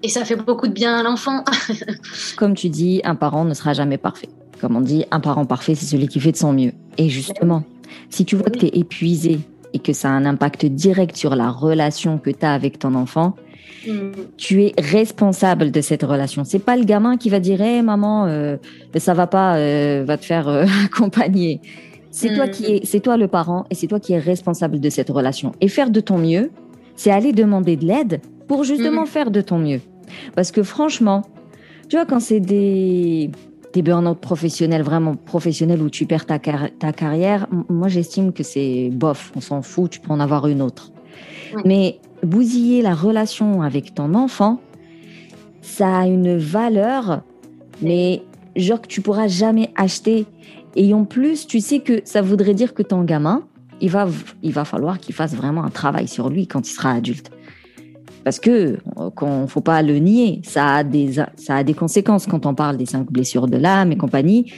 et, 0.03 0.09
ça 0.09 0.25
fait 0.25 0.35
beaucoup 0.35 0.67
de 0.67 0.73
bien 0.73 0.97
à 0.97 1.03
l'enfant. 1.03 1.43
Comme 2.37 2.53
tu 2.53 2.69
dis, 2.69 3.01
un 3.03 3.15
parent 3.15 3.45
ne 3.45 3.53
sera 3.53 3.73
jamais 3.73 3.97
parfait. 3.97 4.29
Comme 4.59 4.75
on 4.75 4.81
dit, 4.81 5.05
un 5.11 5.19
parent 5.19 5.45
parfait, 5.45 5.73
c'est 5.75 5.85
celui 5.85 6.07
qui 6.07 6.19
fait 6.19 6.33
de 6.33 6.37
son 6.37 6.53
mieux. 6.53 6.73
Et 6.97 7.09
justement, 7.09 7.63
si 8.09 8.25
tu 8.25 8.35
vois 8.35 8.49
que 8.49 8.59
tu 8.59 8.65
es 8.65 8.79
épuisé 8.79 9.39
et 9.73 9.79
que 9.79 9.93
ça 9.93 10.09
a 10.09 10.11
un 10.11 10.25
impact 10.25 10.65
direct 10.65 11.15
sur 11.15 11.35
la 11.35 11.49
relation 11.49 12.17
que 12.17 12.29
tu 12.29 12.45
as 12.45 12.53
avec 12.53 12.77
ton 12.77 12.93
enfant, 12.95 13.35
Mm. 13.87 14.11
Tu 14.37 14.63
es 14.63 14.73
responsable 14.77 15.71
de 15.71 15.81
cette 15.81 16.03
relation. 16.03 16.43
C'est 16.43 16.59
pas 16.59 16.75
le 16.75 16.83
gamin 16.83 17.17
qui 17.17 17.29
va 17.29 17.39
dire 17.39 17.61
hey, 17.61 17.81
maman, 17.81 18.25
euh, 18.25 18.57
ça 18.97 19.13
va 19.13 19.27
pas, 19.27 19.55
euh, 19.57 20.03
va 20.05 20.17
te 20.17 20.25
faire 20.25 20.47
euh, 20.47 20.65
accompagner. 20.85 21.61
C'est 22.11 22.33
toi 22.33 22.47
qui 22.47 22.63
mm. 22.63 22.75
es, 22.75 22.81
c'est 22.83 22.99
toi 22.99 23.17
le 23.17 23.27
parent 23.27 23.65
et 23.69 23.75
c'est 23.75 23.87
toi 23.87 23.99
qui 23.99 24.13
es 24.13 24.19
responsable 24.19 24.79
de 24.79 24.89
cette 24.89 25.09
relation. 25.09 25.53
Et 25.61 25.67
faire 25.67 25.89
de 25.89 25.99
ton 25.99 26.17
mieux, 26.17 26.51
c'est 26.99 27.11
aller 27.11 27.31
demander 27.31 27.77
de 27.77 27.85
l'aide 27.85 28.19
pour 28.49 28.65
justement 28.65 29.03
mm. 29.03 29.07
faire 29.07 29.31
de 29.31 29.39
ton 29.39 29.57
mieux. 29.57 29.79
Parce 30.35 30.51
que 30.51 30.63
franchement, 30.63 31.21
tu 31.87 31.95
vois, 31.95 32.05
quand 32.05 32.19
c'est 32.19 32.41
des, 32.41 33.31
des 33.71 33.81
burn-out 33.81 34.19
professionnels, 34.19 34.81
vraiment 34.81 35.15
professionnels 35.15 35.81
où 35.81 35.89
tu 35.89 36.05
perds 36.05 36.25
ta, 36.25 36.39
ta 36.39 36.91
carrière, 36.91 37.47
moi 37.69 37.87
j'estime 37.87 38.33
que 38.33 38.43
c'est 38.43 38.89
bof, 38.91 39.31
on 39.37 39.39
s'en 39.39 39.61
fout, 39.61 39.91
tu 39.91 40.01
peux 40.01 40.11
en 40.11 40.19
avoir 40.19 40.47
une 40.47 40.61
autre. 40.61 40.91
Mais 41.63 41.99
bousiller 42.21 42.81
la 42.81 42.95
relation 42.95 43.61
avec 43.61 43.95
ton 43.95 44.13
enfant, 44.13 44.59
ça 45.61 45.99
a 45.99 46.05
une 46.05 46.37
valeur, 46.37 47.21
mais 47.81 48.23
genre 48.57 48.81
que 48.81 48.87
tu 48.87 48.99
pourras 48.99 49.29
jamais 49.29 49.69
acheter. 49.77 50.25
Et 50.75 50.93
en 50.93 51.05
plus, 51.05 51.47
tu 51.47 51.61
sais 51.61 51.79
que 51.79 52.01
ça 52.03 52.21
voudrait 52.21 52.55
dire 52.55 52.73
que 52.73 52.83
ton 52.83 53.05
gamin, 53.05 53.43
il 53.81 53.89
va, 53.89 54.07
il 54.43 54.53
va 54.53 54.65
falloir 54.65 54.99
qu'il 54.99 55.15
fasse 55.15 55.35
vraiment 55.35 55.63
un 55.63 55.69
travail 55.69 56.07
sur 56.07 56.29
lui 56.29 56.47
quand 56.47 56.67
il 56.67 56.73
sera 56.73 56.91
adulte. 56.91 57.31
Parce 58.23 58.39
que, 58.39 58.77
ne 59.21 59.47
faut 59.47 59.61
pas 59.61 59.81
le 59.81 59.97
nier, 59.97 60.41
ça 60.43 60.75
a 60.75 60.83
des, 60.83 61.13
ça 61.13 61.55
a 61.55 61.63
des 61.63 61.73
conséquences 61.73 62.27
quand 62.27 62.45
on 62.45 62.53
parle 62.53 62.77
des 62.77 62.85
cinq 62.85 63.11
blessures 63.11 63.47
de 63.47 63.57
l'âme 63.57 63.91
et 63.91 63.97
compagnie. 63.97 64.51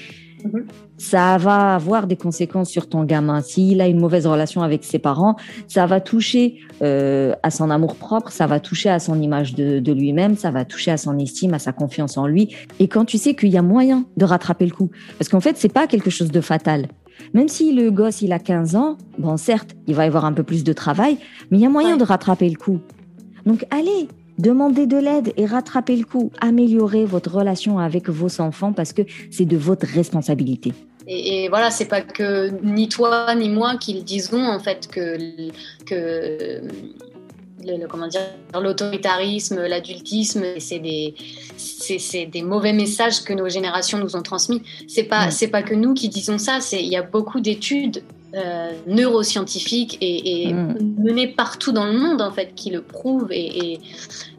Mhm. 0.44 0.66
Ça 0.98 1.38
va 1.38 1.76
avoir 1.76 2.06
des 2.06 2.16
conséquences 2.16 2.70
sur 2.70 2.88
ton 2.88 3.04
gamin. 3.06 3.42
S'il 3.42 3.82
a 3.82 3.88
une 3.88 4.00
mauvaise 4.00 4.28
relation 4.28 4.62
avec 4.62 4.84
ses 4.84 5.00
parents, 5.00 5.36
ça 5.68 5.88
va 5.88 6.00
toucher 6.00 6.60
euh, 6.84 7.34
à 7.42 7.50
son 7.50 7.72
amour 7.72 7.96
propre, 7.96 8.32
ça 8.32 8.46
va 8.46 8.60
toucher 8.60 8.90
à 8.90 9.00
son 9.00 9.20
image 9.20 9.56
de, 9.56 9.92
lui-même, 9.92 10.36
ça 10.36 10.52
va 10.52 10.64
toucher 10.64 10.92
à 10.92 10.98
son 10.98 11.18
estime, 11.18 11.54
à 11.56 11.60
sa 11.60 11.72
confiance 11.72 12.18
en 12.18 12.28
lui. 12.28 12.56
Et 12.80 12.88
quand 12.88 13.06
tu 13.06 13.18
sais 13.18 13.34
qu'il 13.34 13.50
y 13.50 13.58
a 13.58 13.64
moyen 13.64 14.06
de 14.18 14.26
rattraper 14.26 14.66
le 14.66 14.72
coup, 14.72 14.92
parce 15.18 15.28
qu'en 15.28 15.40
fait, 15.40 15.58
c'est 15.58 15.74
pas 15.74 15.88
quelque 15.88 16.12
chose 16.12 16.32
de 16.32 16.42
fatal. 16.42 16.88
Même 17.34 17.48
si 17.48 17.74
le 17.74 17.92
gosse, 17.92 18.22
il 18.22 18.34
a 18.34 18.40
15 18.40 18.76
ans, 18.76 18.98
bon, 19.18 19.38
certes, 19.38 19.76
il 19.88 19.96
va 19.96 20.06
y 20.06 20.08
avoir 20.08 20.26
un 20.26 20.34
peu 20.34 20.44
plus 20.44 20.64
de 20.64 20.74
travail, 20.74 21.18
mais 21.50 21.58
il 21.58 21.62
y 21.62 21.66
a 21.66 21.70
moyen 21.70 21.98
de 21.98 22.04
rattraper 22.04 22.50
le 22.50 22.58
coup. 22.58 22.80
Donc, 23.46 23.66
allez, 23.72 24.08
Demandez 24.42 24.88
de 24.88 24.98
l'aide 24.98 25.34
et 25.38 25.46
rattrapez 25.46 25.96
le 25.96 26.04
coup. 26.04 26.32
Améliorez 26.42 27.06
votre 27.06 27.32
relation 27.32 27.78
avec 27.78 28.10
vos 28.10 28.42
enfants 28.42 28.74
parce 28.74 28.92
que 28.92 29.04
c'est 29.30 29.46
de 29.46 29.56
votre 29.56 29.86
responsabilité. 29.86 30.74
Et, 31.06 31.48
voilà, 31.50 31.70
c'est 31.70 31.86
pas 31.86 32.02
que 32.02 32.50
ni 32.64 32.90
toi 32.90 33.36
ni 33.36 33.50
moi 33.50 33.78
qui 33.78 33.94
le 33.94 34.02
disons 34.02 34.44
en 34.44 34.60
fait 34.60 34.88
que 34.88 35.18
que 35.86 36.62
le, 37.66 37.88
comment 37.88 38.08
dire 38.08 38.22
l'autoritarisme, 38.60 39.62
l'adultisme, 39.68 40.44
c'est 40.60 40.80
des 40.80 41.16
c'est 41.58 42.26
des 42.26 42.42
mauvais 42.42 42.74
messages 42.74 43.24
que 43.24 43.34
nos 43.34 43.50
générations 43.50 43.98
nous 43.98 44.16
ont 44.16 44.22
transmis. 44.22 44.62
C'est 44.88 45.04
pas 45.04 45.32
c'est 45.32 45.48
pas 45.48 45.64
que 45.64 45.76
nous 45.76 45.94
qui 45.94 46.10
disons 46.10 46.38
ça. 46.38 46.62
C'est 46.62 46.82
il 46.82 46.90
y 46.90 46.98
a 46.98 47.04
beaucoup 47.04 47.40
d'études 47.40 48.04
euh, 48.34 48.72
neuroscientifiques 48.88 49.98
et, 50.00 50.54
mm. 50.54 50.96
menées 51.04 51.28
partout 51.28 51.74
dans 51.74 51.84
le 51.84 51.92
monde 51.92 52.22
en 52.22 52.32
fait 52.32 52.54
qui 52.56 52.70
le 52.70 52.82
prouvent 52.82 53.30
et, 53.30 53.78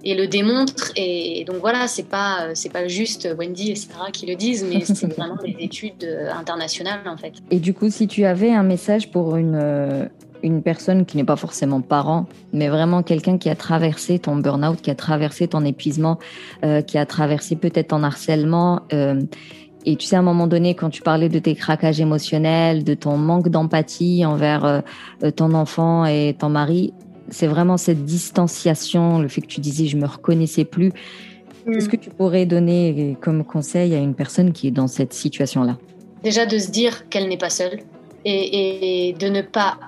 et, 0.02 0.14
le 0.14 0.26
démontrent 0.26 0.92
et 0.96 1.44
donc 1.46 1.56
voilà 1.56 1.86
c'est 1.88 2.08
pas 2.08 2.54
c'est 2.54 2.72
pas 2.72 2.88
juste 2.88 3.28
Wendy 3.38 3.72
et 3.72 3.74
Sarah 3.74 4.10
qui 4.10 4.24
le 4.24 4.34
disent 4.34 4.64
mais 4.66 4.82
c'est 4.86 5.12
vraiment 5.14 5.36
des 5.36 5.54
études 5.60 6.08
internationales 6.34 7.02
en 7.04 7.18
fait 7.18 7.34
et 7.50 7.58
du 7.58 7.74
coup 7.74 7.90
si 7.90 8.08
tu 8.08 8.24
avais 8.24 8.50
un 8.50 8.62
message 8.62 9.10
pour 9.10 9.36
une 9.36 9.56
euh, 9.56 10.06
une 10.42 10.62
personne 10.62 11.04
qui 11.04 11.16
n'est 11.16 11.24
pas 11.24 11.36
forcément 11.36 11.80
parent, 11.80 12.26
mais 12.52 12.68
vraiment 12.68 13.02
quelqu'un 13.02 13.38
qui 13.38 13.48
a 13.48 13.54
traversé 13.54 14.18
ton 14.18 14.36
burn-out, 14.36 14.80
qui 14.80 14.90
a 14.90 14.94
traversé 14.94 15.48
ton 15.48 15.64
épuisement, 15.64 16.18
euh, 16.64 16.82
qui 16.82 16.98
a 16.98 17.06
traversé 17.06 17.56
peut-être 17.56 17.88
ton 17.88 18.02
harcèlement, 18.02 18.82
et 19.84 19.96
tu 19.96 20.06
sais, 20.06 20.16
à 20.16 20.20
un 20.20 20.22
moment 20.22 20.46
donné, 20.46 20.74
quand 20.74 20.90
tu 20.90 21.02
parlais 21.02 21.28
de 21.28 21.38
tes 21.38 21.54
craquages 21.54 22.00
émotionnels, 22.00 22.84
de 22.84 22.94
ton 22.94 23.16
manque 23.16 23.48
d'empathie 23.48 24.24
envers 24.24 24.64
euh, 24.64 24.80
euh, 25.24 25.30
ton 25.30 25.54
enfant 25.54 26.06
et 26.06 26.36
ton 26.38 26.48
mari, 26.48 26.92
c'est 27.30 27.46
vraiment 27.46 27.76
cette 27.76 28.04
distanciation, 28.04 29.18
le 29.18 29.28
fait 29.28 29.40
que 29.40 29.46
tu 29.46 29.60
disais 29.60 29.86
je 29.86 29.96
me 29.96 30.06
reconnaissais 30.06 30.64
plus. 30.64 30.92
Qu'est-ce 31.66 31.86
mm. 31.86 31.90
que 31.90 31.96
tu 31.96 32.10
pourrais 32.10 32.46
donner 32.46 33.16
comme 33.20 33.44
conseil 33.44 33.94
à 33.94 33.98
une 33.98 34.14
personne 34.14 34.52
qui 34.52 34.68
est 34.68 34.72
dans 34.72 34.88
cette 34.88 35.12
situation-là? 35.12 35.78
Déjà 36.22 36.46
de 36.46 36.58
se 36.58 36.70
dire 36.70 37.08
qu'elle 37.08 37.28
n'est 37.28 37.38
pas 37.38 37.50
seule, 37.50 37.80
et, 38.24 39.14
de 39.18 39.28
ne 39.28 39.42
pas 39.42 39.78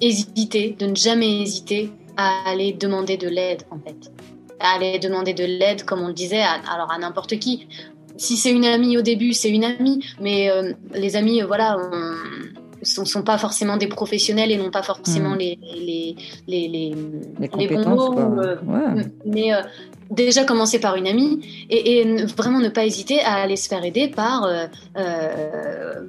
hésiter, 0.00 0.76
de 0.78 0.86
ne 0.86 0.94
jamais 0.94 1.42
hésiter 1.42 1.90
à 2.16 2.50
aller 2.50 2.72
demander 2.72 3.16
de 3.16 3.28
l'aide 3.28 3.62
en 3.70 3.78
fait. 3.78 4.12
À 4.60 4.74
aller 4.76 4.98
demander 4.98 5.32
de 5.32 5.44
l'aide, 5.44 5.84
comme 5.84 6.02
on 6.02 6.08
le 6.08 6.14
disait, 6.14 6.42
alors 6.42 6.90
à 6.90 6.98
n'importe 6.98 7.38
qui. 7.38 7.66
Si 8.16 8.36
c'est 8.36 8.50
une 8.50 8.66
amie 8.66 8.98
au 8.98 9.02
début, 9.02 9.32
c'est 9.32 9.48
une 9.48 9.64
amie, 9.64 10.04
mais 10.20 10.50
euh, 10.50 10.72
les 10.92 11.16
amis, 11.16 11.40
voilà, 11.40 11.76
ne 11.76 12.59
sont, 12.82 13.22
pas 13.22 13.38
forcément 13.38 13.76
des 13.76 13.86
professionnels 13.86 14.50
et 14.50 14.56
n'ont 14.56 14.70
pas 14.70 14.82
forcément 14.82 15.34
hmm. 15.34 15.38
les, 15.38 15.58
les, 15.74 16.16
les, 16.48 16.68
les, 16.68 17.50
les 17.56 17.68
bons 17.68 17.88
mots. 17.88 18.18
Euh, 18.18 18.56
mais 19.24 19.54
euh, 19.54 19.62
déjà 20.10 20.44
commencer 20.44 20.78
par 20.78 20.96
une 20.96 21.06
amie 21.06 21.40
et, 21.68 22.04
vraiment 22.36 22.60
ne 22.60 22.68
pas 22.68 22.84
hésiter 22.84 23.20
à 23.20 23.34
aller 23.34 23.56
se 23.56 23.68
faire 23.68 23.84
aider 23.84 24.08
par, 24.08 24.44
euh, 24.44 24.66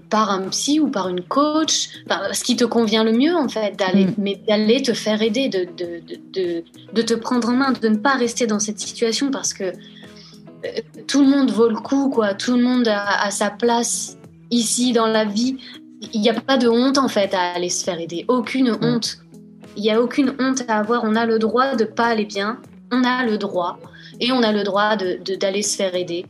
par 0.10 0.32
un 0.32 0.48
psy 0.50 0.80
ou 0.80 0.90
par 0.90 1.10
une 1.10 1.22
coach, 1.22 1.90
ce 2.34 2.44
qui 2.44 2.56
te 2.56 2.66
convient 2.66 3.04
le 3.04 3.14
mieux 3.14 3.36
en 3.36 3.50
fait, 3.50 3.78
d'aller, 3.78 4.06
hmm. 4.06 4.16
mais 4.18 4.42
d'aller 4.48 4.82
te 4.82 4.94
faire 4.94 5.22
aider, 5.22 5.50
de, 5.50 5.68
de, 5.78 6.02
de, 6.34 6.64
de, 6.94 7.02
te 7.02 7.14
prendre 7.14 7.50
en 7.50 7.54
main, 7.54 7.72
de 7.72 7.88
ne 7.88 7.98
pas 7.98 8.16
rester 8.16 8.48
dans 8.48 8.60
cette 8.60 8.80
situation 8.80 9.32
parce 9.32 9.54
que 9.54 9.74
tout 11.08 11.22
le 11.22 11.28
monde 11.28 11.50
vaut 11.50 11.70
le 11.70 11.80
coup, 11.80 12.10
quoi. 12.10 12.36
Tout 12.36 12.56
le 12.56 12.62
monde 12.62 12.88
a, 12.88 13.24
a 13.24 13.32
sa 13.32 13.50
place 13.50 14.18
ici 14.52 14.94
dans 14.94 15.08
la 15.08 15.26
vie 15.26 15.58
il 16.14 16.22
n'y 16.22 16.30
a 16.30 16.34
pas 16.34 16.58
de 16.58 16.68
honte 16.68 16.98
en 16.98 17.08
fait 17.08 17.34
à 17.34 17.54
aller 17.54 17.70
se 17.70 17.84
faire 17.84 18.00
aider. 18.00 18.26
Aucune 18.28 18.72
mm. 18.72 18.80
honte. 18.82 19.18
Il 19.78 19.84
n'y 19.84 19.92
a 19.92 20.02
aucune 20.02 20.34
honte 20.40 20.64
à 20.68 20.80
avoir. 20.80 21.04
On 21.04 21.16
a 21.16 21.26
le 21.26 21.40
droit 21.40 21.76
de 21.76 21.86
pas 21.86 22.08
aller 22.08 22.26
bien. 22.26 22.60
On 22.92 23.04
a 23.04 23.26
le 23.26 23.38
droit. 23.38 23.80
Et 24.20 24.32
on 24.32 24.44
a 24.44 24.52
le 24.52 24.64
droit 24.64 24.96
d'aller 24.96 25.20
de, 25.20 25.36
d'aller 25.36 25.62
se 25.62 25.76
faire 25.76 25.96
aider. 25.96 26.26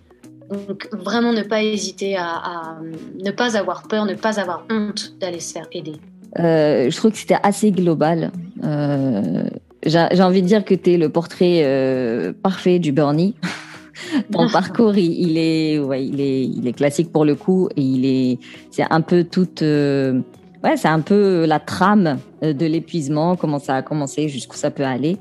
Donc 0.67 0.89
vraiment 0.91 1.31
ne 1.31 1.43
pas 1.43 1.63
hésiter 1.63 2.17
à, 2.17 2.77
ne 3.23 3.31
pas 3.31 3.57
avoir 3.57 3.83
peur, 3.83 4.05
ne 4.05 4.15
pas 4.15 4.39
avoir 4.39 4.65
honte 4.69 5.13
d'aller 5.19 5.39
se 5.39 5.53
faire 5.53 5.67
aider. 5.71 5.95
Euh, 6.39 6.89
je 6.89 6.95
trouve 6.95 7.11
que 7.11 7.17
c'était 7.17 7.39
assez 7.41 7.71
global. 7.71 8.31
Euh, 8.63 9.43
j'ai 9.85 10.21
envie 10.21 10.41
de 10.41 10.47
dire 10.47 10.63
que 10.65 10.75
tu 10.75 10.93
es 10.93 10.97
le 10.97 11.09
portrait 11.09 11.61
euh, 11.63 12.33
parfait 12.33 12.79
du 12.79 12.91
Bernie. 12.91 13.35
ton 14.31 14.49
parcours, 14.49 14.95
il, 14.97 15.37
est, 15.37 15.79
ouais, 15.79 16.05
il 16.05 16.19
est, 16.21 16.43
il 16.45 16.67
est 16.67 16.73
classique 16.73 17.11
pour 17.11 17.25
le 17.25 17.35
coup 17.35 17.69
et 17.75 17.81
il 17.81 18.05
est, 18.05 18.39
c'est 18.69 18.85
un 18.89 19.01
peu 19.01 19.23
toute, 19.23 19.61
euh, 19.61 20.21
ouais, 20.63 20.77
c'est 20.77 20.87
un 20.87 21.01
peu 21.01 21.45
la 21.45 21.59
trame 21.59 22.19
euh, 22.43 22.53
de 22.53 22.65
l'épuisement, 22.65 23.35
comment 23.35 23.59
ça 23.59 23.75
a 23.75 23.81
commencé, 23.81 24.29
jusqu'où 24.29 24.55
ça 24.55 24.71
peut 24.71 24.85
aller. 24.85 25.17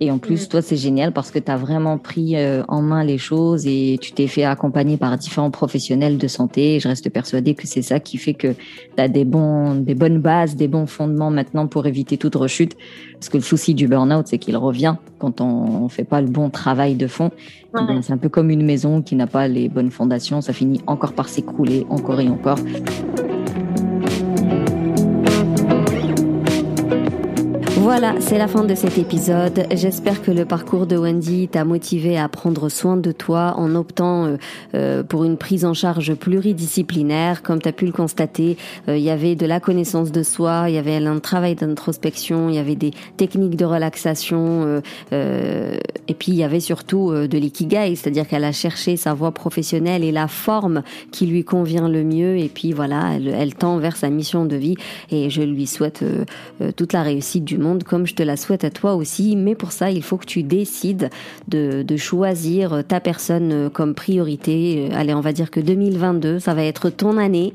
Et 0.00 0.10
en 0.10 0.18
plus, 0.18 0.44
mm. 0.44 0.48
toi, 0.48 0.62
c'est 0.62 0.76
génial 0.76 1.12
parce 1.12 1.30
que 1.30 1.38
tu 1.38 1.50
as 1.50 1.56
vraiment 1.56 1.98
pris 1.98 2.36
euh, 2.36 2.64
en 2.66 2.82
main 2.82 3.04
les 3.04 3.16
choses 3.18 3.64
et 3.66 3.96
tu 4.00 4.12
t'es 4.12 4.26
fait 4.26 4.44
accompagner 4.44 4.96
par 4.96 5.16
différents 5.16 5.52
professionnels 5.52 6.18
de 6.18 6.26
santé. 6.26 6.74
Et 6.74 6.80
je 6.80 6.88
reste 6.88 7.08
persuadée 7.10 7.54
que 7.54 7.66
c'est 7.66 7.82
ça 7.82 8.00
qui 8.00 8.18
fait 8.18 8.34
que 8.34 8.48
tu 8.48 9.02
as 9.02 9.08
des, 9.08 9.24
bons, 9.24 9.76
des 9.76 9.94
bonnes 9.94 10.18
bases, 10.18 10.56
des 10.56 10.66
bons 10.66 10.86
fondements 10.86 11.30
maintenant 11.30 11.68
pour 11.68 11.86
éviter 11.86 12.18
toute 12.18 12.34
rechute. 12.34 12.76
Parce 13.14 13.28
que 13.28 13.36
le 13.36 13.42
souci 13.42 13.74
du 13.74 13.86
burn-out, 13.86 14.26
c'est 14.26 14.38
qu'il 14.38 14.56
revient 14.56 14.96
quand 15.18 15.40
on 15.40 15.84
ne 15.84 15.88
fait 15.88 16.04
pas 16.04 16.20
le 16.20 16.28
bon 16.28 16.50
travail 16.50 16.96
de 16.96 17.06
fond. 17.06 17.30
C'est 18.02 18.12
un 18.12 18.18
peu 18.18 18.28
comme 18.28 18.50
une 18.50 18.64
maison 18.64 19.02
qui 19.02 19.16
n'a 19.16 19.26
pas 19.26 19.48
les 19.48 19.68
bonnes 19.68 19.90
fondations. 19.90 20.40
Ça 20.40 20.52
finit 20.52 20.80
encore 20.86 21.12
par 21.12 21.28
s'écrouler, 21.28 21.86
encore 21.88 22.20
et 22.20 22.28
encore. 22.28 22.58
Voilà, 27.84 28.14
c'est 28.18 28.38
la 28.38 28.48
fin 28.48 28.64
de 28.64 28.74
cet 28.74 28.96
épisode. 28.96 29.66
J'espère 29.70 30.22
que 30.22 30.30
le 30.30 30.46
parcours 30.46 30.86
de 30.86 30.96
Wendy 30.96 31.48
t'a 31.48 31.66
motivé 31.66 32.16
à 32.16 32.30
prendre 32.30 32.70
soin 32.70 32.96
de 32.96 33.12
toi 33.12 33.52
en 33.58 33.74
optant 33.74 34.24
euh, 34.24 34.36
euh, 34.74 35.02
pour 35.02 35.24
une 35.24 35.36
prise 35.36 35.66
en 35.66 35.74
charge 35.74 36.14
pluridisciplinaire. 36.14 37.42
Comme 37.42 37.60
tu 37.60 37.68
as 37.68 37.72
pu 37.72 37.84
le 37.84 37.92
constater, 37.92 38.56
euh, 38.88 38.96
il 38.96 39.02
y 39.02 39.10
avait 39.10 39.34
de 39.34 39.44
la 39.44 39.60
connaissance 39.60 40.12
de 40.12 40.22
soi, 40.22 40.64
il 40.68 40.76
y 40.76 40.78
avait 40.78 40.96
un 40.96 41.18
travail 41.18 41.56
d'introspection, 41.56 42.48
il 42.48 42.54
y 42.54 42.58
avait 42.58 42.74
des 42.74 42.92
techniques 43.18 43.56
de 43.56 43.66
relaxation 43.66 44.80
et 45.12 46.14
puis 46.18 46.32
il 46.32 46.36
y 46.36 46.42
avait 46.42 46.60
surtout 46.60 47.12
de 47.12 47.38
l'ikigai, 47.38 47.94
c'est-à-dire 47.96 48.26
qu'elle 48.26 48.44
a 48.44 48.52
cherché 48.52 48.96
sa 48.96 49.12
voie 49.12 49.32
professionnelle 49.32 50.04
et 50.04 50.12
la 50.12 50.26
forme 50.26 50.82
qui 51.12 51.26
lui 51.26 51.44
convient 51.44 51.88
le 51.88 52.02
mieux 52.02 52.38
et 52.38 52.48
puis 52.48 52.72
voilà, 52.72 53.12
elle, 53.14 53.28
elle 53.28 53.54
tend 53.54 53.76
vers 53.76 53.96
sa 53.96 54.08
mission 54.08 54.46
de 54.46 54.56
vie 54.56 54.76
et 55.10 55.28
je 55.28 55.42
lui 55.42 55.66
souhaite 55.66 56.02
toute 56.76 56.94
la 56.94 57.02
réussite 57.02 57.44
du 57.44 57.58
monde 57.58 57.73
comme 57.82 58.06
je 58.06 58.14
te 58.14 58.22
la 58.22 58.36
souhaite 58.36 58.64
à 58.64 58.70
toi 58.70 58.94
aussi. 58.94 59.34
Mais 59.36 59.54
pour 59.54 59.72
ça, 59.72 59.90
il 59.90 60.02
faut 60.02 60.16
que 60.16 60.26
tu 60.26 60.42
décides 60.42 61.10
de, 61.48 61.82
de 61.82 61.96
choisir 61.96 62.82
ta 62.86 63.00
personne 63.00 63.70
comme 63.70 63.94
priorité. 63.94 64.88
Allez, 64.92 65.14
on 65.14 65.20
va 65.20 65.32
dire 65.32 65.50
que 65.50 65.60
2022, 65.60 66.38
ça 66.38 66.54
va 66.54 66.62
être 66.62 66.90
ton 66.90 67.16
année. 67.16 67.52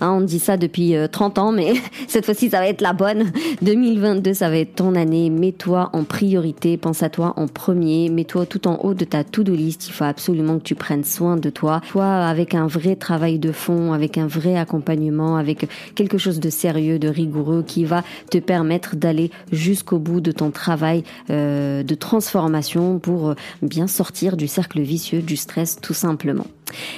Hein, 0.00 0.12
on 0.12 0.20
dit 0.20 0.38
ça 0.38 0.56
depuis 0.56 0.94
30 1.10 1.38
euh, 1.38 1.40
ans, 1.40 1.52
mais 1.52 1.74
cette 2.08 2.24
fois-ci, 2.24 2.50
ça 2.50 2.58
va 2.58 2.68
être 2.68 2.80
la 2.80 2.92
bonne. 2.92 3.32
2022, 3.62 4.34
ça 4.34 4.48
va 4.48 4.58
être 4.58 4.74
ton 4.74 4.94
année. 4.94 5.30
Mets-toi 5.30 5.90
en 5.92 6.04
priorité, 6.04 6.76
pense 6.76 7.02
à 7.02 7.10
toi 7.10 7.34
en 7.36 7.46
premier, 7.46 8.08
mets-toi 8.08 8.46
tout 8.46 8.66
en 8.66 8.76
haut 8.82 8.94
de 8.94 9.04
ta 9.04 9.24
to-do 9.24 9.54
list. 9.54 9.88
Il 9.88 9.92
faut 9.92 10.04
absolument 10.04 10.58
que 10.58 10.64
tu 10.64 10.74
prennes 10.74 11.04
soin 11.04 11.36
de 11.36 11.50
toi. 11.50 11.80
Toi, 11.88 12.06
avec 12.06 12.54
un 12.54 12.66
vrai 12.66 12.96
travail 12.96 13.38
de 13.38 13.52
fond, 13.52 13.92
avec 13.92 14.18
un 14.18 14.26
vrai 14.26 14.56
accompagnement, 14.56 15.36
avec 15.36 15.68
quelque 15.94 16.18
chose 16.18 16.40
de 16.40 16.50
sérieux, 16.50 16.98
de 16.98 17.08
rigoureux 17.08 17.62
qui 17.66 17.84
va 17.84 18.02
te 18.30 18.38
permettre 18.38 18.96
d'aller 18.96 19.30
jusqu'au 19.52 19.98
bout 19.98 20.20
de 20.20 20.32
ton 20.32 20.50
travail 20.50 21.04
euh, 21.30 21.82
de 21.82 21.94
transformation 21.94 22.98
pour 22.98 23.30
euh, 23.30 23.34
bien 23.62 23.86
sortir 23.86 24.36
du 24.36 24.48
cercle 24.48 24.80
vicieux 24.80 25.22
du 25.22 25.36
stress 25.36 25.78
tout 25.80 25.94
simplement. 25.94 26.46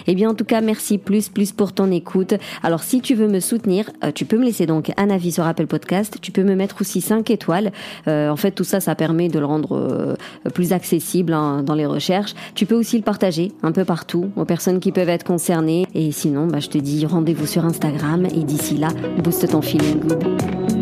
Eh 0.07 0.15
bien, 0.15 0.31
en 0.31 0.35
tout 0.35 0.45
cas, 0.45 0.61
merci 0.61 0.99
plus, 0.99 1.29
plus 1.29 1.53
pour 1.53 1.73
ton 1.73 1.91
écoute. 1.91 2.35
Alors, 2.63 2.83
si 2.83 3.01
tu 3.01 3.15
veux 3.15 3.29
me 3.29 3.41
soutenir, 3.41 3.91
euh, 4.05 4.13
tu 4.13 4.25
peux 4.25 4.39
me 4.39 4.45
laisser 4.45 4.67
donc 4.67 4.93
un 4.97 5.11
avis 5.11 5.33
sur 5.33 5.47
Apple 5.47 5.67
Podcast. 5.67 6.19
Tu 6.21 6.33
peux 6.33 6.43
me 6.43 6.55
mettre 6.55 6.81
aussi 6.81 7.01
5 7.01 7.31
étoiles. 7.31 7.73
Euh, 8.09 8.31
en 8.31 8.37
fait, 8.37 8.53
tout 8.53 8.65
ça, 8.65 8.81
ça 8.81 8.95
permet 8.95 9.29
de 9.29 9.39
le 9.39 9.47
rendre 9.47 9.77
euh, 9.77 10.15
plus 10.55 10.73
accessible 10.73 11.33
hein, 11.33 11.63
dans 11.63 11.75
les 11.75 11.87
recherches. 11.87 12.35
Tu 12.55 12.67
peux 12.67 12.75
aussi 12.75 12.97
le 12.97 13.05
partager 13.05 13.53
un 13.63 13.73
peu 13.73 13.85
partout 13.85 14.31
aux 14.37 14.45
personnes 14.45 14.81
qui 14.81 14.93
peuvent 14.93 15.09
être 15.09 15.25
concernées. 15.25 15.87
Et 15.95 16.13
sinon, 16.13 16.47
bah, 16.47 16.61
je 16.61 16.69
te 16.69 16.79
dis 16.79 17.07
rendez-vous 17.07 17.47
sur 17.47 17.65
Instagram. 17.65 18.27
Et 18.27 18.45
d'ici 18.45 18.77
là, 18.77 18.89
booste 19.23 19.49
ton 19.49 19.63
feeling 19.63 20.01
good. 20.01 20.82